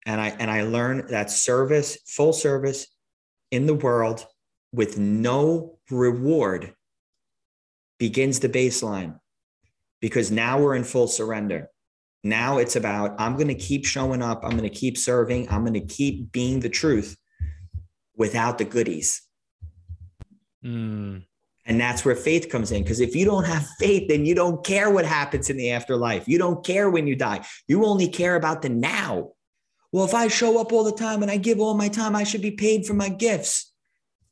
And 0.06 0.20
I 0.20 0.28
and 0.28 0.50
I 0.50 0.62
learned 0.62 1.10
that 1.10 1.30
service, 1.30 1.98
full 2.06 2.32
service 2.32 2.86
in 3.50 3.66
the 3.66 3.74
world 3.74 4.26
with 4.72 4.98
no 4.98 5.78
reward 5.90 6.74
begins 7.98 8.40
the 8.40 8.48
baseline 8.48 9.18
because 10.00 10.30
now 10.30 10.60
we're 10.60 10.76
in 10.76 10.84
full 10.84 11.08
surrender. 11.08 11.68
Now 12.24 12.58
it's 12.58 12.76
about 12.76 13.14
I'm 13.18 13.34
going 13.34 13.48
to 13.48 13.54
keep 13.54 13.86
showing 13.86 14.22
up. 14.22 14.40
I'm 14.42 14.50
going 14.50 14.62
to 14.62 14.70
keep 14.70 14.98
serving. 14.98 15.48
I'm 15.50 15.64
going 15.64 15.74
to 15.74 15.94
keep 15.94 16.32
being 16.32 16.60
the 16.60 16.68
truth 16.68 17.16
without 18.16 18.58
the 18.58 18.64
goodies. 18.64 19.22
Mm. 20.64 21.24
And 21.64 21.80
that's 21.80 22.04
where 22.04 22.16
faith 22.16 22.48
comes 22.48 22.72
in. 22.72 22.82
Because 22.82 23.00
if 23.00 23.14
you 23.14 23.24
don't 23.24 23.44
have 23.44 23.66
faith, 23.78 24.08
then 24.08 24.24
you 24.24 24.34
don't 24.34 24.64
care 24.64 24.90
what 24.90 25.04
happens 25.04 25.50
in 25.50 25.56
the 25.56 25.70
afterlife. 25.70 26.26
You 26.26 26.38
don't 26.38 26.64
care 26.64 26.90
when 26.90 27.06
you 27.06 27.14
die. 27.14 27.44
You 27.68 27.84
only 27.84 28.08
care 28.08 28.36
about 28.36 28.62
the 28.62 28.70
now. 28.70 29.32
Well, 29.92 30.04
if 30.04 30.14
I 30.14 30.28
show 30.28 30.60
up 30.60 30.72
all 30.72 30.84
the 30.84 30.92
time 30.92 31.22
and 31.22 31.30
I 31.30 31.36
give 31.36 31.60
all 31.60 31.74
my 31.74 31.88
time, 31.88 32.16
I 32.16 32.24
should 32.24 32.42
be 32.42 32.50
paid 32.50 32.86
for 32.86 32.94
my 32.94 33.08
gifts. 33.08 33.72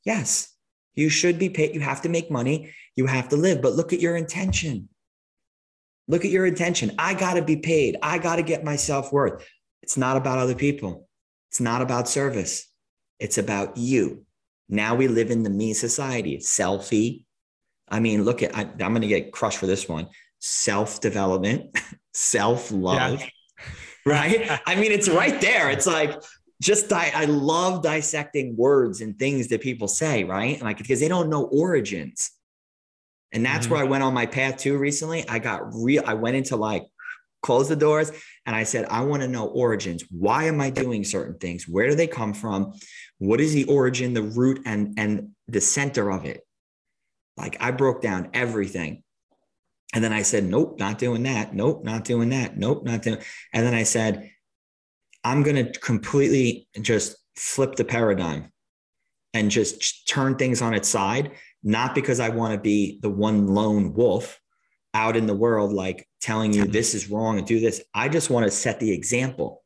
Yes, 0.05 0.56
you 0.97 1.11
should 1.11 1.39
be 1.39 1.51
paid. 1.51 1.75
You 1.75 1.81
have 1.83 2.03
to 2.03 2.09
make 2.09 2.31
money. 2.31 2.75
You 2.97 3.07
have 3.07 3.29
to 3.29 3.37
live. 3.37 3.63
But 3.63 3.75
look 3.75 3.93
at 3.93 4.01
your 4.01 4.17
intention. 4.17 4.89
Look 6.09 6.25
at 6.25 6.31
your 6.31 6.47
intention. 6.47 6.93
I 6.99 7.15
got 7.15 7.35
to 7.35 7.43
be 7.43 7.57
paid. 7.57 7.97
I 8.03 8.19
got 8.19 8.37
to 8.37 8.43
get 8.43 8.65
my 8.65 8.77
self 8.77 9.13
worth. 9.13 9.47
It's 9.83 9.97
not 9.97 10.17
about 10.17 10.39
other 10.39 10.55
people. 10.55 11.09
It's 11.51 11.61
not 11.61 11.83
about 11.83 12.09
service. 12.09 12.67
It's 13.19 13.39
about 13.39 13.77
you. 13.77 14.25
Now 14.69 14.95
we 14.95 15.07
live 15.07 15.31
in 15.31 15.43
the 15.43 15.51
me 15.51 15.75
society. 15.75 16.39
Selfie. 16.39 17.25
I 17.89 18.01
mean, 18.01 18.25
look 18.25 18.43
at, 18.43 18.57
I, 18.57 18.63
am 18.63 18.77
going 18.77 19.03
to 19.03 19.07
get 19.07 19.33
crushed 19.33 19.59
for 19.59 19.67
this 19.67 19.89
one 19.89 20.09
self 20.41 21.01
development, 21.01 21.77
self 22.15 22.71
love, 22.73 23.21
yeah. 23.21 23.29
right? 24.05 24.61
I 24.67 24.75
mean, 24.75 24.93
it's 24.93 25.09
right 25.09 25.41
there. 25.41 25.71
It's 25.71 25.87
like, 25.87 26.21
just 26.61 26.93
I, 26.93 27.13
I 27.15 27.25
love 27.27 27.83
dissecting 27.83 28.57
words 28.57 29.01
and 29.01 29.19
things 29.19 29.49
that 29.49 29.61
people 29.61 29.89
say, 29.89 30.25
right? 30.25 30.61
Like 30.63 30.79
because 30.79 31.01
they 31.01 31.09
don't 31.09 31.29
know 31.29 31.45
origins. 31.45 32.31
And 33.33 33.45
that's 33.45 33.67
mm-hmm. 33.67 33.75
where 33.75 33.85
I 33.85 33.89
went 33.89 34.03
on 34.03 34.15
my 34.15 34.27
path 34.27 34.57
too 34.59 34.79
recently. 34.79 35.29
I 35.29 35.39
got 35.39 35.75
real, 35.75 36.03
I 36.07 36.15
went 36.15 36.37
into 36.37 36.57
like, 36.57 36.87
close 37.43 37.69
the 37.69 37.77
doors 37.77 38.11
and 38.45 38.57
I 38.57 38.65
said, 38.65 38.87
I 38.87 39.03
want 39.03 39.23
to 39.23 39.29
know 39.29 39.47
origins. 39.47 40.05
Why 40.11 40.45
am 40.45 40.61
I 40.61 40.71
doing 40.71 41.05
certain 41.05 41.39
things? 41.39 41.69
Where 41.69 41.89
do 41.89 41.95
they 41.95 42.07
come 42.09 42.35
from? 42.35 42.73
What 43.19 43.41
is 43.41 43.53
the 43.53 43.65
origin, 43.67 44.15
the 44.15 44.23
root, 44.23 44.63
and 44.67 44.99
and 44.99 45.31
the 45.47 45.61
center 45.61 46.11
of 46.11 46.25
it? 46.25 46.41
Like 47.37 47.57
I 47.61 47.71
broke 47.71 48.03
down 48.03 48.31
everything. 48.35 49.03
And 49.95 50.03
then 50.03 50.13
I 50.13 50.23
said, 50.23 50.45
nope, 50.45 50.79
not 50.79 50.99
doing 50.99 51.23
that. 51.23 51.55
Nope, 51.55 51.85
not 51.85 52.05
doing 52.05 52.31
that. 52.31 52.57
Nope, 52.57 52.85
not 52.85 53.03
doing. 53.03 53.19
And 53.53 53.65
then 53.65 53.75
I 53.75 53.85
said, 53.85 54.31
I'm 55.27 55.43
going 55.43 55.57
to 55.57 55.79
completely 55.81 56.69
just 56.81 57.17
flip 57.35 57.75
the 57.75 57.85
paradigm 57.85 58.53
and 59.35 59.51
just 59.51 60.09
turn 60.09 60.37
things 60.37 60.63
on 60.63 60.73
its 60.73 60.89
side 60.89 61.33
not 61.67 61.97
because 61.97 62.21
I 62.21 62.29
want 62.29 62.55
to 62.55 62.61
be 62.61 63.01
the 63.03 63.11
one 63.11 63.49
lone 63.49 63.93
wolf 63.93 64.41
out 64.95 65.17
in 65.17 65.27
the 65.27 65.35
world, 65.35 65.73
like 65.73 66.09
telling 66.21 66.53
you 66.53 66.65
this 66.65 66.95
is 66.95 67.11
wrong 67.11 67.39
and 67.39 67.47
do 67.47 67.59
this. 67.59 67.83
I 67.93 68.09
just 68.09 68.31
want 68.31 68.45
to 68.45 68.53
set 68.53 68.79
the 68.79 68.93
example. 68.93 69.65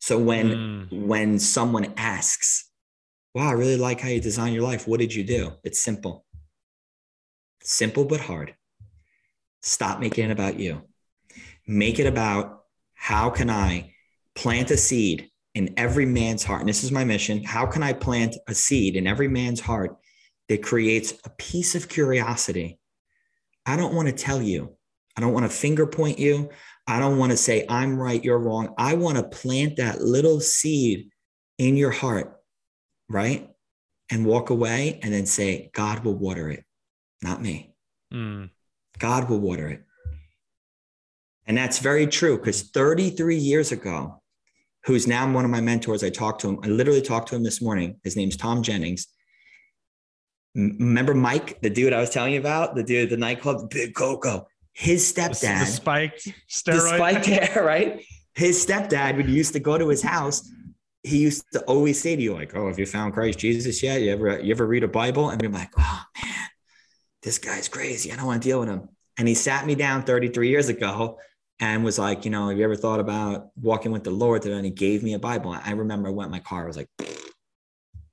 So 0.00 0.18
when 0.18 0.48
mm. 0.90 1.06
when 1.06 1.38
someone 1.38 1.92
asks, 1.98 2.70
"Wow, 3.34 3.50
I 3.50 3.52
really 3.52 3.76
like 3.76 4.00
how 4.00 4.08
you 4.08 4.22
design 4.22 4.54
your 4.54 4.62
life. 4.62 4.88
What 4.88 5.00
did 5.00 5.14
you 5.14 5.22
do?" 5.22 5.52
It's 5.64 5.82
simple. 5.82 6.24
Simple 7.62 8.06
but 8.06 8.20
hard. 8.20 8.54
Stop 9.60 10.00
making 10.00 10.24
it 10.24 10.32
about 10.32 10.58
you. 10.58 10.82
Make 11.66 11.98
it 11.98 12.06
about 12.06 12.62
how 12.94 13.28
can 13.28 13.50
I 13.50 13.92
plant 14.36 14.70
a 14.70 14.76
seed 14.76 15.28
in 15.54 15.74
every 15.76 16.06
man's 16.06 16.44
heart? 16.44 16.60
And 16.60 16.68
this 16.68 16.84
is 16.84 16.92
my 16.92 17.04
mission. 17.04 17.42
How 17.42 17.66
can 17.66 17.82
I 17.82 17.92
plant 17.92 18.36
a 18.46 18.54
seed 18.54 18.94
in 18.94 19.06
every 19.06 19.28
man's 19.28 19.60
heart 19.60 19.96
that 20.48 20.62
creates 20.62 21.14
a 21.24 21.30
piece 21.30 21.74
of 21.74 21.88
curiosity. 21.88 22.78
I 23.64 23.76
don't 23.76 23.94
want 23.94 24.08
to 24.08 24.14
tell 24.14 24.40
you. 24.40 24.76
I 25.16 25.20
don't 25.20 25.32
want 25.32 25.50
to 25.50 25.56
finger 25.56 25.86
point 25.86 26.18
you. 26.18 26.50
I 26.86 27.00
don't 27.00 27.18
want 27.18 27.32
to 27.32 27.36
say, 27.36 27.66
I'm 27.68 27.98
right, 27.98 28.22
you're 28.22 28.38
wrong. 28.38 28.74
I 28.78 28.94
want 28.94 29.16
to 29.16 29.24
plant 29.24 29.76
that 29.76 30.00
little 30.00 30.40
seed 30.40 31.08
in 31.58 31.76
your 31.76 31.90
heart, 31.90 32.36
right? 33.08 33.50
And 34.10 34.24
walk 34.24 34.50
away 34.50 35.00
and 35.02 35.12
then 35.12 35.26
say, 35.26 35.70
God 35.74 36.04
will 36.04 36.14
water 36.14 36.48
it, 36.48 36.64
not 37.22 37.42
me. 37.42 37.74
Mm. 38.14 38.50
God 38.98 39.28
will 39.28 39.40
water 39.40 39.68
it. 39.68 39.82
And 41.46 41.56
that's 41.56 41.78
very 41.78 42.06
true 42.06 42.38
because 42.38 42.62
33 42.70 43.36
years 43.36 43.72
ago, 43.72 44.22
who's 44.86 45.06
now 45.06 45.30
one 45.32 45.44
of 45.44 45.50
my 45.50 45.60
mentors. 45.60 46.02
I 46.04 46.10
talked 46.10 46.40
to 46.42 46.48
him. 46.48 46.60
I 46.62 46.68
literally 46.68 47.02
talked 47.02 47.28
to 47.28 47.36
him 47.36 47.42
this 47.42 47.60
morning. 47.60 48.00
His 48.04 48.16
name's 48.16 48.36
Tom 48.36 48.62
Jennings. 48.62 49.08
M- 50.56 50.76
Remember 50.78 51.14
Mike, 51.14 51.60
the 51.60 51.70
dude 51.70 51.92
I 51.92 52.00
was 52.00 52.10
telling 52.10 52.34
you 52.34 52.40
about, 52.40 52.74
the 52.76 52.82
dude 52.82 53.04
at 53.04 53.10
the 53.10 53.16
nightclub, 53.16 53.68
Big 53.70 53.94
Coco. 53.94 54.46
His 54.72 55.10
stepdad, 55.12 55.60
the 55.60 55.66
spiked 55.66 56.24
the 56.24 56.32
steroid. 56.48 56.96
spike 56.96 57.24
hair, 57.26 57.64
right? 57.64 58.04
His 58.34 58.64
stepdad, 58.64 59.16
would 59.16 59.28
you 59.28 59.34
used 59.34 59.54
to 59.54 59.60
go 59.60 59.78
to 59.78 59.88
his 59.88 60.02
house, 60.02 60.48
he 61.02 61.18
used 61.18 61.44
to 61.52 61.60
always 61.62 62.00
say 62.00 62.14
to 62.14 62.20
you, 62.22 62.34
like, 62.34 62.54
"Oh, 62.54 62.66
have 62.68 62.78
you 62.78 62.84
found 62.84 63.14
Christ 63.14 63.38
Jesus 63.38 63.82
yet? 63.82 64.02
You 64.02 64.10
ever 64.12 64.38
you 64.40 64.50
ever 64.50 64.66
read 64.66 64.82
a 64.84 64.88
Bible?" 64.88 65.30
And 65.30 65.40
be 65.40 65.48
like, 65.48 65.70
"Oh 65.78 66.02
man, 66.22 66.48
this 67.22 67.38
guy's 67.38 67.68
crazy. 67.68 68.12
I 68.12 68.16
don't 68.16 68.26
want 68.26 68.42
to 68.42 68.48
deal 68.48 68.60
with 68.60 68.68
him." 68.68 68.88
And 69.16 69.26
he 69.26 69.34
sat 69.34 69.64
me 69.66 69.74
down 69.76 70.02
33 70.02 70.50
years 70.50 70.68
ago 70.68 71.18
and 71.60 71.84
was 71.84 71.98
like, 71.98 72.24
"You 72.24 72.30
know, 72.30 72.48
have 72.48 72.58
you 72.58 72.64
ever 72.64 72.76
thought 72.76 73.00
about 73.00 73.50
walking 73.60 73.92
with 73.92 74.04
the 74.04 74.10
Lord?" 74.10 74.44
And 74.44 74.64
he 74.64 74.70
gave 74.70 75.02
me 75.02 75.14
a 75.14 75.18
Bible. 75.18 75.52
I 75.52 75.72
remember 75.72 76.08
I 76.08 76.12
went 76.12 76.30
my 76.30 76.40
car. 76.40 76.64
I 76.64 76.66
was 76.66 76.76
like, 76.76 76.88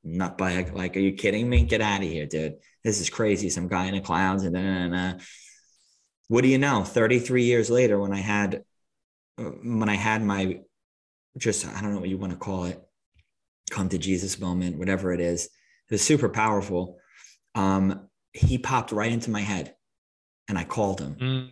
"Not 0.04 0.38
by 0.38 0.64
like, 0.74 0.96
are 0.96 1.02
you 1.02 1.14
kidding 1.14 1.50
me? 1.50 1.64
Get 1.64 1.82
out 1.82 2.02
of 2.02 2.08
here, 2.08 2.26
dude. 2.26 2.56
This 2.84 3.02
is 3.02 3.10
crazy. 3.10 3.50
Some 3.50 3.68
guy 3.68 3.86
in 3.86 3.96
the 3.96 4.02
clouds 4.02 4.44
and 4.44 4.56
then." 4.56 5.20
what 6.30 6.42
do 6.42 6.48
you 6.48 6.58
know 6.58 6.84
33 6.84 7.44
years 7.44 7.70
later 7.70 8.00
when 8.00 8.14
i 8.14 8.20
had 8.20 8.64
when 9.38 9.90
i 9.90 9.96
had 9.96 10.24
my 10.24 10.62
just 11.38 11.68
i 11.68 11.82
don't 11.82 11.94
know 11.94 12.00
what 12.00 12.10
you 12.10 12.18
want 12.18 12.32
to 12.32 12.40
call 12.40 12.64
it 12.64 12.82
come 13.70 13.90
to 13.90 13.98
jesus 13.98 14.40
moment 14.40 14.78
whatever 14.78 15.12
it 15.14 15.20
is 15.20 15.46
it 15.46 15.52
was 15.92 16.02
super 16.02 16.30
powerful 16.30 16.98
um 17.56 18.08
he 18.32 18.58
popped 18.58 18.92
right 18.92 19.12
into 19.12 19.30
my 19.30 19.42
head 19.42 19.76
and 20.48 20.58
i 20.58 20.64
called 20.64 21.00
him 21.00 21.16
Mm. 21.16 21.50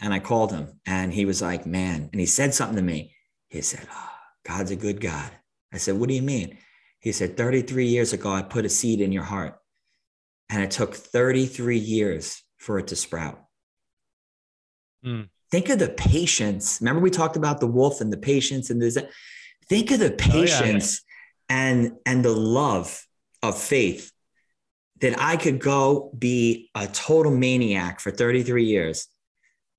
And 0.00 0.12
i 0.14 0.18
called 0.18 0.52
him 0.52 0.80
and 0.86 1.12
he 1.12 1.24
was 1.24 1.40
like 1.42 1.66
man 1.66 2.08
and 2.12 2.20
he 2.20 2.26
said 2.26 2.52
something 2.54 2.76
to 2.76 2.82
me 2.82 3.14
he 3.48 3.60
said 3.60 3.86
oh, 3.92 4.10
god's 4.46 4.70
a 4.70 4.76
good 4.76 5.00
god 5.00 5.30
i 5.72 5.76
said 5.78 5.96
what 5.96 6.08
do 6.08 6.14
you 6.14 6.22
mean 6.22 6.58
he 7.00 7.12
said 7.12 7.36
33 7.36 7.86
years 7.86 8.12
ago 8.12 8.30
i 8.32 8.42
put 8.42 8.64
a 8.64 8.68
seed 8.68 9.00
in 9.00 9.12
your 9.12 9.22
heart 9.24 9.56
and 10.50 10.62
it 10.62 10.70
took 10.70 10.94
33 10.94 11.78
years 11.78 12.42
for 12.58 12.78
it 12.78 12.88
to 12.88 12.96
sprout 12.96 13.40
Mm. 15.04 15.28
think 15.50 15.68
of 15.68 15.78
the 15.78 15.90
patience. 15.90 16.78
Remember, 16.80 17.00
we 17.02 17.10
talked 17.10 17.36
about 17.36 17.60
the 17.60 17.66
wolf 17.66 18.00
and 18.00 18.10
the 18.10 18.16
patience, 18.16 18.70
and 18.70 18.80
there's 18.80 18.96
think 19.68 19.90
of 19.90 19.98
the 20.00 20.06
Oh, 20.06 20.08
yeah. 20.10 20.16
patience 20.16 21.02
and 21.50 21.92
and 22.06 22.24
the 22.24 22.32
love 22.32 23.04
of 23.42 23.58
faith 23.60 24.10
that 25.02 25.20
I 25.20 25.36
could 25.36 25.58
go 25.60 26.10
be 26.18 26.70
a 26.74 26.86
total 26.86 27.32
maniac 27.36 28.00
for 28.00 28.10
33 28.10 28.64
years, 28.64 29.06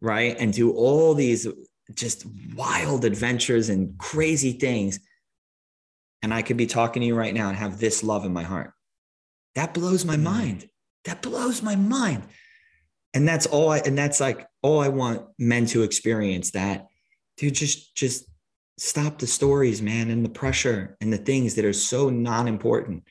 right? 0.06 0.38
And 0.40 0.54
do 0.54 0.72
all 0.72 1.16
these 1.16 1.48
just 1.94 2.26
wild 2.56 3.04
adventures 3.04 3.70
and 3.70 3.98
crazy 3.98 4.54
things. 4.54 5.00
And 6.22 6.34
I 6.34 6.44
could 6.44 6.58
be 6.58 6.68
talking 6.68 7.02
to 7.02 7.08
you 7.08 7.16
right 7.16 7.34
now 7.34 7.50
and 7.50 7.58
have 7.58 7.80
this 7.80 8.04
love 8.04 8.24
in 8.24 8.32
my 8.32 8.44
heart. 8.44 8.72
That 9.56 9.74
blows 9.74 10.06
my 10.06 10.14
mm-hmm. 10.14 10.24
mind. 10.24 10.70
That 11.06 11.22
blows 11.22 11.62
my 11.62 11.76
mind. 11.76 12.24
And 13.14 13.28
that's 13.28 13.46
all 13.46 13.70
I, 13.70 13.80
and 13.80 13.98
that's 13.98 14.20
like 14.20 14.46
all 14.62 14.80
I 14.80 14.90
want 14.90 15.26
men 15.40 15.66
to 15.68 15.84
experience 15.84 16.52
that, 16.52 16.88
dude, 17.38 17.56
just, 17.56 17.96
just 17.96 18.26
stop 18.78 19.20
the 19.20 19.28
stories, 19.28 19.82
man, 19.82 20.10
and 20.10 20.24
the 20.24 20.30
pressure 20.30 20.98
and 21.02 21.12
the 21.12 21.18
things 21.18 21.56
that 21.56 21.66
are 21.66 21.74
so 21.74 22.10
non-important 22.10 23.04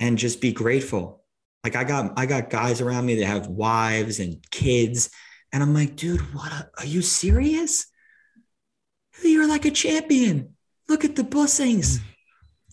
and 0.00 0.18
just 0.18 0.40
be 0.40 0.52
grateful. 0.52 1.24
Like 1.62 1.76
I 1.76 1.84
got, 1.84 2.12
I 2.16 2.26
got 2.26 2.50
guys 2.50 2.80
around 2.80 3.06
me 3.06 3.16
that 3.16 3.26
have 3.26 3.46
wives 3.46 4.18
and 4.18 4.44
kids. 4.50 5.10
And 5.52 5.62
I'm 5.62 5.72
like, 5.74 5.96
dude, 5.96 6.20
what 6.34 6.52
a- 6.52 6.70
are 6.78 6.86
you 6.86 7.02
serious? 7.02 7.86
You're 9.22 9.48
like 9.48 9.64
a 9.64 9.70
champion. 9.70 10.54
Look 10.88 11.04
at 11.04 11.16
the 11.16 11.24
blessings. 11.24 12.00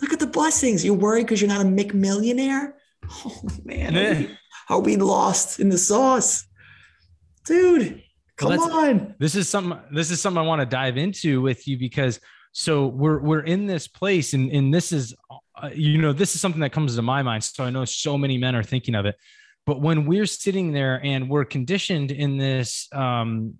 Look 0.02 0.14
at 0.14 0.20
the 0.20 0.28
blessings. 0.28 0.84
You're 0.86 0.94
worried 0.96 1.24
because 1.24 1.42
you're 1.42 1.48
not 1.50 1.62
a 1.66 1.70
McMillionaire? 1.70 2.74
Oh 3.08 3.40
man, 3.64 3.96
are 3.96 4.16
we, 4.20 4.38
are 4.70 4.80
we 4.80 4.96
lost 4.96 5.60
in 5.60 5.70
the 5.70 5.78
sauce? 5.78 6.48
Dude, 7.46 8.02
come 8.36 8.50
Well, 8.50 8.72
on. 8.72 9.16
this 9.20 9.36
is 9.36 9.48
something 9.48 9.80
this 9.94 10.10
is 10.10 10.20
something 10.20 10.40
I 10.40 10.46
want 10.46 10.62
to 10.62 10.66
dive 10.66 10.98
into 10.98 11.40
with 11.42 11.68
you 11.68 11.78
because 11.78 12.20
so 12.52 12.88
we're 12.88 13.20
we're 13.20 13.42
in 13.42 13.68
this 13.68 13.88
place 13.88 14.34
and 14.34 14.50
and 14.52 14.74
this 14.74 14.92
is 14.92 15.14
uh, 15.62 15.70
you 15.74 16.02
know 16.02 16.14
this 16.14 16.34
is 16.34 16.42
something 16.42 16.62
that 16.62 16.72
comes 16.72 16.96
to 16.96 17.04
my 17.04 17.22
mind 17.22 17.44
so 17.44 17.64
I 17.64 17.70
know 17.70 17.86
so 17.86 18.18
many 18.18 18.40
men 18.40 18.56
are 18.56 18.64
thinking 18.64 18.96
of 18.96 19.06
it 19.06 19.16
but 19.66 19.82
when 19.82 20.06
we're 20.06 20.26
sitting 20.26 20.72
there 20.72 21.00
and 21.04 21.30
we're 21.30 21.46
conditioned 21.46 22.12
in 22.12 22.38
this 22.38 22.88
um 22.94 23.56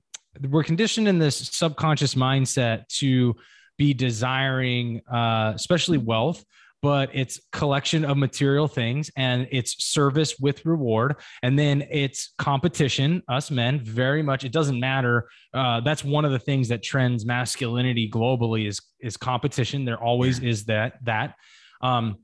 we're 0.50 0.64
conditioned 0.64 1.08
in 1.08 1.20
this 1.20 1.38
subconscious 1.38 2.16
mindset 2.16 2.88
to 2.88 3.36
be 3.78 3.94
desiring 3.94 5.02
uh 5.12 5.54
especially 5.56 5.98
wealth 5.98 6.44
but 6.86 7.10
it's 7.14 7.42
collection 7.52 8.06
of 8.06 8.16
material 8.16 8.68
things 8.68 9.10
and 9.18 9.48
it's 9.52 9.84
service 9.84 10.38
with 10.40 10.64
reward. 10.68 11.16
And 11.42 11.58
then 11.58 11.84
it's 11.90 12.36
competition 12.38 13.24
us 13.28 13.50
men 13.50 13.80
very 13.80 14.22
much. 14.22 14.44
It 14.44 14.52
doesn't 14.52 14.80
matter 14.80 15.28
uh, 15.56 15.80
that's 15.80 16.04
one 16.04 16.26
of 16.26 16.32
the 16.32 16.38
things 16.38 16.68
that 16.68 16.84
trends 16.84 17.26
masculinity 17.26 18.08
globally 18.08 18.68
is 18.68 18.80
is 19.00 19.18
competition. 19.18 19.86
There 19.86 19.98
always 19.98 20.38
is 20.40 20.66
that 20.66 21.04
that. 21.06 21.34
Um, 21.82 22.18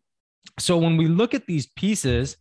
so 0.60 0.78
when 0.78 0.96
we 0.96 1.08
look 1.08 1.34
at 1.34 1.48
these 1.48 1.66
pieces 1.66 2.38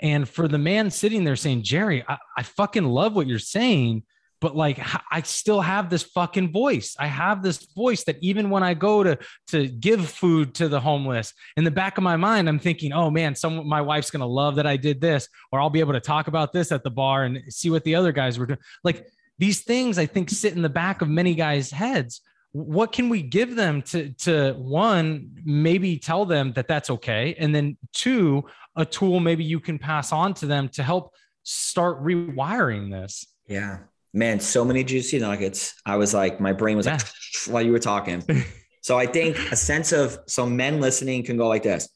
and 0.00 0.28
for 0.28 0.48
the 0.48 0.58
man 0.58 0.90
sitting 0.90 1.24
there 1.24 1.36
saying 1.36 1.62
jerry 1.62 2.04
I, 2.08 2.18
I 2.36 2.42
fucking 2.42 2.84
love 2.84 3.14
what 3.14 3.26
you're 3.26 3.38
saying 3.38 4.02
but 4.44 4.54
like 4.54 4.78
I 5.10 5.22
still 5.22 5.62
have 5.62 5.88
this 5.88 6.02
fucking 6.02 6.52
voice. 6.52 6.96
I 7.00 7.06
have 7.06 7.42
this 7.42 7.66
voice 7.74 8.04
that 8.04 8.18
even 8.20 8.50
when 8.50 8.62
I 8.62 8.74
go 8.74 9.02
to 9.02 9.18
to 9.46 9.68
give 9.68 10.06
food 10.06 10.52
to 10.56 10.68
the 10.68 10.78
homeless, 10.78 11.32
in 11.56 11.64
the 11.64 11.70
back 11.70 11.96
of 11.96 12.04
my 12.04 12.16
mind, 12.16 12.46
I'm 12.46 12.58
thinking, 12.58 12.92
oh 12.92 13.10
man, 13.10 13.34
some 13.34 13.66
my 13.66 13.80
wife's 13.80 14.10
gonna 14.10 14.26
love 14.26 14.56
that 14.56 14.66
I 14.66 14.76
did 14.76 15.00
this, 15.00 15.30
or 15.50 15.60
I'll 15.60 15.70
be 15.70 15.80
able 15.80 15.94
to 15.94 16.00
talk 16.00 16.28
about 16.28 16.52
this 16.52 16.72
at 16.72 16.84
the 16.84 16.90
bar 16.90 17.24
and 17.24 17.40
see 17.48 17.70
what 17.70 17.84
the 17.84 17.94
other 17.94 18.12
guys 18.12 18.38
were 18.38 18.44
doing. 18.44 18.58
Like 18.82 19.06
these 19.38 19.62
things, 19.62 19.98
I 19.98 20.04
think 20.04 20.28
sit 20.28 20.54
in 20.54 20.60
the 20.60 20.68
back 20.68 21.00
of 21.00 21.08
many 21.08 21.34
guys' 21.34 21.70
heads. 21.70 22.20
What 22.52 22.92
can 22.92 23.08
we 23.08 23.22
give 23.22 23.56
them 23.56 23.80
to 23.82 24.10
to 24.24 24.52
one 24.58 25.30
maybe 25.42 25.98
tell 25.98 26.26
them 26.26 26.52
that 26.52 26.68
that's 26.68 26.90
okay, 26.90 27.34
and 27.38 27.54
then 27.54 27.78
two, 27.94 28.44
a 28.76 28.84
tool 28.84 29.20
maybe 29.20 29.44
you 29.44 29.60
can 29.60 29.78
pass 29.78 30.12
on 30.12 30.34
to 30.34 30.46
them 30.46 30.68
to 30.70 30.82
help 30.82 31.14
start 31.42 32.02
rewiring 32.02 32.90
this. 32.90 33.26
Yeah. 33.46 33.78
Man, 34.12 34.40
so 34.40 34.64
many 34.64 34.84
juicy 34.84 35.18
nuggets. 35.18 35.74
I 35.84 35.96
was 35.96 36.14
like, 36.14 36.40
my 36.40 36.52
brain 36.52 36.76
was 36.76 36.86
like, 36.86 37.00
while 37.46 37.62
you 37.62 37.72
were 37.72 37.78
talking. 37.78 38.24
So 38.84 38.98
I 38.98 39.06
think 39.06 39.38
a 39.50 39.56
sense 39.56 39.92
of, 39.92 40.18
so 40.26 40.44
men 40.44 40.78
listening 40.78 41.22
can 41.24 41.38
go 41.38 41.48
like 41.48 41.62
this. 41.62 41.88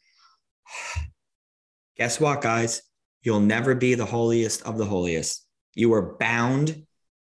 Guess 1.99 2.19
what, 2.19 2.41
guys? 2.41 2.81
You'll 3.23 3.41
never 3.41 3.75
be 3.75 3.95
the 3.95 4.07
holiest 4.07 4.63
of 4.63 4.79
the 4.79 4.87
holiest. 4.87 5.47
You 5.75 5.93
are 5.93 6.17
bound 6.17 6.87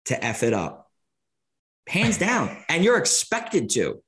to 0.07 0.25
F 0.25 0.43
it 0.43 0.55
up. 0.55 0.91
Hands 1.87 2.19
down. 2.19 2.65
And 2.69 2.83
you're 2.83 2.99
expected 2.99 3.71
to. 3.71 4.03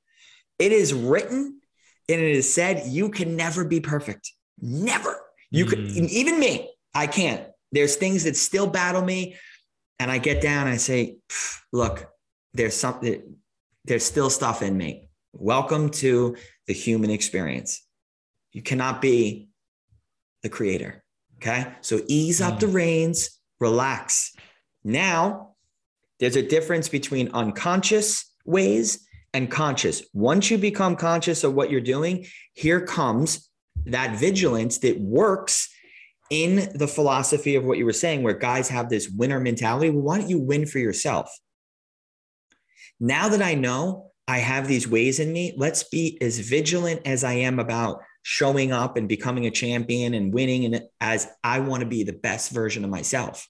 It 0.59 0.73
is 0.73 0.93
written 0.93 1.61
and 2.09 2.21
it 2.21 2.35
is 2.35 2.53
said, 2.53 2.85
you 2.87 3.09
can 3.09 3.37
never 3.37 3.63
be 3.63 3.79
perfect. 3.79 4.33
Never. 4.59 5.17
You 5.51 5.65
could, 5.65 5.79
Mm. 5.79 6.09
even 6.09 6.39
me, 6.39 6.69
I 6.93 7.07
can't. 7.07 7.47
There's 7.71 7.95
things 7.95 8.23
that 8.25 8.35
still 8.35 8.67
battle 8.67 9.01
me. 9.01 9.35
And 9.99 10.11
I 10.11 10.17
get 10.19 10.41
down 10.41 10.67
and 10.67 10.73
I 10.73 10.77
say, 10.77 11.17
look, 11.71 12.07
there's 12.53 12.75
something, 12.75 13.37
there's 13.85 14.05
still 14.05 14.29
stuff 14.29 14.61
in 14.61 14.77
me. 14.77 15.09
Welcome 15.33 15.89
to 15.91 16.35
the 16.67 16.73
human 16.73 17.09
experience. 17.09 17.83
You 18.51 18.61
cannot 18.61 19.01
be 19.01 19.49
the 20.43 20.49
creator. 20.49 21.03
Okay. 21.37 21.73
So 21.81 22.01
ease 22.07 22.41
up 22.41 22.59
the 22.59 22.67
reins, 22.67 23.39
relax. 23.59 24.33
Now, 24.83 25.55
there's 26.19 26.35
a 26.35 26.41
difference 26.41 26.89
between 26.89 27.29
unconscious 27.33 28.25
ways 28.45 29.07
and 29.33 29.51
conscious. 29.51 30.03
Once 30.13 30.49
you 30.49 30.57
become 30.57 30.95
conscious 30.95 31.43
of 31.43 31.53
what 31.53 31.69
you're 31.69 31.81
doing, 31.81 32.25
here 32.53 32.81
comes 32.81 33.46
that 33.91 34.17
vigilance 34.17 34.79
that 34.79 34.99
works 34.99 35.69
in 36.29 36.69
the 36.75 36.87
philosophy 36.87 37.55
of 37.55 37.63
what 37.63 37.77
you 37.77 37.85
were 37.85 37.93
saying, 37.93 38.21
where 38.21 38.33
guys 38.33 38.69
have 38.69 38.89
this 38.89 39.09
winner 39.09 39.39
mentality. 39.39 39.89
Well, 39.89 40.03
why 40.03 40.19
don't 40.19 40.29
you 40.29 40.39
win 40.39 40.65
for 40.65 40.79
yourself? 40.79 41.29
Now 42.99 43.29
that 43.29 43.41
I 43.41 43.53
know 43.53 44.11
I 44.27 44.39
have 44.39 44.67
these 44.67 44.87
ways 44.87 45.19
in 45.19 45.31
me, 45.31 45.53
let's 45.55 45.83
be 45.83 46.17
as 46.21 46.39
vigilant 46.39 47.01
as 47.05 47.23
I 47.23 47.33
am 47.33 47.59
about 47.59 48.01
showing 48.23 48.73
up 48.73 48.97
and 48.97 49.07
becoming 49.07 49.45
a 49.45 49.51
champion 49.51 50.13
and 50.13 50.33
winning 50.33 50.65
and 50.65 50.83
as 50.99 51.29
I 51.43 51.59
want 51.59 51.81
to 51.81 51.87
be 51.87 52.03
the 52.03 52.13
best 52.13 52.51
version 52.51 52.83
of 52.83 52.89
myself. 52.89 53.47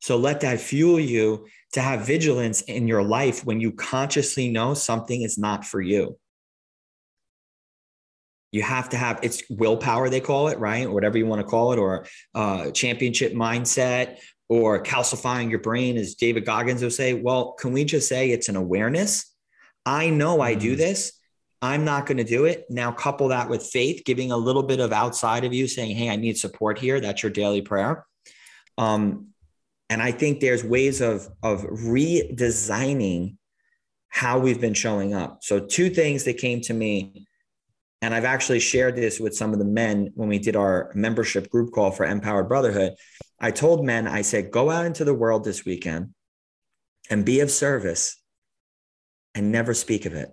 So 0.00 0.16
let 0.16 0.40
that 0.40 0.60
fuel 0.60 0.98
you 0.98 1.46
to 1.74 1.80
have 1.80 2.06
vigilance 2.06 2.62
in 2.62 2.88
your 2.88 3.02
life 3.02 3.44
when 3.44 3.60
you 3.60 3.72
consciously 3.72 4.50
know 4.50 4.74
something 4.74 5.22
is 5.22 5.36
not 5.36 5.64
for 5.64 5.80
you. 5.80 6.18
You 8.52 8.62
have 8.62 8.90
to 8.90 8.96
have 8.96 9.18
it's 9.22 9.42
willpower, 9.50 10.08
they 10.08 10.20
call 10.20 10.48
it, 10.48 10.58
right? 10.58 10.86
Or 10.86 10.92
whatever 10.92 11.18
you 11.18 11.26
want 11.26 11.40
to 11.40 11.46
call 11.46 11.72
it, 11.72 11.78
or 11.78 12.06
uh, 12.34 12.70
championship 12.70 13.32
mindset, 13.32 14.18
or 14.48 14.82
calcifying 14.82 15.50
your 15.50 15.58
brain, 15.58 15.96
as 15.96 16.14
David 16.14 16.44
Goggins 16.44 16.82
will 16.82 16.90
say. 16.90 17.14
Well, 17.14 17.52
can 17.52 17.72
we 17.72 17.84
just 17.84 18.08
say 18.08 18.30
it's 18.30 18.48
an 18.48 18.56
awareness 18.56 19.32
I 19.84 20.10
know 20.10 20.40
I 20.40 20.54
do 20.54 20.74
Mm. 20.74 20.78
this. 20.78 21.12
I'm 21.60 21.84
not 21.84 22.06
going 22.06 22.16
to 22.18 22.24
do 22.24 22.44
it. 22.44 22.66
Now, 22.70 22.90
couple 22.90 23.28
that 23.28 23.48
with 23.48 23.64
faith, 23.64 24.02
giving 24.04 24.32
a 24.32 24.36
little 24.36 24.62
bit 24.62 24.80
of 24.80 24.92
outside 24.92 25.44
of 25.44 25.52
you 25.52 25.68
saying, 25.68 25.96
Hey, 25.96 26.08
I 26.08 26.16
need 26.16 26.36
support 26.36 26.78
here. 26.78 27.00
That's 27.00 27.22
your 27.22 27.30
daily 27.30 27.62
prayer. 27.62 28.04
Um, 28.78 29.28
and 29.88 30.02
I 30.02 30.10
think 30.10 30.40
there's 30.40 30.64
ways 30.64 31.00
of, 31.00 31.28
of 31.42 31.62
redesigning 31.62 33.36
how 34.08 34.38
we've 34.38 34.60
been 34.60 34.74
showing 34.74 35.14
up. 35.14 35.42
So, 35.42 35.60
two 35.60 35.90
things 35.90 36.24
that 36.24 36.38
came 36.38 36.60
to 36.62 36.74
me, 36.74 37.26
and 38.02 38.12
I've 38.12 38.24
actually 38.24 38.58
shared 38.58 38.96
this 38.96 39.20
with 39.20 39.36
some 39.36 39.52
of 39.52 39.60
the 39.60 39.64
men 39.64 40.10
when 40.16 40.28
we 40.28 40.40
did 40.40 40.56
our 40.56 40.90
membership 40.94 41.48
group 41.48 41.72
call 41.72 41.92
for 41.92 42.04
Empowered 42.04 42.48
Brotherhood. 42.48 42.94
I 43.38 43.52
told 43.52 43.86
men, 43.86 44.08
I 44.08 44.22
said, 44.22 44.50
go 44.50 44.70
out 44.70 44.86
into 44.86 45.04
the 45.04 45.14
world 45.14 45.44
this 45.44 45.64
weekend 45.64 46.12
and 47.08 47.24
be 47.24 47.40
of 47.40 47.50
service 47.50 48.20
and 49.36 49.52
never 49.52 49.72
speak 49.72 50.04
of 50.04 50.14
it. 50.14 50.30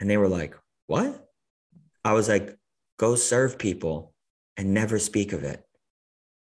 And 0.00 0.10
they 0.10 0.16
were 0.16 0.28
like, 0.28 0.56
What? 0.88 1.28
I 2.04 2.12
was 2.12 2.28
like, 2.28 2.56
Go 2.98 3.14
serve 3.14 3.56
people 3.56 4.12
and 4.56 4.74
never 4.74 4.98
speak 4.98 5.32
of 5.32 5.44
it. 5.44 5.62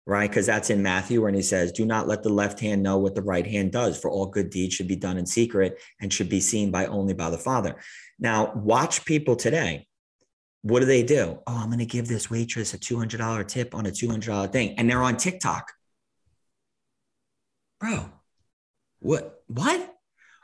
Right. 0.08 0.30
Because 0.30 0.46
that's 0.46 0.70
in 0.70 0.84
Matthew 0.84 1.24
when 1.24 1.34
he 1.34 1.42
says, 1.42 1.72
Do 1.72 1.84
not 1.84 2.08
let 2.08 2.22
the 2.22 2.30
left 2.30 2.60
hand 2.60 2.84
know 2.84 2.98
what 2.98 3.16
the 3.16 3.24
right 3.24 3.46
hand 3.46 3.72
does, 3.72 4.00
for 4.00 4.12
all 4.12 4.28
good 4.28 4.52
deeds 4.52 4.76
should 4.76 4.88
be 4.88 4.96
done 4.96 5.18
in 5.18 5.26
secret 5.26 5.82
and 6.00 6.14
should 6.14 6.30
be 6.30 6.42
seen 6.42 6.70
by 6.70 6.86
only 6.86 7.14
by 7.14 7.32
the 7.32 7.40
Father. 7.40 7.76
Now, 8.20 8.54
watch 8.54 9.04
people 9.06 9.36
today. 9.36 9.88
What 10.62 10.82
do 10.82 10.86
they 10.86 11.04
do? 11.04 11.40
Oh, 11.48 11.58
I'm 11.58 11.68
going 11.68 11.80
to 11.80 11.86
give 11.86 12.08
this 12.08 12.30
waitress 12.30 12.74
a 12.74 12.78
$200 12.78 13.48
tip 13.48 13.74
on 13.74 13.86
a 13.88 13.92
$200 13.92 14.52
thing. 14.52 14.78
And 14.78 14.90
they're 14.90 15.02
on 15.02 15.18
TikTok. 15.18 15.72
Bro, 17.80 18.12
what? 19.00 19.44
What? 19.48 19.96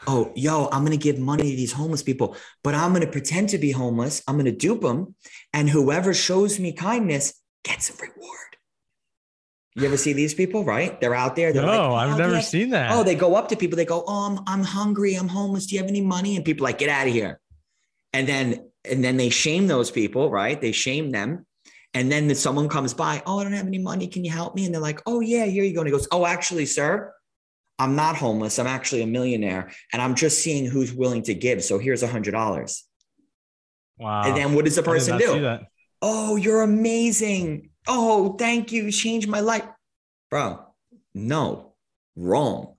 oh, 0.07 0.31
yo, 0.35 0.67
I'm 0.71 0.81
going 0.81 0.97
to 0.97 1.03
give 1.03 1.19
money 1.19 1.43
to 1.43 1.55
these 1.55 1.73
homeless 1.73 2.03
people, 2.03 2.35
but 2.63 2.75
I'm 2.75 2.91
going 2.91 3.05
to 3.05 3.11
pretend 3.11 3.49
to 3.49 3.57
be 3.57 3.71
homeless. 3.71 4.21
I'm 4.27 4.35
going 4.35 4.45
to 4.45 4.51
dupe 4.51 4.81
them. 4.81 5.15
And 5.53 5.69
whoever 5.69 6.13
shows 6.13 6.59
me 6.59 6.73
kindness 6.73 7.39
gets 7.63 7.89
a 7.89 7.93
reward. 7.93 8.40
You 9.75 9.85
ever 9.85 9.95
see 9.97 10.11
these 10.13 10.33
people, 10.33 10.65
right? 10.65 10.99
They're 10.99 11.15
out 11.15 11.35
there. 11.37 11.53
They're 11.53 11.61
No, 11.61 11.93
like, 11.93 12.07
I've 12.07 12.15
"Oh, 12.15 12.17
never 12.17 12.33
yes." 12.35 12.49
seen 12.51 12.71
that. 12.71 12.91
Oh, 12.91 13.03
they 13.03 13.15
go 13.15 13.35
up 13.35 13.47
to 13.49 13.55
people. 13.55 13.77
They 13.77 13.85
go, 13.85 14.03
oh, 14.05 14.25
I'm, 14.25 14.39
I'm 14.45 14.63
hungry. 14.65 15.15
I'm 15.15 15.29
homeless. 15.29 15.67
Do 15.67 15.75
you 15.75 15.81
have 15.81 15.89
any 15.89 16.01
money? 16.01 16.35
And 16.35 16.43
people 16.43 16.65
are 16.65 16.69
like, 16.69 16.77
get 16.79 16.89
out 16.89 17.07
of 17.07 17.13
here. 17.13 17.39
And 18.11 18.27
then, 18.27 18.65
and 18.83 19.01
then 19.01 19.15
they 19.15 19.29
shame 19.29 19.67
those 19.67 19.89
people, 19.89 20.29
right? 20.29 20.59
They 20.59 20.73
shame 20.73 21.11
them. 21.11 21.45
And 21.93 22.11
then 22.11 22.33
someone 22.35 22.67
comes 22.67 22.93
by, 22.93 23.23
oh, 23.25 23.39
I 23.39 23.43
don't 23.43 23.53
have 23.53 23.67
any 23.67 23.77
money. 23.77 24.07
Can 24.07 24.25
you 24.25 24.31
help 24.31 24.55
me? 24.55 24.65
And 24.65 24.73
they're 24.73 24.81
like, 24.81 25.01
oh, 25.05 25.21
yeah, 25.21 25.45
here 25.45 25.63
you 25.63 25.73
go. 25.73 25.79
And 25.81 25.87
he 25.87 25.91
goes, 25.91 26.07
oh, 26.11 26.25
actually, 26.25 26.65
sir, 26.65 27.13
I'm 27.79 27.95
not 27.95 28.15
homeless. 28.17 28.59
I'm 28.59 28.67
actually 28.67 29.01
a 29.03 29.07
millionaire 29.07 29.71
and 29.93 30.01
I'm 30.01 30.15
just 30.15 30.43
seeing 30.43 30.65
who's 30.65 30.93
willing 30.93 31.23
to 31.23 31.33
give. 31.33 31.63
So 31.63 31.79
here's 31.79 32.03
a 32.03 32.07
hundred 32.07 32.31
dollars. 32.31 32.85
wow. 33.97 34.23
And 34.25 34.35
then 34.37 34.53
what 34.53 34.65
does 34.65 34.75
the 34.75 34.83
person 34.83 35.17
do? 35.17 35.59
Oh, 36.01 36.35
you're 36.35 36.61
amazing. 36.61 37.70
Oh, 37.87 38.35
thank 38.37 38.71
you. 38.71 38.91
Changed 38.91 39.27
my 39.27 39.39
life. 39.39 39.65
Bro, 40.29 40.65
no, 41.13 41.73
wrong, 42.15 42.75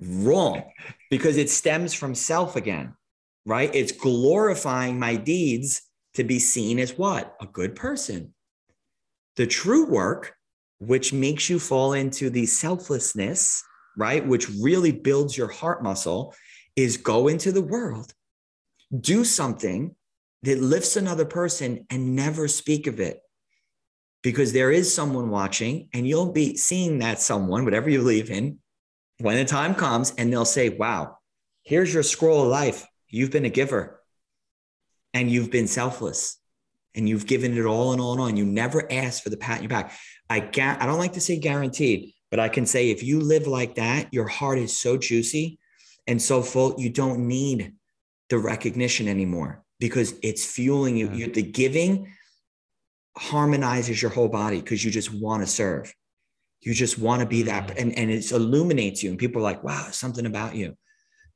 wrong. 0.00 0.64
Because 1.10 1.36
it 1.36 1.50
stems 1.50 1.94
from 1.94 2.14
self 2.14 2.56
again, 2.56 2.94
right? 3.46 3.72
It's 3.74 3.92
glorifying 3.92 4.98
my 4.98 5.16
deeds 5.16 5.82
to 6.14 6.24
be 6.24 6.38
seen 6.38 6.78
as 6.78 6.98
what? 6.98 7.36
A 7.40 7.46
good 7.46 7.76
person. 7.76 8.34
The 9.36 9.46
true 9.46 9.86
work, 9.86 10.34
which 10.78 11.12
makes 11.12 11.48
you 11.48 11.58
fall 11.58 11.92
into 11.92 12.30
the 12.30 12.46
selflessness, 12.46 13.62
right? 13.96 14.26
Which 14.26 14.48
really 14.50 14.92
builds 14.92 15.36
your 15.36 15.48
heart 15.48 15.82
muscle, 15.82 16.34
is 16.76 16.96
go 16.96 17.28
into 17.28 17.52
the 17.52 17.62
world, 17.62 18.12
do 18.98 19.24
something 19.24 19.94
that 20.42 20.60
lifts 20.60 20.96
another 20.96 21.24
person 21.24 21.86
and 21.90 22.16
never 22.16 22.48
speak 22.48 22.86
of 22.86 22.98
it. 22.98 23.20
Because 24.22 24.52
there 24.52 24.70
is 24.70 24.94
someone 24.94 25.30
watching, 25.30 25.88
and 25.92 26.06
you'll 26.06 26.32
be 26.32 26.56
seeing 26.56 27.00
that 27.00 27.20
someone, 27.20 27.64
whatever 27.64 27.90
you 27.90 27.98
believe 27.98 28.30
in, 28.30 28.58
when 29.18 29.36
the 29.36 29.44
time 29.44 29.74
comes, 29.74 30.12
and 30.16 30.32
they'll 30.32 30.44
say, 30.44 30.68
Wow, 30.68 31.18
here's 31.62 31.92
your 31.92 32.02
scroll 32.02 32.42
of 32.42 32.48
life. 32.48 32.86
You've 33.08 33.30
been 33.30 33.44
a 33.44 33.50
giver 33.50 34.00
and 35.12 35.30
you've 35.30 35.50
been 35.50 35.66
selfless 35.66 36.38
and 36.94 37.08
you've 37.08 37.26
given 37.26 37.56
it 37.56 37.64
all 37.64 37.92
and 37.92 38.00
all 38.00 38.12
and 38.12 38.20
all. 38.20 38.26
And 38.26 38.38
you 38.38 38.44
never 38.46 38.90
asked 38.90 39.22
for 39.22 39.30
the 39.30 39.36
pat 39.36 39.58
on 39.58 39.62
your 39.64 39.68
back. 39.68 39.92
I, 40.28 40.40
ga- 40.40 40.76
I 40.80 40.86
don't 40.86 40.98
like 40.98 41.14
to 41.14 41.20
say 41.20 41.38
guaranteed, 41.38 42.12
but 42.30 42.40
I 42.40 42.48
can 42.48 42.66
say 42.66 42.90
if 42.90 43.02
you 43.02 43.20
live 43.20 43.46
like 43.46 43.76
that, 43.76 44.08
your 44.12 44.28
heart 44.28 44.58
is 44.58 44.76
so 44.76 44.96
juicy 44.96 45.58
and 46.06 46.20
so 46.20 46.42
full, 46.42 46.74
you 46.78 46.90
don't 46.90 47.26
need 47.28 47.74
the 48.30 48.38
recognition 48.38 49.08
anymore 49.08 49.62
because 49.78 50.14
it's 50.22 50.44
fueling 50.44 50.96
you. 50.96 51.08
Yeah. 51.08 51.14
you 51.14 51.26
the 51.32 51.42
giving 51.42 52.12
harmonizes 53.16 54.00
your 54.00 54.10
whole 54.10 54.28
body 54.28 54.60
because 54.60 54.84
you 54.84 54.90
just 54.90 55.12
want 55.12 55.42
to 55.42 55.46
serve. 55.46 55.94
You 56.60 56.74
just 56.74 56.98
want 56.98 57.20
to 57.20 57.26
be 57.26 57.42
that, 57.42 57.68
Mm. 57.68 57.80
and 57.80 57.98
and 57.98 58.10
it 58.10 58.30
illuminates 58.30 59.02
you. 59.02 59.10
And 59.10 59.18
people 59.18 59.40
are 59.40 59.44
like, 59.44 59.64
"Wow, 59.64 59.88
something 59.90 60.26
about 60.26 60.54
you. 60.54 60.76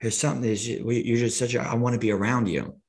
There's 0.00 0.16
something. 0.16 0.42
There's, 0.42 0.68
you're 0.68 1.18
just 1.18 1.38
such 1.38 1.54
a. 1.54 1.60
I 1.60 1.74
want 1.74 1.94
to 1.94 1.98
be 1.98 2.12
around 2.12 2.48
you." 2.48 2.80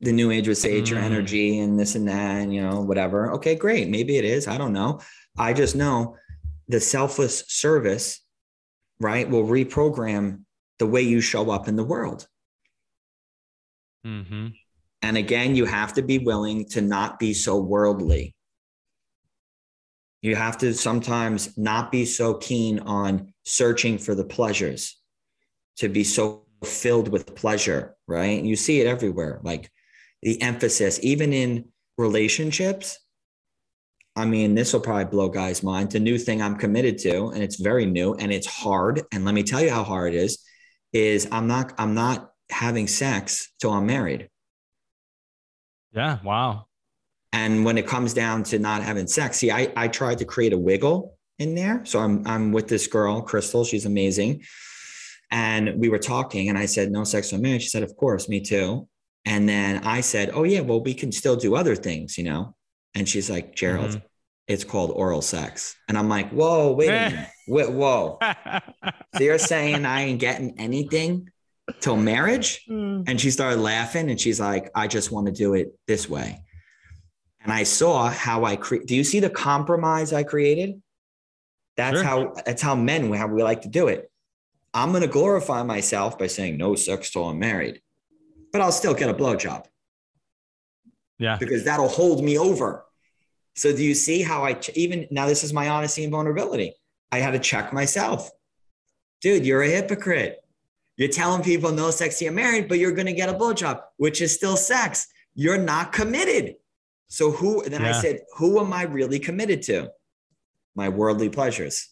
The 0.00 0.12
new 0.12 0.30
age 0.30 0.48
would 0.48 0.56
say 0.58 0.78
it's 0.78 0.90
your 0.90 1.00
Mm. 1.00 1.04
energy 1.04 1.58
and 1.58 1.78
this 1.78 1.94
and 1.94 2.08
that, 2.08 2.42
and 2.42 2.54
you 2.54 2.62
know 2.62 2.82
whatever. 2.82 3.32
Okay, 3.32 3.54
great. 3.54 3.88
Maybe 3.88 4.16
it 4.16 4.24
is. 4.24 4.46
I 4.46 4.58
don't 4.58 4.72
know. 4.72 5.00
I 5.36 5.52
just 5.52 5.74
know 5.74 6.16
the 6.68 6.80
selfless 6.80 7.44
service, 7.48 8.20
right, 9.00 9.28
will 9.28 9.44
reprogram 9.44 10.44
the 10.78 10.86
way 10.86 11.02
you 11.02 11.20
show 11.20 11.50
up 11.50 11.68
in 11.68 11.76
the 11.76 11.84
world. 11.84 12.26
Mm-hmm. 14.06 14.48
And 15.04 15.18
again, 15.18 15.54
you 15.54 15.66
have 15.66 15.92
to 15.94 16.02
be 16.02 16.16
willing 16.16 16.64
to 16.70 16.80
not 16.80 17.18
be 17.18 17.34
so 17.34 17.58
worldly. 17.58 18.34
You 20.22 20.34
have 20.34 20.56
to 20.58 20.72
sometimes 20.72 21.58
not 21.58 21.92
be 21.92 22.06
so 22.06 22.32
keen 22.32 22.78
on 22.78 23.34
searching 23.44 23.98
for 23.98 24.14
the 24.14 24.24
pleasures, 24.24 24.98
to 25.76 25.90
be 25.90 26.04
so 26.04 26.46
filled 26.64 27.08
with 27.08 27.34
pleasure, 27.34 27.94
right? 28.08 28.42
You 28.42 28.56
see 28.56 28.80
it 28.80 28.86
everywhere, 28.86 29.40
like 29.42 29.70
the 30.22 30.40
emphasis, 30.40 30.98
even 31.02 31.34
in 31.34 31.66
relationships. 31.98 32.98
I 34.16 34.24
mean, 34.24 34.54
this 34.54 34.72
will 34.72 34.80
probably 34.80 35.04
blow 35.04 35.28
guys' 35.28 35.62
mind. 35.62 35.90
The 35.90 36.00
new 36.00 36.16
thing 36.16 36.40
I'm 36.40 36.56
committed 36.56 36.96
to, 37.00 37.26
and 37.26 37.42
it's 37.42 37.60
very 37.60 37.84
new 37.84 38.14
and 38.14 38.32
it's 38.32 38.46
hard. 38.46 39.02
And 39.12 39.26
let 39.26 39.34
me 39.34 39.42
tell 39.42 39.60
you 39.60 39.70
how 39.70 39.84
hard 39.84 40.14
it 40.14 40.16
is, 40.16 40.42
is 40.94 41.28
I'm 41.30 41.46
not, 41.46 41.74
I'm 41.76 41.92
not 41.92 42.30
having 42.50 42.86
sex 42.86 43.52
till 43.60 43.70
I'm 43.70 43.84
married. 43.84 44.30
Yeah. 45.94 46.18
Wow. 46.24 46.66
And 47.32 47.64
when 47.64 47.78
it 47.78 47.86
comes 47.86 48.14
down 48.14 48.42
to 48.44 48.58
not 48.58 48.82
having 48.82 49.06
sex, 49.06 49.38
see, 49.38 49.50
I, 49.50 49.72
I 49.76 49.88
tried 49.88 50.18
to 50.18 50.24
create 50.24 50.52
a 50.52 50.58
wiggle 50.58 51.16
in 51.38 51.54
there. 51.54 51.84
So 51.84 51.98
I'm 51.98 52.26
I'm 52.26 52.52
with 52.52 52.68
this 52.68 52.86
girl, 52.86 53.22
Crystal. 53.22 53.64
She's 53.64 53.86
amazing. 53.86 54.42
And 55.30 55.80
we 55.80 55.88
were 55.88 55.98
talking, 55.98 56.48
and 56.48 56.56
I 56.56 56.66
said, 56.66 56.92
No 56.92 57.02
sex 57.04 57.32
or 57.32 57.38
marriage. 57.38 57.62
She 57.62 57.68
said, 57.70 57.82
Of 57.82 57.96
course, 57.96 58.28
me 58.28 58.40
too. 58.40 58.88
And 59.24 59.48
then 59.48 59.82
I 59.84 60.00
said, 60.00 60.30
Oh, 60.34 60.44
yeah, 60.44 60.60
well, 60.60 60.82
we 60.82 60.94
can 60.94 61.10
still 61.10 61.34
do 61.34 61.56
other 61.56 61.74
things, 61.74 62.16
you 62.18 62.24
know? 62.24 62.54
And 62.94 63.08
she's 63.08 63.30
like, 63.30 63.56
Jerold, 63.56 63.90
Mhm. 63.96 64.02
it's 64.46 64.62
called 64.64 64.92
oral 64.92 65.22
sex. 65.22 65.74
And 65.88 65.98
I'm 65.98 66.08
like, 66.08 66.30
Whoa, 66.30 66.72
wait 66.72 66.88
a 66.90 66.92
minute. 67.10 67.28
Wait, 67.48 67.70
whoa. 67.70 68.18
So 69.16 69.22
you're 69.22 69.38
saying 69.38 69.86
I 69.86 70.02
ain't 70.02 70.18
getting 70.20 70.58
anything 70.58 71.30
till 71.80 71.96
marriage? 71.96 72.64
Mm. 72.68 73.08
And 73.08 73.20
she 73.20 73.30
started 73.30 73.60
laughing 73.60 74.10
and 74.10 74.20
she's 74.20 74.40
like, 74.40 74.70
I 74.74 74.86
just 74.86 75.10
want 75.10 75.26
to 75.26 75.32
do 75.32 75.54
it 75.54 75.72
this 75.86 76.08
way. 76.08 76.40
And 77.42 77.52
I 77.52 77.62
saw 77.62 78.08
how 78.08 78.44
I 78.44 78.56
create. 78.56 78.86
Do 78.86 78.94
you 78.94 79.04
see 79.04 79.20
the 79.20 79.30
compromise 79.30 80.12
I 80.12 80.22
created? 80.22 80.80
That's 81.76 81.96
Sure. 81.96 82.04
how 82.04 82.32
that's 82.46 82.62
how 82.62 82.74
men 82.74 83.12
how 83.12 83.26
we 83.26 83.42
like 83.42 83.62
to 83.62 83.68
do 83.68 83.88
it. 83.88 84.10
I'm 84.72 84.92
gonna 84.92 85.06
glorify 85.06 85.62
myself 85.62 86.18
by 86.18 86.26
saying 86.26 86.56
no 86.56 86.74
sex 86.74 87.10
till 87.10 87.28
I'm 87.28 87.38
married, 87.38 87.80
but 88.52 88.60
I'll 88.60 88.72
still 88.72 88.94
get 88.94 89.10
a 89.10 89.14
blowjob 89.14 89.66
yeah. 91.18 91.36
because 91.38 91.64
that'll 91.64 91.88
hold 91.88 92.24
me 92.24 92.38
over. 92.38 92.84
So 93.56 93.74
do 93.74 93.84
you 93.84 93.94
see 93.94 94.22
how 94.22 94.42
I 94.44 94.54
ch- 94.54 94.70
even 94.74 95.06
now? 95.10 95.26
This 95.26 95.44
is 95.44 95.52
my 95.52 95.68
honesty 95.68 96.02
and 96.02 96.10
vulnerability. 96.10 96.74
I 97.12 97.18
had 97.18 97.32
to 97.32 97.38
check 97.38 97.72
myself, 97.72 98.30
dude. 99.20 99.46
You're 99.46 99.62
a 99.62 99.68
hypocrite. 99.68 100.43
You're 100.96 101.08
telling 101.08 101.42
people 101.42 101.72
no 101.72 101.90
sex 101.90 102.22
you're 102.22 102.32
married, 102.32 102.68
but 102.68 102.78
you're 102.78 102.92
going 102.92 103.06
to 103.06 103.12
get 103.12 103.28
a 103.28 103.34
blowjob, 103.34 103.80
which 103.96 104.20
is 104.20 104.34
still 104.34 104.56
sex. 104.56 105.08
You're 105.34 105.58
not 105.58 105.92
committed. 105.92 106.54
So 107.08 107.30
who? 107.30 107.64
Then 107.68 107.84
I 107.84 107.92
said, 107.92 108.20
who 108.36 108.60
am 108.60 108.72
I 108.72 108.82
really 108.82 109.18
committed 109.18 109.62
to? 109.62 109.90
My 110.74 110.88
worldly 110.88 111.28
pleasures. 111.28 111.88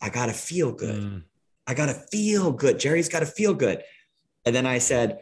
I 0.00 0.08
got 0.08 0.26
to 0.26 0.32
feel 0.32 0.72
good. 0.72 1.02
Mm. 1.02 1.22
I 1.66 1.74
got 1.74 1.86
to 1.86 1.94
feel 1.94 2.50
good. 2.52 2.78
Jerry's 2.78 3.08
got 3.08 3.20
to 3.20 3.26
feel 3.26 3.54
good. 3.54 3.82
And 4.44 4.54
then 4.54 4.66
I 4.66 4.78
said, 4.78 5.18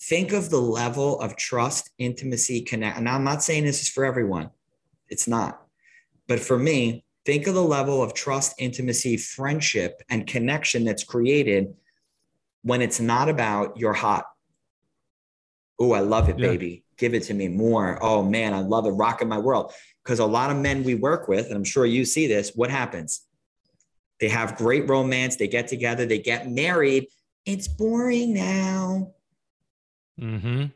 think 0.00 0.32
of 0.32 0.50
the 0.50 0.60
level 0.60 1.20
of 1.20 1.36
trust, 1.36 1.90
intimacy, 1.98 2.62
connect. 2.62 2.98
And 2.98 3.08
I'm 3.08 3.24
not 3.24 3.42
saying 3.42 3.64
this 3.64 3.82
is 3.82 3.88
for 3.88 4.04
everyone, 4.04 4.50
it's 5.08 5.28
not. 5.28 5.62
But 6.26 6.40
for 6.40 6.58
me, 6.58 7.04
think 7.24 7.46
of 7.46 7.54
the 7.54 7.62
level 7.62 8.02
of 8.02 8.14
trust, 8.14 8.54
intimacy, 8.58 9.16
friendship, 9.16 10.02
and 10.08 10.26
connection 10.26 10.84
that's 10.84 11.04
created 11.04 11.74
when 12.64 12.82
it's 12.82 12.98
not 12.98 13.28
about 13.28 13.78
you're 13.78 13.92
hot. 13.92 14.24
Oh, 15.78 15.92
I 15.92 16.00
love 16.00 16.28
it, 16.28 16.38
Yeah. 16.38 16.48
baby. 16.48 16.84
Give 16.96 17.14
it 17.14 17.24
to 17.24 17.34
me 17.34 17.48
more. 17.48 17.98
Oh 18.02 18.22
man, 18.22 18.54
I 18.54 18.60
love 18.60 18.86
it. 18.86 18.90
Rocking 18.90 19.28
my 19.28 19.38
world. 19.38 19.72
Because 20.02 20.18
a 20.18 20.26
lot 20.26 20.50
of 20.50 20.56
men 20.56 20.82
we 20.82 20.94
work 20.94 21.28
with, 21.28 21.46
and 21.46 21.54
I'm 21.54 21.64
sure 21.64 21.86
you 21.86 22.04
see 22.04 22.26
this, 22.26 22.52
what 22.54 22.70
happens? 22.70 23.22
They 24.20 24.28
have 24.28 24.56
great 24.56 24.88
romance, 24.88 25.36
they 25.36 25.48
get 25.48 25.68
together, 25.68 26.06
they 26.06 26.18
get 26.18 26.50
married. 26.50 27.08
It's 27.44 27.68
boring 27.68 28.34
now. 28.34 29.12
Mm-hmm. 30.20 30.66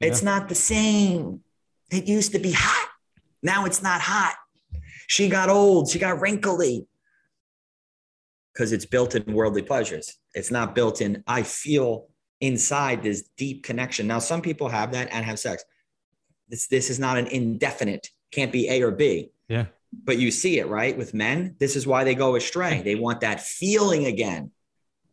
It's 0.00 0.22
not 0.22 0.48
the 0.48 0.54
same. 0.54 1.40
It 1.90 2.06
used 2.06 2.32
to 2.32 2.38
be 2.38 2.52
hot. 2.52 2.88
Now 3.42 3.64
it's 3.64 3.82
not 3.82 4.00
hot. 4.00 4.34
She 5.08 5.28
got 5.28 5.48
old. 5.48 5.88
She 5.90 5.98
got 5.98 6.20
wrinkly. 6.20 6.86
Because 8.52 8.72
it's 8.72 8.86
built 8.86 9.14
in 9.14 9.32
worldly 9.32 9.62
pleasures. 9.62 10.16
It's 10.36 10.50
not 10.50 10.74
built 10.74 11.00
in, 11.00 11.24
I 11.26 11.42
feel 11.42 12.08
inside 12.40 13.02
this 13.02 13.30
deep 13.36 13.64
connection. 13.64 14.06
Now, 14.06 14.18
some 14.18 14.42
people 14.42 14.68
have 14.68 14.92
that 14.92 15.08
and 15.10 15.24
have 15.24 15.38
sex. 15.38 15.64
This, 16.48 16.68
this 16.68 16.90
is 16.90 16.98
not 16.98 17.16
an 17.16 17.26
indefinite, 17.26 18.10
can't 18.30 18.52
be 18.52 18.68
A 18.68 18.82
or 18.82 18.90
B. 18.90 19.30
Yeah. 19.48 19.66
But 20.04 20.18
you 20.18 20.30
see 20.30 20.58
it, 20.58 20.68
right? 20.68 20.96
With 20.96 21.14
men, 21.14 21.56
this 21.58 21.74
is 21.74 21.86
why 21.86 22.04
they 22.04 22.14
go 22.14 22.36
astray. 22.36 22.82
They 22.82 22.94
want 22.94 23.20
that 23.22 23.40
feeling 23.40 24.06
again. 24.06 24.50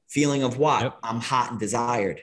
Feeling 0.10 0.44
of 0.44 0.58
what? 0.58 0.84
Yep. 0.84 1.00
I'm 1.02 1.22
hot 1.22 1.52
and 1.52 1.60
desired 1.60 2.22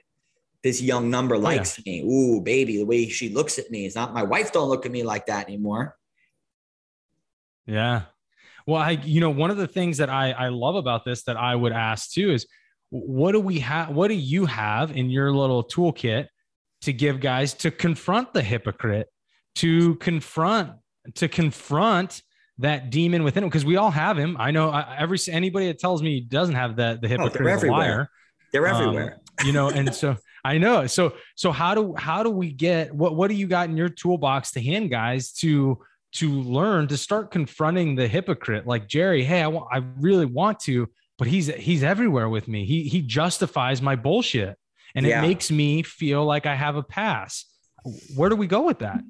this 0.63 0.83
young 0.83 1.11
number 1.11 1.37
oh, 1.37 1.39
yeah. 1.39 1.45
likes 1.45 1.85
me. 1.85 2.03
Ooh, 2.03 2.41
baby, 2.41 2.77
the 2.77 2.85
way 2.85 3.09
she 3.09 3.31
looks 3.31 3.59
at 3.59 3.71
me 3.71 3.87
is 3.87 3.95
not 3.95 4.13
my 4.13 4.23
wife. 4.23 4.53
Don't 4.53 4.69
look 4.69 4.85
at 4.85 4.93
me 4.93 5.03
like 5.03 5.27
that 5.27 5.49
anymore. 5.49 5.97
Yeah. 7.67 8.03
Well, 8.67 8.83
I, 8.83 8.91
you 8.91 9.21
know, 9.21 9.31
one 9.31 9.51
of 9.51 9.57
the 9.57 9.67
things 9.67 9.97
that 9.99 10.11
I, 10.11 10.33
I 10.33 10.49
love 10.49 10.75
about 10.75 11.05
this 11.05 11.23
that 11.25 11.37
I 11.37 11.55
would 11.55 11.73
ask 11.73 12.11
too 12.13 12.31
is 12.31 12.47
what 12.91 13.33
do 13.33 13.41
we 13.41 13.61
have? 13.61 13.91
What 13.91 14.09
do 14.09 14.15
you 14.15 14.47
have 14.47 14.97
in 14.97 15.11
your 15.11 15.33
little 15.33 15.65
toolkit 15.65 16.27
to 16.83 16.93
give 16.93 17.21
guys 17.21 17.55
to 17.55 17.71
confront 17.71 18.33
the 18.33 18.43
hypocrite, 18.43 19.09
to 19.57 19.95
confront, 19.97 20.73
to 21.17 21.29
confront 21.29 22.23
that 22.59 22.91
demon 22.91 23.23
within 23.23 23.45
him? 23.45 23.49
Because 23.49 23.65
we 23.65 23.77
all 23.77 23.91
have 23.91 24.19
him. 24.19 24.37
I 24.39 24.51
know 24.51 24.71
every, 24.99 25.19
anybody 25.31 25.69
that 25.69 25.79
tells 25.79 26.03
me 26.03 26.21
doesn't 26.21 26.55
have 26.57 26.77
the, 26.77 26.99
the 27.01 27.09
hypocrite 27.09 27.43
is 27.43 27.47
a 27.47 27.51
everywhere. 27.51 27.79
liar. 27.79 28.09
They're 28.53 28.67
Um, 28.67 28.75
everywhere. 28.83 29.21
you 29.45 29.53
know, 29.53 29.71
and 29.71 29.95
so 29.95 30.17
I 30.45 30.59
know. 30.59 30.87
So, 30.87 31.15
so 31.37 31.53
how 31.53 31.75
do, 31.75 31.95
how 31.97 32.23
do 32.23 32.31
we 32.31 32.53
get, 32.53 32.93
what, 32.95 33.15
what 33.15 33.29
do 33.29 33.35
you 33.35 33.47
got 33.47 33.69
in 33.69 33.77
your 33.77 33.89
toolbox 33.89 34.51
to 34.53 34.63
hand 34.63 34.91
guys 34.91 35.33
to, 35.35 35.79
to 36.13 36.29
learn 36.29 36.89
to 36.89 36.97
start 36.97 37.31
confronting 37.31 37.95
the 37.95 38.09
hypocrite 38.09 38.67
like 38.67 38.89
Jerry. 38.89 39.23
Hey, 39.23 39.43
I 39.43 39.47
want, 39.47 39.69
I 39.71 39.83
really 40.01 40.27
want 40.27 40.59
to, 40.61 40.89
but 41.21 41.29
he's, 41.29 41.49
he's 41.49 41.83
everywhere 41.83 42.31
with 42.31 42.49
me. 42.49 42.65
He, 42.65 42.85
he 42.85 43.03
justifies 43.03 43.83
my 43.83 43.95
bullshit 43.95 44.57
and 44.95 45.05
Yeah. 45.05 45.19
it 45.23 45.29
makes 45.29 45.51
me 45.51 45.83
feel 45.83 46.25
like 46.25 46.47
I 46.47 46.55
have 46.55 46.77
a 46.77 46.83
pass. 46.83 47.45
Where 48.17 48.31
do 48.31 48.37
we 48.37 48.47
go 48.47 48.63
with 48.63 48.79
that? 48.79 49.03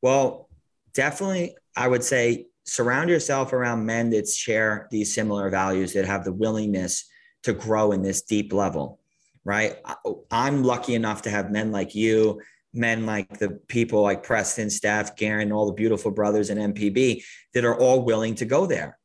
Well, 0.00 0.48
definitely, 0.94 1.56
I 1.76 1.88
would 1.88 2.04
say 2.04 2.46
surround 2.64 3.10
yourself 3.10 3.52
around 3.52 3.84
men 3.84 4.10
that 4.10 4.28
share 4.28 4.86
these 4.92 5.12
similar 5.12 5.50
values 5.50 5.92
that 5.94 6.04
have 6.04 6.24
the 6.24 6.32
willingness 6.32 7.04
to 7.42 7.52
grow 7.52 7.90
in 7.90 8.02
this 8.02 8.22
deep 8.22 8.52
level, 8.52 9.00
right? 9.44 9.76
I'm 10.30 10.62
lucky 10.62 10.94
enough 10.94 11.22
to 11.22 11.30
have 11.30 11.50
men 11.50 11.72
like 11.72 11.96
you, 11.96 12.40
men 12.72 13.06
like 13.06 13.38
the 13.38 13.50
people 13.66 14.02
like 14.02 14.22
Preston, 14.22 14.70
Steph, 14.70 15.16
Garen, 15.16 15.50
all 15.50 15.66
the 15.66 15.72
beautiful 15.72 16.12
brothers 16.12 16.50
in 16.50 16.58
MPB 16.58 17.24
that 17.54 17.64
are 17.64 17.76
all 17.76 18.02
willing 18.04 18.36
to 18.36 18.44
go 18.44 18.66
there 18.66 18.97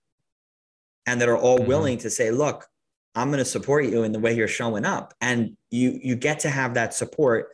and 1.05 1.21
that 1.21 1.29
are 1.29 1.37
all 1.37 1.59
Mhm. 1.59 1.67
willing 1.67 1.97
to 1.99 2.09
say, 2.09 2.31
look, 2.31 2.67
I'm 3.15 3.29
going 3.29 3.39
to 3.39 3.45
support 3.45 3.85
you 3.85 4.03
in 4.03 4.11
the 4.11 4.19
way 4.19 4.33
you're 4.33 4.47
showing 4.47 4.85
up. 4.85 5.13
And 5.21 5.55
you, 5.69 5.99
you 6.01 6.15
get 6.15 6.39
to 6.39 6.49
have 6.49 6.73
that 6.75 6.93
support 6.93 7.49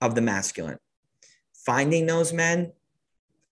of 0.00 0.14
the 0.14 0.20
masculine. 0.20 0.78
Finding 1.64 2.06
those 2.06 2.32
men, 2.32 2.72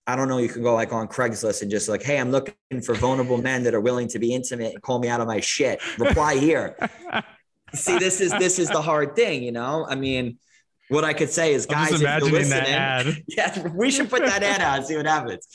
I 0.05 0.15
don't 0.15 0.27
know, 0.27 0.37
you 0.39 0.49
can 0.49 0.63
go 0.63 0.73
like 0.73 0.91
on 0.93 1.07
Craigslist 1.07 1.61
and 1.61 1.69
just 1.71 1.87
like, 1.89 2.03
hey, 2.03 2.19
I'm 2.19 2.31
looking 2.31 2.53
for 2.83 2.95
vulnerable 2.95 3.37
men 3.37 3.63
that 3.63 3.73
are 3.73 3.81
willing 3.81 4.07
to 4.09 4.19
be 4.19 4.33
intimate 4.33 4.73
and 4.73 4.81
call 4.81 4.99
me 4.99 5.07
out 5.07 5.21
of 5.21 5.27
my 5.27 5.39
shit. 5.39 5.79
Reply 5.97 6.37
here. 6.37 6.75
See, 7.73 7.99
this 7.99 8.19
is 8.19 8.31
this 8.31 8.57
is 8.57 8.67
the 8.69 8.81
hard 8.81 9.15
thing, 9.15 9.43
you 9.43 9.51
know. 9.51 9.85
I 9.87 9.93
mean, 9.93 10.39
what 10.87 11.03
I 11.03 11.13
could 11.13 11.29
say 11.29 11.53
is, 11.53 11.67
guys, 11.67 11.91
if 11.91 12.01
you're 12.01 12.19
listening, 12.21 12.49
that 12.49 12.67
ad. 13.05 13.23
yeah, 13.27 13.67
we 13.67 13.91
should 13.91 14.09
put 14.09 14.25
that 14.25 14.41
ad 14.41 14.59
out 14.61 14.77
and 14.79 14.85
see 14.87 14.97
what 14.97 15.05
happens. 15.05 15.47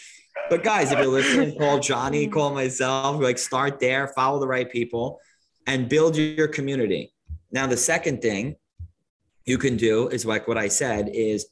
But 0.50 0.62
guys, 0.62 0.92
if 0.92 0.98
you're 0.98 1.06
listening, 1.06 1.58
call 1.58 1.80
Johnny, 1.80 2.26
call 2.26 2.54
myself, 2.54 3.20
like 3.20 3.38
start 3.38 3.80
there, 3.80 4.08
follow 4.08 4.40
the 4.40 4.46
right 4.46 4.70
people, 4.70 5.20
and 5.66 5.88
build 5.88 6.16
your 6.16 6.48
community. 6.48 7.12
Now, 7.50 7.66
the 7.66 7.76
second 7.76 8.20
thing 8.20 8.56
you 9.44 9.58
can 9.58 9.76
do 9.76 10.08
is 10.08 10.26
like 10.26 10.48
what 10.48 10.58
I 10.58 10.68
said 10.68 11.08
is 11.12 11.46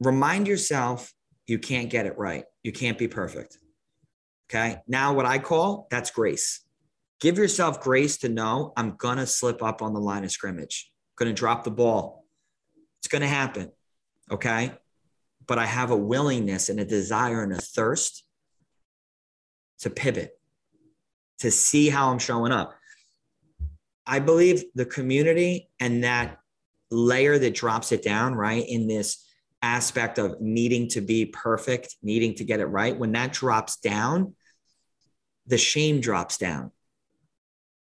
remind 0.00 0.48
yourself 0.48 1.12
you 1.46 1.58
can't 1.58 1.90
get 1.90 2.06
it 2.06 2.16
right. 2.18 2.44
You 2.62 2.72
can't 2.72 2.98
be 2.98 3.08
perfect. 3.08 3.58
Okay. 4.50 4.78
Now, 4.88 5.12
what 5.12 5.26
I 5.26 5.38
call 5.38 5.86
that's 5.90 6.10
grace. 6.10 6.64
Give 7.20 7.36
yourself 7.36 7.80
grace 7.80 8.18
to 8.18 8.28
know 8.28 8.72
I'm 8.76 8.96
going 8.96 9.18
to 9.18 9.26
slip 9.26 9.62
up 9.62 9.82
on 9.82 9.92
the 9.92 10.00
line 10.00 10.24
of 10.24 10.30
scrimmage, 10.30 10.90
going 11.16 11.28
to 11.28 11.38
drop 11.38 11.64
the 11.64 11.70
ball. 11.70 12.24
It's 12.98 13.08
going 13.08 13.22
to 13.22 13.28
happen. 13.28 13.70
Okay. 14.30 14.72
But 15.50 15.58
I 15.58 15.66
have 15.66 15.90
a 15.90 15.96
willingness 15.96 16.68
and 16.68 16.78
a 16.78 16.84
desire 16.84 17.42
and 17.42 17.52
a 17.52 17.58
thirst 17.58 18.22
to 19.80 19.90
pivot, 19.90 20.38
to 21.40 21.50
see 21.50 21.88
how 21.88 22.12
I'm 22.12 22.20
showing 22.20 22.52
up. 22.52 22.72
I 24.06 24.20
believe 24.20 24.62
the 24.76 24.86
community 24.86 25.68
and 25.80 26.04
that 26.04 26.38
layer 26.92 27.36
that 27.36 27.56
drops 27.56 27.90
it 27.90 28.04
down, 28.04 28.36
right, 28.36 28.64
in 28.64 28.86
this 28.86 29.26
aspect 29.60 30.18
of 30.18 30.40
needing 30.40 30.86
to 30.90 31.00
be 31.00 31.26
perfect, 31.26 31.96
needing 32.00 32.36
to 32.36 32.44
get 32.44 32.60
it 32.60 32.66
right, 32.66 32.96
when 32.96 33.10
that 33.12 33.32
drops 33.32 33.78
down, 33.78 34.36
the 35.48 35.58
shame 35.58 36.00
drops 36.00 36.38
down 36.38 36.70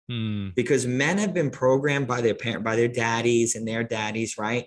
Hmm. 0.09 0.49
because 0.57 0.87
men 0.89 1.19
have 1.19 1.33
been 1.33 1.51
programmed 1.51 2.09
by 2.09 2.21
their 2.21 2.35
parent 2.35 2.65
by 2.65 2.75
their 2.75 2.89
daddies 2.89 3.55
and 3.55 3.67
their 3.67 3.85
daddies 3.85 4.39
right 4.39 4.67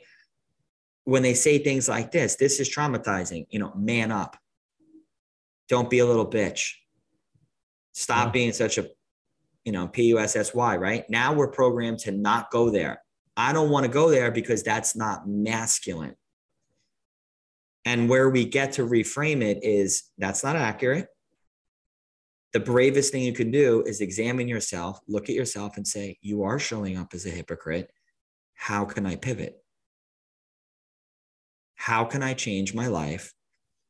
when 1.05 1.23
they 1.23 1.33
say 1.33 1.57
things 1.57 1.89
like 1.89 2.11
this 2.11 2.35
this 2.35 2.59
is 2.59 2.69
traumatizing 2.73 3.45
you 3.49 3.59
know 3.59 3.73
man 3.75 4.11
up 4.11 4.37
don't 5.69 5.89
be 5.89 5.99
a 5.99 6.05
little 6.05 6.29
bitch 6.29 6.73
stop 7.93 8.27
Yeah. 8.27 8.31
being 8.31 8.53
such 8.53 8.77
a 8.77 8.87
you 9.65 9.71
know 9.71 9.87
p-u-s-s-y 9.87 10.77
right 10.77 11.09
now 11.09 11.33
we're 11.33 11.47
programmed 11.49 11.99
to 11.99 12.11
not 12.11 12.51
go 12.51 12.69
there 12.69 13.01
i 13.37 13.53
don't 13.53 13.69
want 13.69 13.85
to 13.85 13.91
go 13.91 14.09
there 14.09 14.31
because 14.31 14.63
that's 14.63 14.95
not 14.95 15.27
masculine 15.27 16.15
and 17.85 18.09
where 18.09 18.29
we 18.29 18.45
get 18.45 18.73
to 18.73 18.83
reframe 18.83 19.41
it 19.41 19.59
is 19.63 20.03
that's 20.17 20.43
not 20.43 20.55
accurate 20.55 21.07
the 22.53 22.59
bravest 22.59 23.11
thing 23.11 23.23
you 23.23 23.33
can 23.33 23.49
do 23.49 23.81
is 23.81 23.99
examine 23.99 24.47
yourself, 24.47 24.99
look 25.07 25.27
at 25.27 25.35
yourself 25.35 25.75
and 25.75 25.87
say, 25.87 26.19
You 26.21 26.43
are 26.43 26.59
showing 26.59 26.97
up 26.97 27.15
as 27.15 27.25
a 27.25 27.31
hypocrite. 27.31 27.91
How 28.53 28.85
can 28.85 29.07
I 29.07 29.15
pivot? 29.15 29.62
How 31.76 32.05
can 32.05 32.24
I 32.24 32.34
change 32.34 32.74
my 32.74 32.88
life 32.88 33.34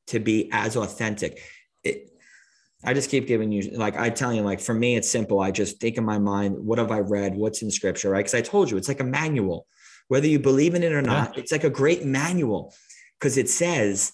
to 0.08 0.20
be 0.20 0.50
as 0.52 0.76
authentic? 0.76 1.40
It, 1.84 2.10
I 2.84 2.94
just 2.94 3.10
keep 3.10 3.28
giving 3.28 3.52
you, 3.52 3.72
like, 3.78 3.96
I 3.96 4.10
tell 4.10 4.34
you, 4.34 4.42
like, 4.42 4.60
for 4.60 4.74
me, 4.74 4.96
it's 4.96 5.10
simple. 5.10 5.40
I 5.40 5.52
just 5.52 5.80
think 5.80 5.98
in 5.98 6.04
my 6.04 6.20
mind, 6.20 6.58
what 6.58 6.80
have 6.80 6.92
I 6.92 7.00
read? 7.00 7.36
What's 7.36 7.62
in 7.62 7.72
scripture, 7.72 8.10
right? 8.10 8.20
Because 8.20 8.34
I 8.34 8.42
told 8.42 8.70
you, 8.70 8.78
it's 8.78 8.88
like 8.90 9.00
a 9.00 9.06
manual. 9.06 9.68
Whether 10.10 10.28
you 10.28 10.40
believe 10.40 10.76
in 10.76 10.84
it 10.84 10.92
or 10.92 11.02
not, 11.02 11.38
it's 11.38 11.52
like 11.52 11.64
a 11.64 11.70
great 11.70 12.04
manual 12.04 12.74
because 13.20 13.38
it 13.38 13.50
says, 13.50 14.12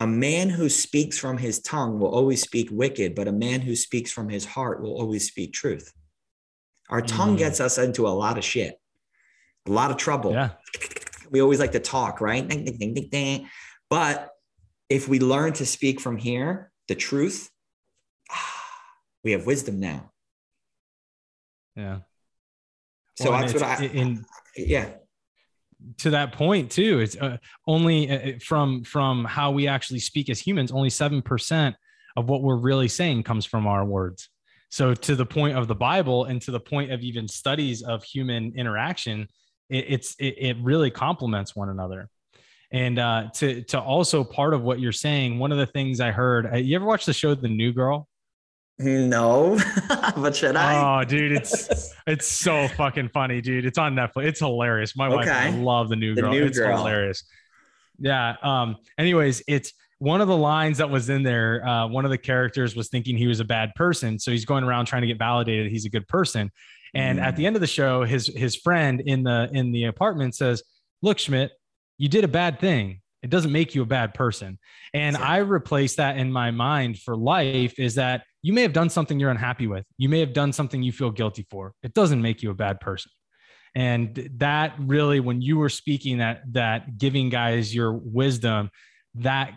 a 0.00 0.06
man 0.06 0.48
who 0.50 0.68
speaks 0.68 1.18
from 1.18 1.38
his 1.38 1.60
tongue 1.60 1.98
will 1.98 2.08
always 2.08 2.42
speak 2.42 2.68
wicked, 2.70 3.14
but 3.14 3.28
a 3.28 3.32
man 3.32 3.60
who 3.60 3.74
speaks 3.76 4.12
from 4.12 4.28
his 4.28 4.44
heart 4.44 4.82
will 4.82 4.98
always 4.98 5.26
speak 5.26 5.52
truth. 5.52 5.92
Our 6.88 7.02
tongue 7.02 7.34
Mm. 7.34 7.38
gets 7.38 7.60
us 7.60 7.78
into 7.78 8.06
a 8.06 8.10
lot 8.10 8.38
of 8.38 8.44
shit, 8.44 8.78
a 9.66 9.70
lot 9.70 9.90
of 9.90 9.96
trouble. 9.96 10.32
Yeah. 10.32 10.50
We 11.30 11.40
always 11.40 11.60
like 11.60 11.72
to 11.72 11.80
talk, 11.80 12.20
right? 12.20 12.46
Ding, 12.46 12.64
ding, 12.64 12.78
ding, 12.78 12.94
ding, 12.94 13.08
ding. 13.10 13.48
But 13.90 14.30
if 14.88 15.08
we 15.08 15.20
learn 15.20 15.52
to 15.54 15.66
speak 15.66 16.00
from 16.00 16.16
here, 16.16 16.70
the 16.88 16.94
truth, 16.94 17.50
we 19.24 19.32
have 19.32 19.46
wisdom 19.46 19.80
now. 19.80 20.12
Yeah. 21.74 22.00
So 23.16 23.30
Well, 23.30 23.40
that's 23.40 23.52
what 23.54 23.62
I, 23.62 23.84
in, 23.84 24.24
yeah. 24.56 24.90
to 25.98 26.10
that 26.10 26.32
point 26.32 26.70
too 26.70 27.00
it's 27.00 27.16
uh, 27.16 27.36
only 27.66 28.10
uh, 28.10 28.38
from 28.42 28.82
from 28.84 29.24
how 29.24 29.50
we 29.50 29.68
actually 29.68 29.98
speak 29.98 30.28
as 30.28 30.40
humans 30.40 30.72
only 30.72 30.88
7% 30.88 31.74
of 32.16 32.28
what 32.28 32.42
we're 32.42 32.56
really 32.56 32.88
saying 32.88 33.22
comes 33.22 33.44
from 33.44 33.66
our 33.66 33.84
words 33.84 34.28
so 34.70 34.94
to 34.94 35.14
the 35.14 35.26
point 35.26 35.56
of 35.56 35.68
the 35.68 35.74
bible 35.74 36.24
and 36.24 36.40
to 36.42 36.50
the 36.50 36.60
point 36.60 36.90
of 36.90 37.00
even 37.02 37.28
studies 37.28 37.82
of 37.82 38.02
human 38.04 38.52
interaction 38.56 39.28
it, 39.70 39.84
it's 39.88 40.14
it, 40.18 40.34
it 40.38 40.56
really 40.62 40.90
complements 40.90 41.54
one 41.56 41.68
another 41.68 42.08
and 42.72 42.98
uh, 42.98 43.28
to 43.34 43.62
to 43.62 43.80
also 43.80 44.24
part 44.24 44.52
of 44.54 44.62
what 44.62 44.80
you're 44.80 44.92
saying 44.92 45.38
one 45.38 45.52
of 45.52 45.58
the 45.58 45.66
things 45.66 46.00
i 46.00 46.10
heard 46.10 46.52
uh, 46.52 46.56
you 46.56 46.74
ever 46.76 46.84
watch 46.84 47.06
the 47.06 47.12
show 47.12 47.34
the 47.34 47.48
new 47.48 47.72
girl 47.72 48.08
No, 48.78 49.58
but 50.16 50.36
should 50.36 50.54
I? 50.54 51.00
Oh, 51.00 51.04
dude, 51.04 51.32
it's 51.32 51.94
it's 52.06 52.26
so 52.26 52.68
fucking 52.68 53.08
funny, 53.08 53.40
dude. 53.40 53.64
It's 53.64 53.78
on 53.78 53.94
Netflix. 53.94 54.24
It's 54.26 54.40
hilarious. 54.40 54.94
My 54.94 55.08
wife 55.08 55.26
I 55.28 55.48
love 55.48 55.88
the 55.88 55.96
new 55.96 56.14
The 56.14 56.20
girl. 56.20 56.30
New 56.32 56.44
it's 56.44 56.58
Girl. 56.58 56.76
hilarious. 56.76 57.24
Yeah. 57.98 58.34
Um. 58.42 58.76
Anyways, 58.98 59.42
it's 59.48 59.72
one 59.98 60.20
of 60.20 60.28
the 60.28 60.36
lines 60.36 60.76
that 60.76 60.90
was 60.90 61.08
in 61.08 61.22
there. 61.22 61.66
Uh, 61.66 61.86
one 61.86 62.04
of 62.04 62.10
the 62.10 62.18
characters 62.18 62.76
was 62.76 62.90
thinking 62.90 63.16
he 63.16 63.26
was 63.26 63.40
a 63.40 63.46
bad 63.46 63.74
person, 63.76 64.18
so 64.18 64.30
he's 64.30 64.44
going 64.44 64.62
around 64.62 64.84
trying 64.84 65.00
to 65.02 65.08
get 65.08 65.18
validated 65.18 65.72
he's 65.72 65.86
a 65.86 65.90
good 65.90 66.06
person. 66.06 66.50
And 66.96 67.20
at 67.20 67.36
the 67.36 67.44
end 67.44 67.56
of 67.56 67.60
the 67.60 67.66
show, 67.66 68.04
his 68.04 68.26
his 68.26 68.56
friend 68.56 69.02
in 69.04 69.22
the 69.22 69.50
in 69.52 69.70
the 69.70 69.84
apartment 69.84 70.34
says, 70.34 70.62
"Look, 71.02 71.18
Schmidt, 71.18 71.52
you 71.98 72.08
did 72.08 72.24
a 72.24 72.28
bad 72.28 72.58
thing. 72.58 73.02
It 73.22 73.28
doesn't 73.28 73.52
make 73.52 73.74
you 73.74 73.82
a 73.82 73.86
bad 73.86 74.14
person." 74.14 74.58
And 74.94 75.14
I 75.14 75.38
replace 75.38 75.96
that 75.96 76.16
in 76.16 76.32
my 76.32 76.50
mind 76.52 76.98
for 76.98 77.14
life 77.14 77.78
is 77.78 77.96
that 77.96 78.24
you 78.40 78.54
may 78.54 78.62
have 78.62 78.72
done 78.72 78.88
something 78.88 79.20
you're 79.20 79.30
unhappy 79.30 79.66
with. 79.66 79.84
You 79.98 80.08
may 80.08 80.20
have 80.20 80.32
done 80.32 80.54
something 80.54 80.82
you 80.82 80.90
feel 80.90 81.10
guilty 81.10 81.46
for. 81.50 81.74
It 81.82 81.92
doesn't 81.92 82.22
make 82.22 82.42
you 82.42 82.50
a 82.50 82.54
bad 82.54 82.80
person. 82.80 83.12
And 83.74 84.30
that 84.38 84.72
really, 84.78 85.20
when 85.20 85.42
you 85.42 85.58
were 85.58 85.68
speaking 85.68 86.18
that 86.18 86.50
that 86.52 86.96
giving 86.96 87.28
guys 87.28 87.74
your 87.74 87.92
wisdom, 87.92 88.70
that 89.16 89.52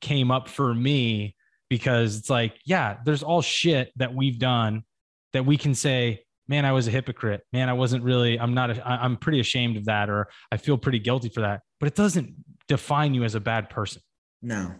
came 0.00 0.30
up 0.30 0.48
for 0.48 0.72
me 0.72 1.34
because 1.68 2.16
it's 2.16 2.30
like, 2.30 2.54
yeah, 2.64 2.98
there's 3.04 3.24
all 3.24 3.42
shit 3.42 3.90
that 3.96 4.14
we've 4.14 4.38
done 4.38 4.84
that 5.32 5.44
we 5.44 5.56
can 5.56 5.74
say, 5.74 6.22
man, 6.50 6.64
I 6.64 6.72
was 6.72 6.88
a 6.88 6.90
hypocrite. 6.90 7.42
Man, 7.52 7.68
I 7.68 7.72
wasn't 7.72 8.02
really, 8.02 8.38
I'm 8.38 8.52
not, 8.52 8.70
a, 8.70 8.86
I'm 8.86 9.16
pretty 9.16 9.38
ashamed 9.38 9.76
of 9.76 9.84
that, 9.84 10.10
or 10.10 10.28
I 10.50 10.56
feel 10.56 10.76
pretty 10.76 10.98
guilty 10.98 11.28
for 11.28 11.42
that. 11.42 11.60
But 11.78 11.86
it 11.86 11.94
doesn't 11.94 12.34
define 12.66 13.14
you 13.14 13.22
as 13.22 13.36
a 13.36 13.40
bad 13.40 13.70
person. 13.70 14.02
No, 14.42 14.74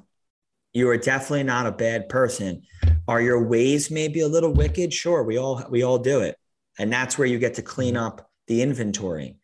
you 0.72 0.90
are 0.90 0.96
definitely 0.96 1.44
not 1.44 1.66
a 1.66 1.72
bad 1.72 2.08
person. 2.08 2.62
Are 3.06 3.20
your 3.20 3.44
ways 3.44 3.90
maybe 3.90 4.20
a 4.20 4.28
little 4.28 4.52
wicked? 4.52 4.92
Sure, 4.92 5.22
we 5.22 5.38
all 5.38 5.64
we 5.70 5.82
all 5.82 5.98
do 5.98 6.20
it, 6.20 6.36
and 6.78 6.92
that's 6.92 7.16
where 7.16 7.28
you 7.28 7.38
get 7.38 7.54
to 7.54 7.62
clean 7.62 7.96
up 7.96 8.28
the 8.48 8.62
inventory. 8.62 9.36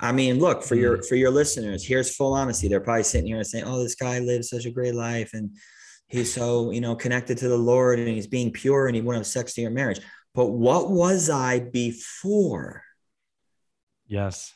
I 0.00 0.12
mean, 0.12 0.38
look 0.38 0.62
for 0.62 0.74
your 0.74 0.98
mm. 0.98 1.06
for 1.06 1.16
your 1.16 1.30
listeners. 1.30 1.84
Here's 1.84 2.14
full 2.14 2.34
honesty. 2.34 2.68
They're 2.68 2.80
probably 2.80 3.02
sitting 3.02 3.26
here 3.26 3.38
and 3.38 3.46
saying, 3.46 3.64
"Oh, 3.66 3.82
this 3.82 3.94
guy 3.94 4.20
lives 4.20 4.48
such 4.48 4.64
a 4.64 4.70
great 4.70 4.94
life, 4.94 5.30
and 5.34 5.50
he's 6.06 6.32
so 6.32 6.70
you 6.70 6.80
know 6.80 6.94
connected 6.94 7.36
to 7.38 7.48
the 7.48 7.56
Lord, 7.56 7.98
and 7.98 8.08
he's 8.08 8.28
being 8.28 8.52
pure, 8.52 8.86
and 8.86 8.94
he 8.94 9.02
won't 9.02 9.16
have 9.16 9.26
sex 9.26 9.54
to 9.54 9.60
your 9.60 9.70
marriage." 9.72 10.00
But 10.38 10.52
what 10.52 10.88
was 10.88 11.28
I 11.28 11.58
before? 11.58 12.84
Yes. 14.06 14.54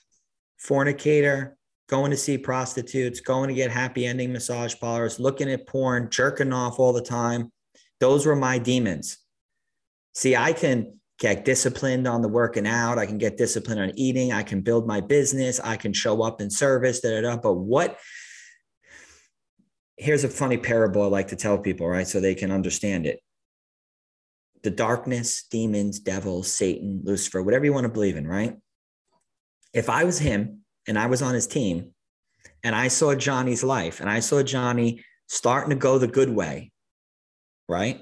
fornicator, 0.57 1.57
going 1.89 2.13
to 2.13 2.17
see 2.17 2.39
prostitutes, 2.39 3.19
going 3.19 3.49
to 3.49 3.55
get 3.57 3.73
happy 3.73 4.07
ending 4.07 4.33
massage 4.33 4.77
parlors, 4.79 5.19
looking 5.19 5.51
at 5.51 5.67
porn, 5.67 6.09
jerking 6.09 6.53
off 6.53 6.79
all 6.79 6.93
the 6.93 7.03
time. 7.03 7.51
Those 7.99 8.27
were 8.27 8.37
my 8.37 8.59
demons. 8.59 9.19
See, 10.15 10.37
I 10.37 10.53
can 10.53 11.01
get 11.19 11.45
disciplined 11.45 12.07
on 12.07 12.23
the 12.23 12.29
working 12.29 12.69
out. 12.69 13.01
I 13.01 13.07
can 13.07 13.19
get 13.19 13.37
disciplined 13.37 13.81
on 13.81 13.91
eating. 13.97 14.33
I 14.33 14.45
can 14.45 14.61
build 14.61 14.87
my 14.87 15.01
business. 15.01 15.59
I 15.59 15.77
can 15.77 15.93
show 15.93 16.23
up 16.23 16.41
in 16.41 16.49
service. 16.49 17.01
Da, 17.01 17.11
da, 17.11 17.23
da. 17.23 17.37
But 17.39 17.55
what? 17.55 17.99
Here's 19.97 20.23
a 20.23 20.29
funny 20.29 20.59
parable 20.59 21.03
I 21.03 21.07
like 21.07 21.29
to 21.29 21.37
tell 21.37 21.59
people, 21.59 21.89
right? 21.89 22.07
So 22.07 22.21
they 22.21 22.37
can 22.37 22.53
understand 22.53 23.05
it. 23.05 23.19
The 24.63 24.71
darkness, 24.71 25.45
demons, 25.51 25.99
devils, 25.99 26.51
Satan, 26.53 27.01
Lucifer, 27.05 27.43
whatever 27.43 27.65
you 27.65 27.73
want 27.73 27.85
to 27.85 27.93
believe 27.93 28.17
in, 28.17 28.27
right? 28.27 28.57
if 29.73 29.89
I 29.89 30.05
was 30.05 30.19
him 30.19 30.61
and 30.87 30.99
I 30.99 31.07
was 31.07 31.23
on 31.23 31.35
his 31.35 31.47
team 31.47 31.93
and 32.63 32.75
I 32.75 32.89
saw 32.89 33.15
Johnny's 33.15 33.65
life 33.65 34.01
and 34.01 34.09
I 34.09 34.21
saw 34.21 34.43
Johnny 34.43 35.05
starting 35.29 35.71
to 35.71 35.77
go 35.77 35.99
the 35.99 36.07
good 36.07 36.31
way, 36.31 36.73
right? 37.69 38.01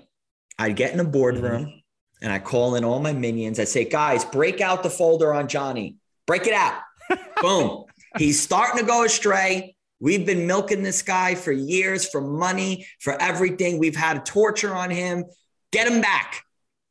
I'd 0.58 0.76
get 0.76 0.92
in 0.92 1.00
a 1.00 1.04
boardroom 1.04 1.66
mm-hmm. 1.66 1.78
and 2.22 2.32
I 2.32 2.38
call 2.38 2.74
in 2.74 2.84
all 2.84 3.00
my 3.00 3.12
minions. 3.12 3.60
I 3.60 3.64
say, 3.64 3.84
guys, 3.84 4.24
break 4.24 4.60
out 4.60 4.82
the 4.82 4.90
folder 4.90 5.32
on 5.32 5.48
Johnny, 5.48 5.96
break 6.26 6.46
it 6.46 6.54
out. 6.54 6.80
Boom. 7.42 7.84
He's 8.18 8.40
starting 8.42 8.80
to 8.80 8.86
go 8.86 9.04
astray. 9.04 9.76
We've 10.00 10.26
been 10.26 10.46
milking 10.46 10.82
this 10.82 11.02
guy 11.02 11.34
for 11.34 11.52
years 11.52 12.08
for 12.08 12.20
money, 12.20 12.86
for 13.00 13.20
everything. 13.20 13.78
We've 13.78 13.96
had 13.96 14.24
torture 14.24 14.74
on 14.74 14.90
him. 14.90 15.24
Get 15.72 15.86
him 15.86 16.00
back. 16.00 16.42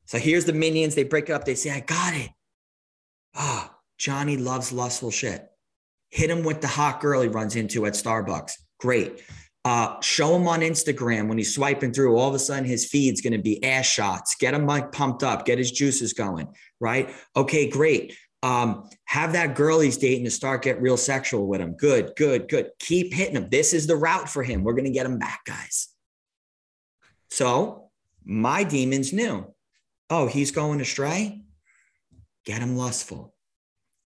So 0.10 0.18
here's 0.18 0.46
the 0.46 0.54
minions. 0.54 0.96
They 0.96 1.04
break 1.04 1.30
it 1.30 1.34
up. 1.34 1.46
They 1.46 1.54
say, 1.54 1.70
I 1.70 1.82
got 1.82 2.16
it. 2.16 2.32
Oh, 3.36 3.70
Johnny 4.00 4.38
loves 4.38 4.72
lustful 4.72 5.12
shit. 5.12 5.48
Hit 6.10 6.32
him 6.32 6.42
with 6.42 6.62
the 6.62 6.68
hot 6.68 7.00
girl 7.00 7.22
he 7.22 7.28
runs 7.28 7.56
into 7.56 7.86
at 7.86 7.94
Starbucks. 7.94 8.54
Great. 8.80 9.22
Uh, 9.64 10.02
show 10.02 10.36
him 10.36 10.48
on 10.48 10.62
Instagram 10.62 11.28
when 11.28 11.38
he's 11.38 11.54
swiping 11.54 11.94
through. 11.94 12.18
All 12.18 12.28
of 12.28 12.34
a 12.34 12.40
sudden, 12.40 12.66
his 12.66 12.88
feed's 12.88 13.22
going 13.22 13.34
to 13.34 13.40
be 13.40 13.64
ass 13.64 13.86
shots. 13.86 14.34
Get 14.34 14.56
him 14.56 14.66
like 14.66 14.92
pumped 14.92 15.22
up. 15.22 15.46
Get 15.46 15.60
his 15.60 15.72
juices 15.72 16.14
going. 16.14 16.48
Right? 16.80 17.14
Okay, 17.36 17.70
great. 17.70 18.18
Um, 18.42 18.90
have 19.06 19.34
that 19.34 19.54
girl 19.54 19.80
he's 19.80 19.98
dating 19.98 20.24
to 20.24 20.32
start 20.32 20.64
get 20.64 20.82
real 20.82 20.98
sexual 20.98 21.46
with 21.46 21.62
him. 21.62 21.76
Good, 21.76 22.14
good, 22.16 22.50
good. 22.50 22.72
Keep 22.80 23.14
hitting 23.14 23.36
him. 23.36 23.48
This 23.52 23.74
is 23.76 23.86
the 23.86 23.96
route 23.96 24.28
for 24.28 24.42
him. 24.42 24.64
We're 24.64 24.74
going 24.74 24.86
to 24.86 24.90
get 24.90 25.06
him 25.06 25.20
back, 25.20 25.42
guys. 25.46 25.90
So 27.30 27.92
my 28.26 28.64
demons 28.64 29.14
knew. 29.14 29.54
Oh, 30.10 30.28
he's 30.28 30.52
going 30.52 30.82
astray. 30.82 31.42
Get 32.46 32.62
him 32.62 32.76
lustful. 32.76 33.36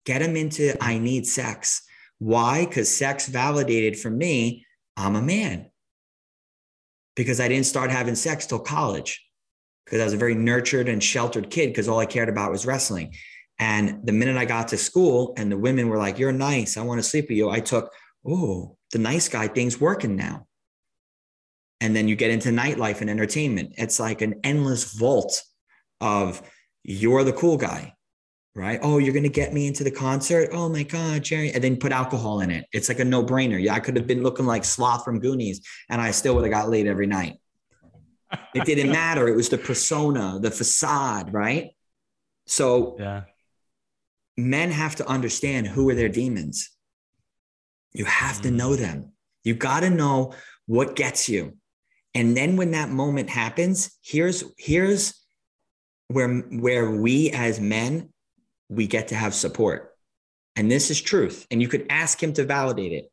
Get 0.07 0.23
him 0.23 0.37
into 0.37 0.83
I 0.83 0.99
need 0.99 1.27
sex. 1.27 1.83
Why? 2.19 2.65
Because 2.65 2.95
sex 2.95 3.27
validated 3.27 3.99
for 3.99 4.11
me, 4.11 4.67
I'm 4.97 5.17
a 5.17 5.23
man. 5.23 5.71
Because 7.17 7.41
I 7.41 7.49
didn't 7.49 7.67
start 7.67 7.91
having 7.91 8.15
sex 8.15 8.47
till 8.47 8.61
college. 8.61 9.27
Because 9.85 10.01
I 10.01 10.05
was 10.05 10.15
a 10.15 10.19
very 10.19 10.35
nurtured 10.35 10.89
and 10.89 11.03
sheltered 11.03 11.51
kid 11.51 11.69
because 11.69 11.89
all 11.89 11.99
I 11.99 12.07
cared 12.07 12.29
about 12.29 12.51
was 12.51 12.67
wrestling. 12.67 13.15
And 13.59 14.07
the 14.07 14.13
minute 14.13 14.37
I 14.37 14.45
got 14.45 14.69
to 14.69 14.79
school 14.79 15.35
and 15.37 15.51
the 15.53 15.59
women 15.59 15.89
were 15.89 15.99
like, 15.99 16.19
You're 16.19 16.33
nice. 16.33 16.77
I 16.77 16.83
want 16.83 16.99
to 16.99 17.09
sleep 17.09 17.27
with 17.29 17.37
you. 17.37 17.51
I 17.51 17.61
took, 17.61 17.93
Oh, 18.27 18.77
the 18.93 18.99
nice 18.99 19.29
guy 19.29 19.49
thing's 19.49 19.81
working 19.81 20.17
now. 20.17 20.47
And 21.81 21.97
then 21.97 22.09
you 22.09 22.17
get 22.17 22.31
into 22.31 22.51
nightlife 22.51 23.01
and 23.01 23.11
entertainment. 23.11 23.75
It's 23.77 23.99
like 23.99 24.23
an 24.23 24.41
endless 24.45 24.95
vault 24.95 25.43
of 26.01 26.43
you're 26.83 27.25
the 27.25 27.33
cool 27.33 27.57
guy 27.57 27.95
right? 28.55 28.81
Oh, 28.83 28.99
you're 28.99 29.13
going 29.13 29.23
to 29.23 29.29
get 29.29 29.53
me 29.53 29.67
into 29.67 29.85
the 29.85 29.91
concert. 29.91 30.51
Oh 30.53 30.69
my 30.69 30.83
God, 30.83 31.23
Jerry. 31.23 31.53
And 31.53 31.63
then 31.63 31.77
put 31.77 31.93
alcohol 31.93 32.41
in 32.41 32.51
it. 32.51 32.67
It's 32.73 32.89
like 32.89 32.99
a 32.99 33.05
no 33.05 33.25
brainer. 33.25 33.61
Yeah, 33.63 33.75
I 33.75 33.81
could 33.81 33.97
have 33.97 34.07
been 34.07 34.23
looking 34.23 34.47
like 34.47 34.65
Sloth 34.65 35.05
from 35.05 35.21
Goonies 35.21 35.61
and 35.89 36.01
I 36.01 36.11
still 36.11 36.35
would 36.35 36.45
have 36.45 36.53
got 36.53 36.69
laid 36.69 36.87
every 36.87 37.07
night. 37.07 37.37
It 38.55 38.65
didn't 38.65 38.91
matter. 38.93 39.29
It 39.29 39.37
was 39.37 39.49
the 39.49 39.59
persona, 39.59 40.39
the 40.41 40.51
facade, 40.51 41.33
right? 41.33 41.71
So 42.47 42.97
Yeah. 42.99 43.25
men 44.37 44.71
have 44.73 44.97
to 44.97 45.07
understand 45.07 45.69
who 45.69 45.89
are 45.91 45.95
their 45.95 46.09
demons. 46.09 46.71
You 47.93 48.05
have 48.05 48.41
to 48.43 48.51
know 48.51 48.71
mm. 48.71 48.79
them. 48.79 49.13
You 49.45 49.55
got 49.55 49.81
to 49.81 49.91
know 49.91 50.35
what 50.67 50.97
gets 50.97 51.29
you. 51.29 51.57
And 52.15 52.37
then 52.37 52.57
when 52.57 52.73
that 52.73 52.91
moment 52.91 53.31
happens, 53.31 53.97
here's 54.03 54.43
here's 54.59 55.15
where 56.11 56.29
where 56.29 56.91
we 56.91 57.31
as 57.31 57.61
men 57.61 58.11
we 58.69 58.87
get 58.87 59.09
to 59.09 59.15
have 59.15 59.33
support. 59.33 59.95
And 60.57 60.71
this 60.71 60.91
is 60.91 61.01
truth. 61.01 61.47
And 61.51 61.63
you 61.63 61.69
could 61.69 61.87
ask 61.89 62.21
him 62.21 62.33
to 62.35 62.45
validate 62.45 62.93
it. 62.93 63.13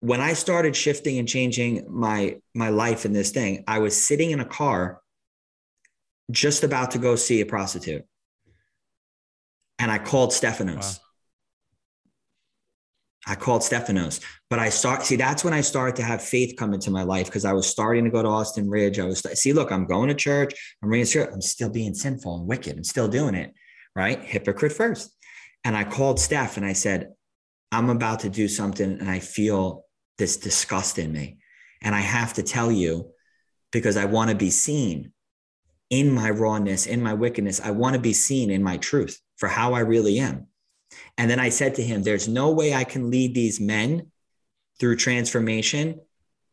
When 0.00 0.20
I 0.20 0.34
started 0.34 0.76
shifting 0.76 1.18
and 1.18 1.28
changing 1.28 1.86
my 1.88 2.36
my 2.54 2.68
life 2.68 3.04
in 3.04 3.12
this 3.12 3.32
thing, 3.32 3.64
I 3.66 3.80
was 3.80 4.00
sitting 4.00 4.30
in 4.30 4.40
a 4.40 4.44
car 4.44 5.00
just 6.30 6.62
about 6.62 6.92
to 6.92 6.98
go 6.98 7.16
see 7.16 7.40
a 7.40 7.46
prostitute. 7.46 8.04
And 9.78 9.90
I 9.90 9.98
called 9.98 10.32
Stephanos. 10.32 11.00
Wow. 11.00 11.01
I 13.26 13.36
called 13.36 13.62
Stephanos, 13.62 14.20
but 14.50 14.58
I 14.58 14.68
start 14.68 15.04
see 15.04 15.16
that's 15.16 15.44
when 15.44 15.54
I 15.54 15.60
started 15.60 15.94
to 15.96 16.02
have 16.02 16.22
faith 16.22 16.56
come 16.58 16.74
into 16.74 16.90
my 16.90 17.04
life 17.04 17.26
because 17.26 17.44
I 17.44 17.52
was 17.52 17.68
starting 17.68 18.04
to 18.04 18.10
go 18.10 18.22
to 18.22 18.28
Austin 18.28 18.68
Ridge. 18.68 18.98
I 18.98 19.04
was 19.04 19.20
see, 19.38 19.52
look, 19.52 19.70
I'm 19.70 19.86
going 19.86 20.08
to 20.08 20.14
church, 20.14 20.54
I'm 20.82 20.88
reading 20.88 21.06
scripture, 21.06 21.32
I'm 21.32 21.40
still 21.40 21.70
being 21.70 21.94
sinful 21.94 22.36
and 22.36 22.48
wicked, 22.48 22.76
I'm 22.76 22.84
still 22.84 23.08
doing 23.08 23.34
it, 23.34 23.54
right? 23.94 24.20
Hypocrite 24.22 24.72
first. 24.72 25.16
And 25.64 25.76
I 25.76 25.84
called 25.84 26.18
Steph 26.18 26.56
and 26.56 26.66
I 26.66 26.72
said, 26.72 27.12
I'm 27.70 27.90
about 27.90 28.20
to 28.20 28.28
do 28.28 28.48
something 28.48 28.98
and 28.98 29.08
I 29.08 29.20
feel 29.20 29.84
this 30.18 30.36
disgust 30.36 30.98
in 30.98 31.12
me. 31.12 31.38
And 31.80 31.94
I 31.94 32.00
have 32.00 32.34
to 32.34 32.42
tell 32.42 32.72
you 32.72 33.12
because 33.70 33.96
I 33.96 34.04
want 34.04 34.30
to 34.30 34.36
be 34.36 34.50
seen 34.50 35.12
in 35.90 36.10
my 36.10 36.30
rawness, 36.30 36.86
in 36.86 37.02
my 37.02 37.14
wickedness. 37.14 37.60
I 37.60 37.70
want 37.70 37.94
to 37.94 38.00
be 38.00 38.12
seen 38.12 38.50
in 38.50 38.62
my 38.62 38.78
truth 38.78 39.20
for 39.36 39.48
how 39.48 39.74
I 39.74 39.80
really 39.80 40.18
am. 40.18 40.48
And 41.18 41.30
then 41.30 41.40
I 41.40 41.48
said 41.48 41.76
to 41.76 41.82
him, 41.82 42.02
There's 42.02 42.28
no 42.28 42.52
way 42.52 42.74
I 42.74 42.84
can 42.84 43.10
lead 43.10 43.34
these 43.34 43.60
men 43.60 44.10
through 44.78 44.96
transformation 44.96 46.00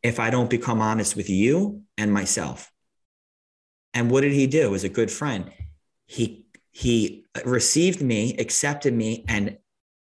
if 0.04 0.20
I 0.20 0.30
don't 0.30 0.50
become 0.50 0.82
honest 0.82 1.16
with 1.16 1.30
you 1.30 1.84
and 1.98 2.14
myself. 2.14 2.72
And 3.94 4.12
what 4.12 4.22
did 4.22 4.34
he 4.34 4.48
do 4.48 4.76
as 4.76 4.84
a 4.84 4.90
good 4.90 5.12
friend? 5.12 5.52
He 6.06 6.46
he 6.72 7.26
received 7.46 8.02
me, 8.02 8.36
accepted 8.38 8.94
me, 8.94 9.26
and 9.28 9.58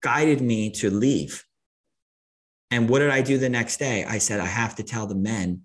guided 0.01 0.41
me 0.41 0.71
to 0.71 0.89
leave. 0.89 1.45
And 2.69 2.89
what 2.89 2.99
did 2.99 3.09
I 3.09 3.21
do 3.21 3.37
the 3.37 3.49
next 3.49 3.77
day? 3.77 4.05
I 4.05 4.17
said, 4.17 4.39
I 4.39 4.45
have 4.45 4.75
to 4.75 4.83
tell 4.83 5.07
the 5.07 5.15
men 5.15 5.63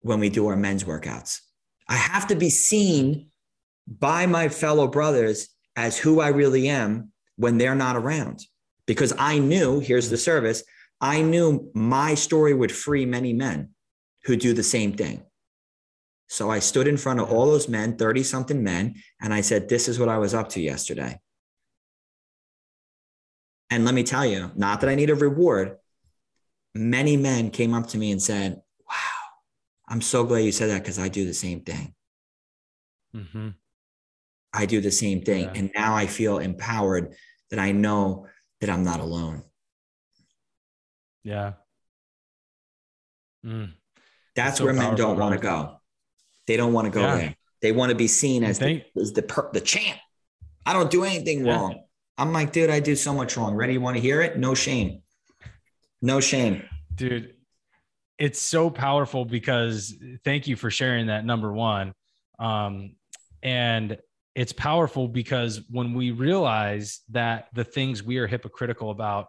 when 0.00 0.20
we 0.20 0.28
do 0.28 0.46
our 0.46 0.56
men's 0.56 0.84
workouts. 0.84 1.40
I 1.88 1.96
have 1.96 2.28
to 2.28 2.36
be 2.36 2.50
seen 2.50 3.30
by 3.86 4.26
my 4.26 4.48
fellow 4.48 4.86
brothers 4.86 5.48
as 5.76 5.98
who 5.98 6.20
I 6.20 6.28
really 6.28 6.68
am 6.68 7.12
when 7.36 7.58
they're 7.58 7.74
not 7.74 7.96
around. 7.96 8.40
Because 8.86 9.12
I 9.18 9.38
knew, 9.38 9.80
here's 9.80 10.10
the 10.10 10.16
service, 10.16 10.62
I 11.00 11.22
knew 11.22 11.70
my 11.74 12.14
story 12.14 12.54
would 12.54 12.72
free 12.72 13.06
many 13.06 13.32
men 13.32 13.70
who 14.24 14.36
do 14.36 14.52
the 14.52 14.62
same 14.62 14.92
thing. 14.92 15.22
So 16.28 16.50
I 16.50 16.58
stood 16.58 16.88
in 16.88 16.96
front 16.96 17.20
of 17.20 17.30
all 17.30 17.46
those 17.46 17.68
men, 17.68 17.96
30 17.96 18.22
something 18.22 18.62
men, 18.62 18.94
and 19.20 19.32
I 19.32 19.40
said, 19.40 19.68
This 19.68 19.88
is 19.88 19.98
what 19.98 20.08
I 20.08 20.18
was 20.18 20.34
up 20.34 20.48
to 20.50 20.60
yesterday. 20.60 21.20
And 23.70 23.84
let 23.84 23.94
me 23.94 24.02
tell 24.02 24.24
you, 24.24 24.50
not 24.54 24.80
that 24.80 24.90
I 24.90 24.94
need 24.94 25.10
a 25.10 25.14
reward, 25.14 25.76
many 26.74 27.16
men 27.16 27.50
came 27.50 27.74
up 27.74 27.88
to 27.88 27.98
me 27.98 28.10
and 28.10 28.22
said, 28.22 28.62
Wow, 28.88 29.28
I'm 29.88 30.00
so 30.00 30.24
glad 30.24 30.38
you 30.38 30.52
said 30.52 30.70
that 30.70 30.82
because 30.82 30.98
I 30.98 31.08
do 31.08 31.26
the 31.26 31.34
same 31.34 31.60
thing. 31.60 31.94
Mm-hmm. 33.14 33.48
I 34.54 34.66
do 34.66 34.80
the 34.80 34.90
same 34.90 35.22
thing. 35.22 35.44
Yeah. 35.44 35.52
And 35.54 35.70
now 35.74 35.94
I 35.94 36.06
feel 36.06 36.38
empowered 36.38 37.14
that 37.50 37.58
I 37.58 37.72
know 37.72 38.26
that 38.60 38.70
I'm 38.70 38.84
not 38.84 39.00
alone. 39.00 39.42
Yeah. 41.24 41.54
Mm. 43.44 43.72
That's 44.36 44.58
so 44.58 44.64
where 44.64 44.72
men 44.72 44.94
don't 44.94 45.18
want 45.18 45.34
to 45.34 45.40
go. 45.40 45.80
They 46.46 46.56
don't 46.56 46.72
want 46.72 46.86
to 46.86 46.90
go 46.90 47.00
Yeah. 47.02 47.16
there. 47.16 47.34
They 47.62 47.72
want 47.72 47.90
to 47.90 47.96
be 47.96 48.06
seen 48.08 48.44
as 48.44 48.58
the, 48.58 48.82
as 48.96 49.12
the, 49.12 49.22
per, 49.22 49.50
the 49.52 49.60
champ. 49.60 49.98
I 50.64 50.72
don't 50.72 50.90
do 50.90 51.04
anything 51.04 51.44
Yeah. 51.44 51.52
wrong. 51.52 51.84
I'm 52.16 52.32
like, 52.32 52.52
dude, 52.52 52.70
I 52.70 52.80
do 52.80 52.94
so 52.94 53.12
much 53.12 53.36
wrong. 53.36 53.54
Ready? 53.54 53.72
You 53.74 53.80
want 53.80 53.96
to 53.96 54.02
hear 54.02 54.20
it? 54.22 54.38
No 54.38 54.54
shame. 54.54 55.02
No 56.00 56.20
shame. 56.20 56.62
dude 56.94 57.34
it's 58.18 58.40
so 58.40 58.70
powerful 58.70 59.24
because 59.24 59.94
thank 60.24 60.46
you 60.46 60.56
for 60.56 60.70
sharing 60.70 61.06
that 61.08 61.24
number 61.24 61.52
one 61.52 61.92
um, 62.38 62.94
and 63.42 63.98
it's 64.34 64.52
powerful 64.52 65.06
because 65.06 65.60
when 65.70 65.94
we 65.94 66.10
realize 66.10 67.00
that 67.10 67.48
the 67.54 67.64
things 67.64 68.02
we 68.02 68.18
are 68.18 68.26
hypocritical 68.26 68.90
about 68.90 69.28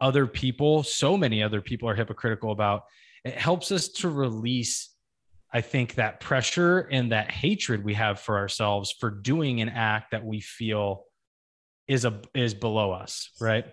other 0.00 0.26
people 0.26 0.82
so 0.82 1.16
many 1.16 1.42
other 1.42 1.60
people 1.60 1.88
are 1.88 1.94
hypocritical 1.94 2.52
about 2.52 2.82
it 3.24 3.34
helps 3.34 3.72
us 3.72 3.88
to 3.88 4.08
release 4.08 4.90
i 5.52 5.60
think 5.60 5.94
that 5.94 6.20
pressure 6.20 6.80
and 6.90 7.12
that 7.12 7.30
hatred 7.30 7.84
we 7.84 7.94
have 7.94 8.20
for 8.20 8.38
ourselves 8.38 8.94
for 8.98 9.10
doing 9.10 9.60
an 9.60 9.68
act 9.68 10.12
that 10.12 10.24
we 10.24 10.40
feel 10.40 11.04
is 11.88 12.04
a 12.04 12.20
is 12.34 12.54
below 12.54 12.92
us 12.92 13.30
right 13.40 13.66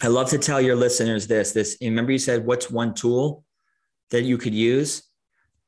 I 0.00 0.06
love 0.06 0.30
to 0.30 0.38
tell 0.38 0.60
your 0.60 0.76
listeners 0.76 1.26
this. 1.26 1.52
This 1.52 1.76
remember 1.80 2.12
you 2.12 2.18
said 2.18 2.46
what's 2.46 2.70
one 2.70 2.94
tool 2.94 3.44
that 4.10 4.22
you 4.22 4.38
could 4.38 4.54
use? 4.54 5.02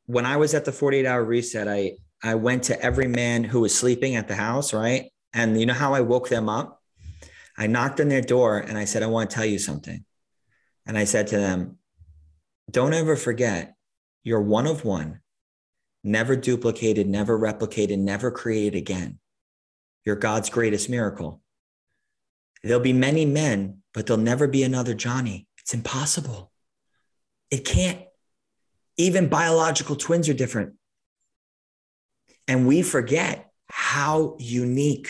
When 0.07 0.25
I 0.25 0.37
was 0.37 0.55
at 0.55 0.65
the 0.65 0.73
48 0.73 1.05
hour 1.05 1.25
reset, 1.25 1.67
I 1.67 1.97
I 2.23 2.35
went 2.35 2.65
to 2.65 2.81
every 2.81 3.09
man 3.09 3.45
who 3.45 3.61
was 3.61 3.77
sleeping 3.77 4.17
at 4.17 4.29
the 4.29 4.37
house, 4.37 4.73
right? 4.73 5.11
And 5.33 5.59
you 5.59 5.67
know 5.67 5.75
how 5.75 5.95
I 5.95 6.01
woke 6.01 6.29
them 6.29 6.49
up? 6.49 6.83
I 7.57 7.67
knocked 7.67 8.01
on 8.01 8.09
their 8.09 8.21
door 8.21 8.59
and 8.59 8.77
I 8.77 8.85
said, 8.85 9.03
I 9.03 9.07
want 9.07 9.31
to 9.31 9.37
tell 9.37 9.45
you 9.45 9.59
something. 9.59 10.05
And 10.87 10.99
I 10.99 11.05
said 11.05 11.29
to 11.29 11.37
them, 11.37 11.79
don't 12.71 12.95
ever 12.95 13.17
forget 13.17 13.75
you're 14.23 14.41
one 14.41 14.67
of 14.67 14.85
one, 14.85 15.21
never 16.05 16.37
duplicated, 16.37 17.09
never 17.09 17.39
replicated, 17.39 17.99
never 17.99 18.31
created 18.31 18.77
again. 18.77 19.19
You're 20.05 20.17
God's 20.17 20.51
greatest 20.51 20.89
miracle. 20.89 21.43
There'll 22.63 22.81
be 22.81 22.93
many 22.93 23.25
men, 23.25 23.83
but 23.95 24.07
there'll 24.07 24.23
never 24.23 24.47
be 24.47 24.63
another 24.63 24.95
Johnny. 24.95 25.47
It's 25.59 25.75
impossible. 25.75 26.53
It 27.51 27.65
can't. 27.65 28.03
Even 28.97 29.29
biological 29.29 29.97
twins 29.97 30.29
are 30.29 30.35
different. 30.35 30.75
And 32.51 32.67
we 32.67 32.83
forget 32.83 33.49
how 33.69 34.35
unique 34.41 35.07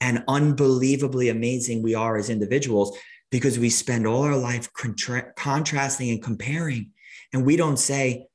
and 0.00 0.24
unbelievably 0.26 1.28
amazing 1.28 1.84
we 1.84 1.94
are 1.94 2.16
as 2.16 2.28
individuals 2.28 2.98
because 3.30 3.60
we 3.60 3.70
spend 3.70 4.08
all 4.08 4.22
our 4.22 4.36
life 4.36 4.72
contra- 4.72 5.32
contrasting 5.34 6.10
and 6.10 6.20
comparing. 6.20 6.90
And 7.32 7.46
we 7.46 7.54
don't 7.54 7.78
say, 7.78 8.26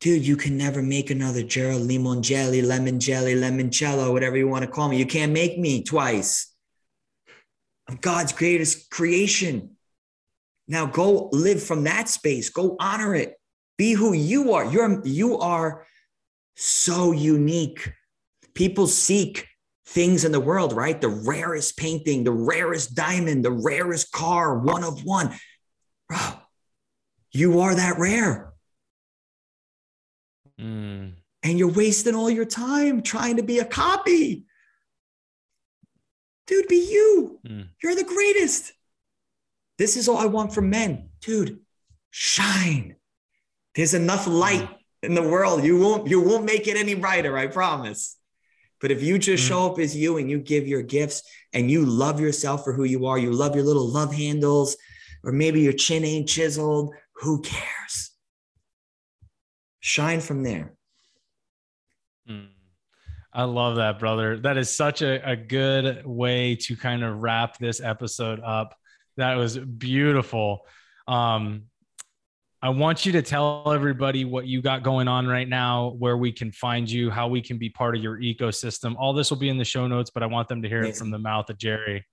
dude, 0.00 0.24
you 0.24 0.36
can 0.36 0.56
never 0.56 0.80
make 0.80 1.10
another 1.10 1.42
Jerold 1.42 1.82
Limon 1.82 2.22
Jelly, 2.22 2.62
Lemon 2.62 3.00
Jelly, 3.00 3.34
Lemoncello, 3.34 4.12
whatever 4.12 4.36
you 4.36 4.46
want 4.46 4.64
to 4.64 4.70
call 4.70 4.88
me. 4.88 4.96
You 4.96 5.06
can't 5.06 5.32
make 5.32 5.58
me 5.58 5.82
twice. 5.82 6.54
I'm 7.88 7.96
God's 7.96 8.32
greatest 8.32 8.90
creation. 8.90 9.70
Now 10.68 10.86
go 10.86 11.30
live 11.32 11.60
from 11.60 11.82
that 11.82 12.08
space. 12.08 12.48
Go 12.48 12.76
honor 12.78 13.16
it. 13.16 13.34
Be 13.76 13.92
who 13.92 14.12
you 14.12 14.52
are. 14.52 14.64
You're 14.64 15.04
you 15.04 15.38
are 15.38 15.84
so 16.56 17.12
unique. 17.12 17.92
People 18.54 18.86
seek 18.86 19.46
things 19.86 20.24
in 20.24 20.32
the 20.32 20.40
world, 20.40 20.72
right? 20.72 21.00
The 21.00 21.08
rarest 21.08 21.76
painting, 21.76 22.24
the 22.24 22.32
rarest 22.32 22.94
diamond, 22.94 23.44
the 23.44 23.52
rarest 23.52 24.12
car, 24.12 24.58
one 24.58 24.84
of 24.84 25.04
one. 25.04 25.34
Bro, 26.08 26.18
you 27.32 27.60
are 27.60 27.74
that 27.74 27.98
rare. 27.98 28.52
Mm. 30.60 31.14
And 31.42 31.58
you're 31.58 31.72
wasting 31.72 32.14
all 32.14 32.30
your 32.30 32.44
time 32.44 33.02
trying 33.02 33.36
to 33.36 33.42
be 33.42 33.58
a 33.58 33.64
copy. 33.64 34.44
Dude, 36.46 36.68
be 36.68 36.90
you. 36.90 37.40
Mm. 37.46 37.68
You're 37.82 37.94
the 37.94 38.04
greatest. 38.04 38.72
This 39.78 39.96
is 39.96 40.08
all 40.08 40.18
I 40.18 40.26
want 40.26 40.54
from 40.54 40.70
men. 40.70 41.10
Dude, 41.20 41.60
shine. 42.10 42.96
There's 43.74 43.94
enough 43.94 44.26
light 44.26 44.68
in 45.02 45.14
the 45.14 45.22
world. 45.22 45.64
You 45.64 45.78
won't 45.78 46.08
you 46.08 46.20
won't 46.20 46.44
make 46.44 46.66
it 46.68 46.76
any 46.76 46.94
brighter, 46.94 47.36
I 47.36 47.46
promise. 47.48 48.16
But 48.80 48.90
if 48.90 49.02
you 49.02 49.18
just 49.18 49.44
Mm. 49.44 49.48
show 49.48 49.70
up 49.72 49.78
as 49.78 49.96
you 49.96 50.18
and 50.18 50.28
you 50.28 50.38
give 50.40 50.66
your 50.66 50.82
gifts 50.82 51.22
and 51.52 51.70
you 51.70 51.84
love 51.84 52.20
yourself 52.20 52.64
for 52.64 52.72
who 52.72 52.84
you 52.84 53.06
are, 53.06 53.18
you 53.18 53.32
love 53.32 53.54
your 53.54 53.64
little 53.64 53.88
love 53.88 54.12
handles, 54.12 54.76
or 55.22 55.32
maybe 55.32 55.60
your 55.60 55.72
chin 55.72 56.04
ain't 56.04 56.28
chiseled, 56.28 56.92
who 57.14 57.40
cares? 57.42 58.10
Shine 59.80 60.20
from 60.20 60.42
there. 60.42 60.74
Mm. 62.28 62.48
I 63.32 63.44
love 63.44 63.76
that, 63.76 63.98
brother. 63.98 64.38
That 64.38 64.58
is 64.58 64.74
such 64.76 65.02
a, 65.02 65.30
a 65.30 65.36
good 65.36 66.04
way 66.04 66.56
to 66.56 66.76
kind 66.76 67.02
of 67.02 67.18
wrap 67.22 67.58
this 67.58 67.80
episode 67.80 68.40
up. 68.40 68.76
That 69.16 69.36
was 69.36 69.58
beautiful. 69.58 70.66
Um, 71.08 71.64
I 72.64 72.68
want 72.68 73.04
you 73.04 73.10
to 73.12 73.22
tell 73.22 73.72
everybody 73.72 74.24
what 74.24 74.46
you 74.46 74.62
got 74.62 74.84
going 74.84 75.08
on 75.08 75.26
right 75.26 75.48
now, 75.48 75.96
where 75.98 76.16
we 76.16 76.30
can 76.30 76.52
find 76.52 76.88
you, 76.88 77.10
how 77.10 77.26
we 77.26 77.42
can 77.42 77.58
be 77.58 77.68
part 77.68 77.96
of 77.96 78.02
your 78.02 78.18
ecosystem. 78.18 78.94
All 78.96 79.12
this 79.12 79.30
will 79.30 79.38
be 79.38 79.48
in 79.48 79.58
the 79.58 79.64
show 79.64 79.88
notes, 79.88 80.10
but 80.10 80.22
I 80.22 80.26
want 80.26 80.46
them 80.46 80.62
to 80.62 80.68
hear 80.68 80.84
it 80.84 80.96
from 80.96 81.10
the 81.10 81.18
mouth 81.18 81.50
of 81.50 81.58
Jerry. 81.58 82.06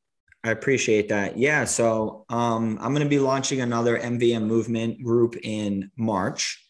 I 0.44 0.50
appreciate 0.50 1.08
that. 1.10 1.38
Yeah. 1.38 1.66
So 1.66 2.26
um, 2.30 2.80
I'm 2.82 2.94
going 2.94 3.04
to 3.04 3.10
be 3.10 3.20
launching 3.20 3.62
another 3.62 4.00
MVM 4.00 4.42
movement 4.42 5.04
group 5.04 5.36
in 5.44 5.92
March. 5.98 6.66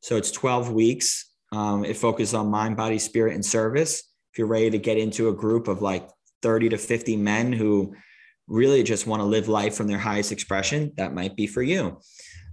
So 0.00 0.16
it's 0.16 0.30
12 0.30 0.70
weeks. 0.70 1.32
Um, 1.52 1.86
it 1.86 1.96
focuses 1.96 2.34
on 2.34 2.48
mind, 2.48 2.76
body, 2.76 2.98
spirit, 2.98 3.34
and 3.34 3.44
service. 3.44 4.00
If 4.32 4.38
you're 4.38 4.46
ready 4.46 4.68
to 4.68 4.78
get 4.78 4.98
into 4.98 5.30
a 5.30 5.34
group 5.34 5.68
of 5.68 5.80
like 5.80 6.06
30 6.42 6.68
to 6.70 6.76
50 6.76 7.16
men 7.16 7.54
who 7.54 7.94
really 8.46 8.82
just 8.82 9.06
want 9.06 9.20
to 9.20 9.24
live 9.24 9.48
life 9.48 9.74
from 9.74 9.86
their 9.86 9.98
highest 9.98 10.32
expression, 10.32 10.92
that 10.98 11.14
might 11.14 11.34
be 11.34 11.46
for 11.46 11.62
you. 11.62 11.98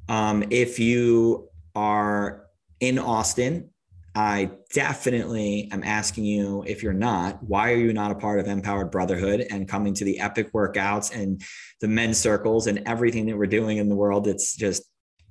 Um, 0.09 0.43
if 0.49 0.79
you 0.79 1.49
are 1.75 2.47
in 2.79 2.97
Austin, 2.97 3.69
I 4.15 4.49
definitely 4.73 5.69
am 5.71 5.83
asking 5.83 6.25
you 6.25 6.63
if 6.65 6.81
you're 6.81 6.93
not, 6.93 7.41
why 7.43 7.71
are 7.71 7.77
you 7.77 7.93
not 7.93 8.09
a 8.09 8.15
part 8.15 8.39
of 8.39 8.47
Empowered 8.47 8.89
Brotherhood 8.89 9.45
and 9.51 9.67
coming 9.67 9.93
to 9.93 10.03
the 10.03 10.19
epic 10.19 10.51
workouts 10.51 11.15
and 11.15 11.41
the 11.79 11.87
men's 11.87 12.17
circles 12.17 12.65
and 12.65 12.81
everything 12.87 13.27
that 13.27 13.37
we're 13.37 13.45
doing 13.45 13.77
in 13.77 13.87
the 13.87 13.95
world? 13.95 14.27
It's 14.27 14.55
just 14.55 14.81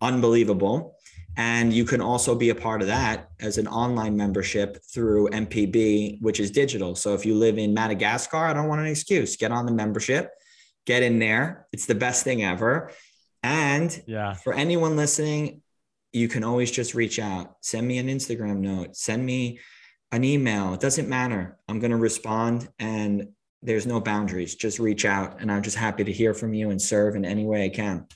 unbelievable. 0.00 0.94
And 1.36 1.72
you 1.72 1.84
can 1.84 2.00
also 2.00 2.36
be 2.36 2.50
a 2.50 2.54
part 2.54 2.80
of 2.80 2.86
that 2.86 3.30
as 3.40 3.58
an 3.58 3.66
online 3.66 4.16
membership 4.16 4.78
through 4.92 5.28
MPB, 5.30 6.22
which 6.22 6.38
is 6.38 6.52
digital. 6.52 6.94
So 6.94 7.14
if 7.14 7.26
you 7.26 7.34
live 7.34 7.58
in 7.58 7.74
Madagascar, 7.74 8.38
I 8.38 8.52
don't 8.52 8.68
want 8.68 8.80
an 8.80 8.86
excuse. 8.86 9.36
Get 9.36 9.50
on 9.50 9.66
the 9.66 9.72
membership, 9.72 10.30
get 10.86 11.02
in 11.02 11.18
there. 11.18 11.66
It's 11.72 11.86
the 11.86 11.94
best 11.96 12.22
thing 12.22 12.44
ever. 12.44 12.92
And 13.42 14.02
Yeah. 14.06 14.34
for 14.34 14.52
anyone 14.52 14.96
listening, 14.96 15.62
you 16.12 16.28
can 16.28 16.42
always 16.44 16.70
just 16.70 16.94
reach 16.94 17.18
out. 17.18 17.56
Send 17.60 17.86
me 17.86 17.98
an 17.98 18.08
Instagram 18.08 18.58
note, 18.58 18.96
send 18.96 19.24
me 19.24 19.60
an 20.10 20.24
email. 20.24 20.72
It 20.74 20.80
doesn't 20.80 21.08
matter. 21.08 21.58
I'm 21.68 21.80
going 21.80 21.90
to 21.90 21.96
respond 21.98 22.68
and 22.78 23.28
there's 23.62 23.86
no 23.86 24.00
boundaries. 24.00 24.54
Just 24.54 24.78
reach 24.78 25.04
out. 25.04 25.40
And 25.40 25.50
I'm 25.52 25.62
just 25.62 25.76
happy 25.76 26.04
to 26.04 26.12
hear 26.12 26.32
from 26.32 26.54
you 26.54 26.70
and 26.70 26.80
serve 26.80 27.14
in 27.16 27.24
any 27.24 27.44
way 27.44 27.64
I 27.64 27.68
can. 27.68 28.06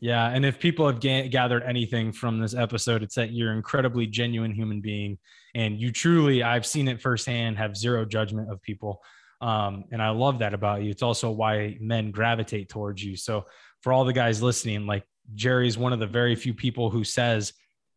Yeah. 0.00 0.28
And 0.28 0.44
if 0.44 0.58
people 0.58 0.86
have 0.86 1.00
ga- 1.00 1.28
gathered 1.28 1.62
anything 1.62 2.12
from 2.12 2.40
this 2.40 2.54
episode, 2.54 3.02
it's 3.02 3.14
that 3.14 3.32
you're 3.32 3.50
an 3.50 3.56
incredibly 3.56 4.06
genuine 4.06 4.52
human 4.52 4.80
being. 4.80 5.18
And 5.54 5.80
you 5.80 5.92
truly, 5.92 6.42
I've 6.42 6.66
seen 6.66 6.88
it 6.88 7.00
firsthand, 7.00 7.56
have 7.58 7.76
zero 7.76 8.04
judgment 8.04 8.50
of 8.50 8.60
people. 8.62 9.02
Um, 9.42 9.84
and 9.90 10.00
I 10.00 10.10
love 10.10 10.38
that 10.38 10.54
about 10.54 10.82
you. 10.82 10.90
It's 10.90 11.02
also 11.02 11.30
why 11.30 11.76
men 11.80 12.12
gravitate 12.12 12.68
towards 12.68 13.02
you. 13.02 13.16
So 13.16 13.44
for 13.82 13.92
all 13.92 14.04
the 14.04 14.12
guys 14.12 14.40
listening, 14.40 14.86
like 14.86 15.04
Jerry's 15.34 15.76
one 15.76 15.92
of 15.92 15.98
the 15.98 16.06
very 16.06 16.36
few 16.36 16.54
people 16.54 16.90
who 16.90 17.02
says, 17.02 17.52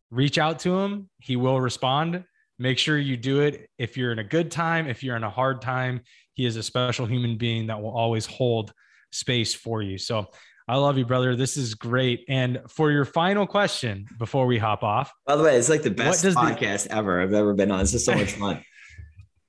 reach 0.10 0.38
out 0.38 0.60
to 0.60 0.80
him. 0.80 1.10
He 1.20 1.36
will 1.36 1.62
respond. 1.62 2.24
Make 2.58 2.80
sure 2.80 2.98
you 2.98 3.16
do 3.16 3.42
it. 3.42 3.70
If 3.78 3.96
you're 3.96 4.12
in 4.12 4.20
a 4.20 4.24
good 4.24 4.50
time, 4.50 4.88
if 4.88 5.04
you're 5.04 5.16
in 5.16 5.24
a 5.24 5.30
hard 5.30 5.62
time, 5.62 6.02
he 6.34 6.46
is 6.46 6.56
a 6.56 6.64
special 6.64 7.06
human 7.06 7.38
being 7.38 7.68
that 7.68 7.82
will 7.82 7.96
always 7.96 8.26
hold 8.26 8.74
space 9.12 9.54
for 9.54 9.82
you. 9.82 9.98
So 9.98 10.28
I 10.68 10.78
love 10.78 10.98
you, 10.98 11.06
brother. 11.06 11.36
This 11.36 11.58
is 11.58 11.76
great. 11.76 12.26
And 12.28 12.62
for 12.70 12.92
your 12.92 13.06
final 13.06 13.46
question 13.46 14.08
before 14.18 14.48
we 14.48 14.58
hop 14.58 14.84
off. 14.84 15.14
By 15.28 15.36
the 15.36 15.44
way, 15.44 15.58
it's 15.58 15.70
like 15.70 15.84
the 15.84 15.92
best 15.92 16.26
podcast 16.26 16.88
the- 16.88 16.96
ever 16.96 17.22
I've 17.22 17.34
ever 17.34 17.54
been 17.54 17.70
on. 17.72 17.80
This 17.80 17.94
is 17.94 18.04
so 18.04 18.16
much 18.16 18.32
fun. 18.40 18.64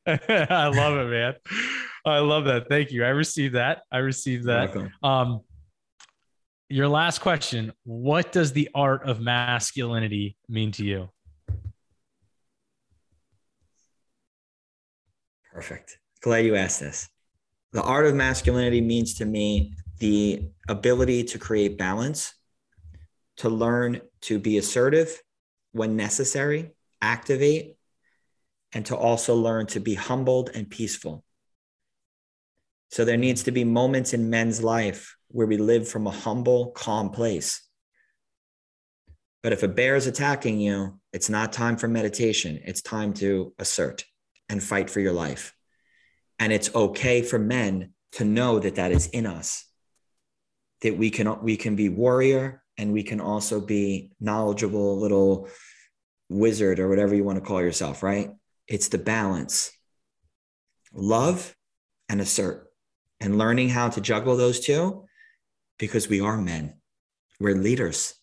I 0.28 0.68
love 0.68 0.98
it, 0.98 1.10
man. 1.10 1.34
I 2.04 2.18
love 2.18 2.44
that. 2.44 2.68
Thank 2.68 2.92
you. 2.92 3.04
I 3.04 3.08
received 3.08 3.56
that. 3.56 3.82
I 3.90 3.98
received 3.98 4.46
that. 4.46 4.76
Um, 5.02 5.40
your 6.68 6.88
last 6.88 7.20
question 7.20 7.72
What 7.84 8.32
does 8.32 8.52
the 8.52 8.68
art 8.74 9.08
of 9.08 9.20
masculinity 9.20 10.36
mean 10.48 10.72
to 10.72 10.84
you? 10.84 11.08
Perfect. 15.52 15.98
Glad 16.20 16.44
you 16.44 16.54
asked 16.54 16.80
this. 16.80 17.08
The 17.72 17.82
art 17.82 18.06
of 18.06 18.14
masculinity 18.14 18.80
means 18.80 19.14
to 19.14 19.24
me 19.24 19.74
the 19.98 20.48
ability 20.68 21.24
to 21.24 21.38
create 21.38 21.78
balance, 21.78 22.34
to 23.38 23.48
learn 23.48 24.00
to 24.22 24.38
be 24.38 24.58
assertive 24.58 25.20
when 25.72 25.96
necessary, 25.96 26.72
activate, 27.00 27.75
and 28.76 28.84
to 28.84 28.94
also 28.94 29.34
learn 29.34 29.64
to 29.64 29.80
be 29.80 29.94
humbled 29.94 30.50
and 30.52 30.68
peaceful. 30.68 31.24
So 32.90 33.06
there 33.06 33.16
needs 33.16 33.44
to 33.44 33.50
be 33.50 33.64
moments 33.64 34.12
in 34.12 34.28
men's 34.28 34.62
life 34.62 35.16
where 35.28 35.46
we 35.46 35.56
live 35.56 35.88
from 35.88 36.06
a 36.06 36.10
humble, 36.10 36.72
calm 36.72 37.08
place. 37.08 37.66
But 39.42 39.54
if 39.54 39.62
a 39.62 39.68
bear 39.68 39.96
is 39.96 40.06
attacking 40.06 40.60
you, 40.60 41.00
it's 41.14 41.30
not 41.30 41.54
time 41.54 41.78
for 41.78 41.88
meditation. 41.88 42.60
It's 42.66 42.82
time 42.82 43.14
to 43.14 43.54
assert 43.58 44.04
and 44.50 44.62
fight 44.62 44.90
for 44.90 45.00
your 45.00 45.14
life. 45.14 45.54
And 46.38 46.52
it's 46.52 46.74
okay 46.74 47.22
for 47.22 47.38
men 47.38 47.94
to 48.12 48.26
know 48.26 48.58
that 48.58 48.74
that 48.74 48.92
is 48.92 49.06
in 49.06 49.24
us, 49.24 49.64
that 50.82 50.98
we 50.98 51.08
can, 51.08 51.42
we 51.42 51.56
can 51.56 51.76
be 51.76 51.88
warrior 51.88 52.62
and 52.76 52.92
we 52.92 53.04
can 53.04 53.22
also 53.22 53.58
be 53.58 54.12
knowledgeable 54.20 55.00
little 55.00 55.48
wizard 56.28 56.78
or 56.78 56.90
whatever 56.90 57.14
you 57.14 57.24
want 57.24 57.38
to 57.38 57.44
call 57.44 57.62
yourself, 57.62 58.02
right? 58.02 58.32
It's 58.68 58.88
the 58.88 58.98
balance. 58.98 59.72
Love 60.92 61.54
and 62.08 62.20
assert 62.20 62.68
and 63.20 63.38
learning 63.38 63.68
how 63.68 63.88
to 63.88 64.00
juggle 64.00 64.36
those 64.36 64.60
two 64.60 65.06
because 65.78 66.08
we 66.08 66.20
are 66.20 66.36
men. 66.36 66.74
We're 67.38 67.54
leaders. 67.54 68.14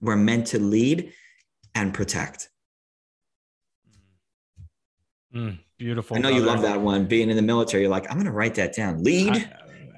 We're 0.00 0.16
meant 0.16 0.48
to 0.48 0.58
lead 0.58 1.12
and 1.74 1.94
protect. 1.94 2.48
Mm, 5.34 5.58
beautiful. 5.78 6.16
I 6.16 6.20
know 6.20 6.28
you 6.28 6.42
love 6.42 6.62
that 6.62 6.80
one. 6.80 7.06
Being 7.06 7.30
in 7.30 7.36
the 7.36 7.42
military, 7.42 7.84
you're 7.84 7.90
like, 7.90 8.10
I'm 8.10 8.16
going 8.16 8.26
to 8.26 8.32
write 8.32 8.56
that 8.56 8.74
down. 8.74 9.02
Lead 9.02 9.32
I, 9.32 9.50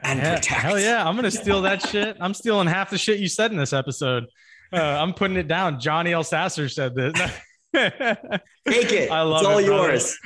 and 0.05 0.20
hell, 0.20 0.37
protect. 0.37 0.62
Hell 0.62 0.78
yeah. 0.78 1.07
I'm 1.07 1.14
going 1.14 1.24
to 1.24 1.30
steal 1.30 1.62
that 1.62 1.82
shit. 1.89 2.16
I'm 2.20 2.35
stealing 2.35 2.68
half 2.68 2.91
the 2.91 2.99
shit 2.99 3.18
you 3.18 3.28
said 3.28 3.51
in 3.51 3.57
this 3.57 3.72
episode. 3.72 4.26
Uh, 4.72 4.80
I'm 4.80 5.12
putting 5.12 5.37
it 5.37 5.49
down. 5.49 5.80
Johnny 5.80 6.12
L. 6.12 6.24
Sasser 6.24 6.68
said 6.68 6.95
this. 6.95 7.14
Take 7.75 8.93
it. 8.93 9.11
I 9.11 9.22
love 9.22 9.41
it's 9.41 9.49
all 9.49 9.59
it, 9.59 9.66
yours. 9.66 10.18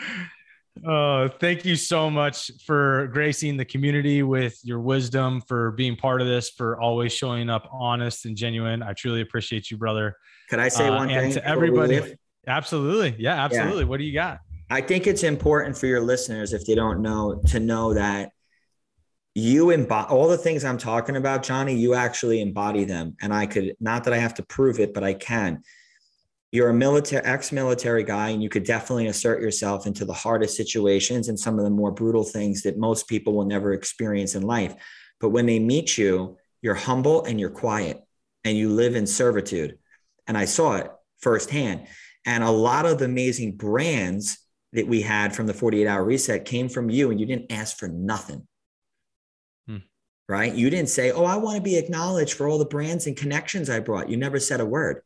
Uh, 0.86 1.28
thank 1.40 1.64
you 1.64 1.74
so 1.74 2.08
much 2.08 2.52
for 2.64 3.08
gracing 3.08 3.56
the 3.56 3.64
community 3.64 4.22
with 4.22 4.56
your 4.62 4.78
wisdom, 4.78 5.40
for 5.40 5.72
being 5.72 5.96
part 5.96 6.20
of 6.20 6.28
this, 6.28 6.50
for 6.50 6.80
always 6.80 7.12
showing 7.12 7.50
up 7.50 7.68
honest 7.72 8.26
and 8.26 8.36
genuine. 8.36 8.82
I 8.82 8.92
truly 8.92 9.20
appreciate 9.20 9.70
you, 9.70 9.76
brother. 9.76 10.14
Could 10.50 10.60
I 10.60 10.68
say 10.68 10.86
uh, 10.86 10.94
one 10.94 11.08
thing 11.08 11.32
to 11.32 11.44
everybody? 11.44 12.14
Absolutely. 12.46 13.16
Yeah, 13.18 13.44
absolutely. 13.44 13.82
Yeah. 13.82 13.88
What 13.88 13.98
do 13.98 14.04
you 14.04 14.14
got? 14.14 14.38
I 14.70 14.80
think 14.80 15.06
it's 15.06 15.22
important 15.22 15.76
for 15.76 15.86
your 15.86 16.00
listeners, 16.00 16.52
if 16.52 16.64
they 16.64 16.74
don't 16.74 17.02
know, 17.02 17.40
to 17.48 17.58
know 17.58 17.94
that 17.94 18.30
you 19.34 19.70
embody 19.70 20.08
all 20.12 20.28
the 20.28 20.38
things 20.38 20.64
I'm 20.64 20.78
talking 20.78 21.16
about, 21.16 21.42
Johnny, 21.42 21.74
you 21.74 21.94
actually 21.94 22.40
embody 22.40 22.84
them. 22.84 23.16
And 23.20 23.32
I 23.32 23.46
could, 23.46 23.74
not 23.80 24.04
that 24.04 24.14
I 24.14 24.18
have 24.18 24.34
to 24.34 24.42
prove 24.44 24.78
it, 24.78 24.94
but 24.94 25.04
I 25.04 25.14
can 25.14 25.62
you're 26.50 26.70
a 26.70 26.74
military 26.74 27.24
ex-military 27.24 28.04
guy 28.04 28.30
and 28.30 28.42
you 28.42 28.48
could 28.48 28.64
definitely 28.64 29.08
assert 29.08 29.42
yourself 29.42 29.86
into 29.86 30.04
the 30.04 30.12
hardest 30.12 30.56
situations 30.56 31.28
and 31.28 31.38
some 31.38 31.58
of 31.58 31.64
the 31.64 31.70
more 31.70 31.90
brutal 31.90 32.24
things 32.24 32.62
that 32.62 32.78
most 32.78 33.06
people 33.06 33.34
will 33.34 33.44
never 33.44 33.74
experience 33.74 34.34
in 34.34 34.42
life. 34.42 34.74
But 35.20 35.30
when 35.30 35.46
they 35.46 35.58
meet 35.58 35.98
you 35.98 36.38
you're 36.62 36.74
humble 36.74 37.24
and 37.24 37.38
you're 37.38 37.50
quiet 37.50 38.02
and 38.44 38.56
you 38.56 38.70
live 38.70 38.96
in 38.96 39.06
servitude. 39.06 39.78
And 40.26 40.36
i 40.36 40.44
saw 40.44 40.76
it 40.76 40.90
firsthand. 41.20 41.86
And 42.26 42.44
a 42.44 42.50
lot 42.50 42.86
of 42.86 42.98
the 42.98 43.06
amazing 43.06 43.56
brands 43.56 44.38
that 44.72 44.86
we 44.86 45.00
had 45.00 45.34
from 45.34 45.46
the 45.46 45.54
48 45.54 45.86
hour 45.86 46.04
reset 46.04 46.44
came 46.44 46.68
from 46.68 46.90
you 46.90 47.10
and 47.10 47.18
you 47.18 47.26
didn't 47.26 47.52
ask 47.52 47.78
for 47.78 47.88
nothing. 47.88 48.46
Hmm. 49.66 49.78
right? 50.28 50.52
You 50.52 50.68
didn't 50.70 50.90
say 50.90 51.10
oh 51.10 51.24
i 51.24 51.36
want 51.36 51.56
to 51.56 51.62
be 51.62 51.76
acknowledged 51.76 52.34
for 52.34 52.48
all 52.48 52.58
the 52.58 52.64
brands 52.64 53.06
and 53.06 53.16
connections 53.16 53.70
i 53.70 53.80
brought. 53.80 54.08
You 54.08 54.16
never 54.16 54.40
said 54.40 54.60
a 54.60 54.66
word 54.66 55.02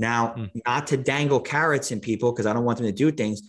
now, 0.00 0.34
mm. 0.36 0.50
not 0.66 0.88
to 0.88 0.96
dangle 0.96 1.40
carrots 1.40 1.92
in 1.92 2.00
people 2.00 2.32
because 2.32 2.46
I 2.46 2.52
don't 2.52 2.64
want 2.64 2.78
them 2.78 2.86
to 2.86 2.92
do 2.92 3.12
things, 3.12 3.42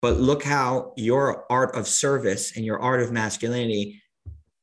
but 0.00 0.18
look 0.18 0.42
how 0.42 0.92
your 0.96 1.44
art 1.50 1.74
of 1.76 1.86
service 1.86 2.56
and 2.56 2.64
your 2.64 2.78
art 2.78 3.02
of 3.02 3.12
masculinity 3.12 4.02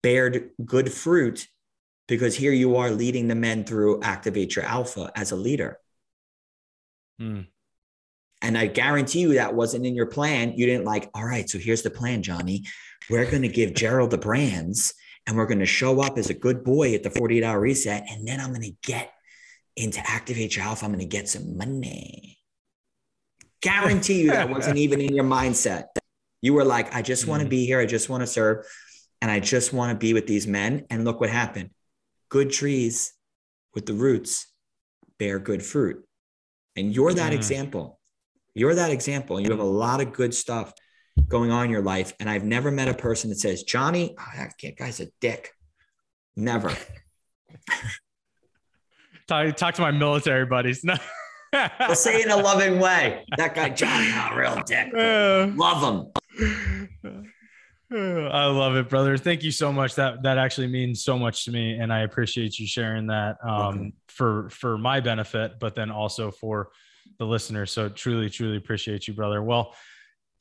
bared 0.02 0.50
good 0.66 0.92
fruit 0.92 1.48
because 2.08 2.36
here 2.36 2.52
you 2.52 2.76
are 2.76 2.92
leading 2.92 3.28
the 3.28 3.36
men 3.36 3.64
through 3.64 4.02
activate 4.02 4.56
your 4.56 4.66
alpha 4.66 5.12
as 5.16 5.32
a 5.32 5.36
leader. 5.36 5.80
Mm. 7.22 7.48
And 8.42 8.58
I 8.58 8.68
guarantee 8.68 9.22
you 9.22 9.36
that 9.36 9.54
wasn't 9.54 9.86
in 9.86 9.96
your 9.96 10.06
plan. 10.06 10.54
You 10.58 10.66
didn't 10.66 10.86
like, 10.86 11.10
all 11.14 11.26
right, 11.26 11.50
so 11.50 11.58
here's 11.58 11.82
the 11.82 11.90
plan, 11.90 12.24
Johnny. 12.24 12.66
We're 13.10 13.30
going 13.30 13.44
to 13.44 13.48
give 13.48 13.74
Jerold 13.74 14.10
the 14.10 14.18
brands 14.18 14.94
and 15.26 15.38
we're 15.38 15.46
going 15.46 15.60
to 15.60 15.66
show 15.66 16.02
up 16.02 16.18
as 16.18 16.30
a 16.30 16.34
good 16.34 16.64
boy 16.64 16.94
at 16.94 17.04
the 17.04 17.10
48 17.10 17.44
hour 17.44 17.60
reset. 17.60 18.06
And 18.10 18.28
then 18.28 18.42
I'm 18.42 18.50
going 18.50 18.62
to 18.62 18.76
get 18.84 19.14
into 19.76 20.00
Activate 20.00 20.56
Your 20.56 20.66
Alpha, 20.66 20.86
I'm 20.86 20.92
going 20.92 21.00
to 21.00 21.06
get 21.06 21.30
some 21.30 21.58
money. 21.58 22.38
Guarantee 23.62 24.22
you 24.24 24.32
that 24.32 24.50
wasn't 24.50 24.78
even 24.78 25.00
in 25.00 25.16
your 25.16 25.24
mindset. 25.24 25.86
You 26.42 26.54
were 26.54 26.66
like, 26.66 26.94
I 26.94 27.02
just 27.02 27.28
want 27.28 27.40
to 27.40 27.46
mm-hmm. 27.46 27.52
be 27.52 27.66
here. 27.66 27.80
I 27.80 27.86
just 27.86 28.10
want 28.10 28.22
to 28.22 28.28
serve. 28.28 28.66
And 29.22 29.32
I 29.32 29.40
just 29.40 29.72
want 29.72 29.92
to 29.92 29.98
be 29.98 30.14
with 30.14 30.28
these 30.28 30.46
men. 30.46 30.86
And 30.90 31.06
look 31.06 31.22
what 31.22 31.30
happened. 31.30 31.70
Good 32.28 32.52
trees 32.52 33.14
with 33.74 33.86
the 33.86 33.94
roots 33.94 34.48
bear 35.18 35.40
good 35.40 35.64
fruit. 35.64 36.04
And 36.76 36.94
you're 36.94 37.14
that 37.14 37.32
mm. 37.32 37.36
example. 37.36 38.00
You're 38.54 38.76
that 38.76 38.92
example. 38.92 39.40
You 39.40 39.52
have 39.52 39.60
a 39.60 39.64
lot 39.64 40.02
of 40.02 40.12
good 40.12 40.34
stuff 40.34 40.74
going 41.28 41.52
on 41.52 41.66
in 41.66 41.72
your 41.72 41.82
life. 41.82 42.14
And 42.20 42.30
I've 42.30 42.44
never 42.44 42.72
met 42.72 42.88
a 42.88 42.94
person 42.94 43.30
that 43.30 43.40
says, 43.40 43.64
Johnny, 43.64 44.16
oh, 44.20 44.32
that 44.38 44.78
guy's 44.78 45.00
a 45.00 45.08
dick. 45.22 45.52
Never. 46.36 46.76
Talk, 49.28 49.56
talk 49.56 49.76
to 49.76 49.82
my 49.82 49.92
military 49.92 50.46
buddies. 50.46 50.84
No. 51.54 51.70
will 51.88 51.94
say 51.94 52.20
it 52.20 52.26
in 52.26 52.32
a 52.32 52.36
loving 52.36 52.80
way. 52.80 53.24
That 53.38 53.54
guy 53.54 53.70
Johnny, 53.70 54.10
a 54.10 54.36
real 54.36 54.60
dick. 54.66 54.92
Uh, 54.98 55.52
love 55.56 56.12
him. 56.34 56.90
I 57.96 58.46
love 58.48 58.76
it, 58.76 58.90
brother. 58.90 59.18
Thank 59.18 59.44
you 59.44 59.52
so 59.52 59.72
much. 59.72 59.94
That 59.94 60.24
that 60.24 60.40
actually 60.40 60.66
means 60.66 61.04
so 61.04 61.20
much 61.20 61.46
to 61.46 61.52
me, 61.52 61.74
and 61.74 61.94
I 61.94 62.00
appreciate 62.00 62.58
you 62.58 62.66
sharing 62.66 63.06
that 63.08 63.38
um, 63.48 63.94
for 64.08 64.50
for 64.50 64.80
my 64.80 65.00
benefit, 65.00 65.60
but 65.60 65.76
then 65.76 65.92
also 65.92 66.32
for 66.32 66.70
the 67.20 67.26
listeners. 67.26 67.72
So 67.72 67.90
truly, 67.90 68.32
truly 68.32 68.58
appreciate 68.58 69.08
you, 69.08 69.14
brother. 69.14 69.44
Well, 69.44 69.76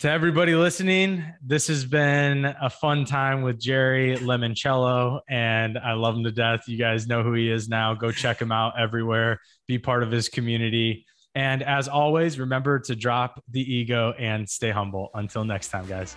to 0.03 0.11
everybody 0.11 0.57
listening, 0.57 1.25
this 1.47 1.69
has 1.69 1.85
been 1.85 2.45
a 2.45 2.69
fun 2.69 3.05
time 3.05 3.43
with 3.43 3.57
Jerry 3.57 4.17
Limongelli, 4.17 5.21
and 5.31 5.79
I 5.79 5.93
love 5.93 6.17
him 6.17 6.25
to 6.25 6.33
death. 6.33 6.67
You 6.67 6.77
guys 6.77 7.07
know 7.07 7.23
who 7.23 7.35
he 7.35 7.49
is 7.49 7.69
now. 7.69 7.95
Go 7.95 8.11
check 8.11 8.43
him 8.43 8.51
out 8.51 8.73
everywhere, 8.77 9.39
be 9.69 9.79
part 9.79 10.03
of 10.03 10.11
his 10.11 10.29
community. 10.29 11.07
And 11.37 11.63
as 11.63 11.87
always, 11.87 12.41
remember 12.41 12.81
to 12.81 12.97
drop 12.97 13.45
the 13.53 13.61
ego 13.61 14.13
and 14.19 14.49
stay 14.49 14.73
humble. 14.73 15.11
Until 15.15 15.45
next 15.45 15.69
time, 15.69 15.87
guys. 15.87 16.17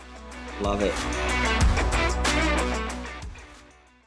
Love 0.62 0.82
it. 0.82 1.55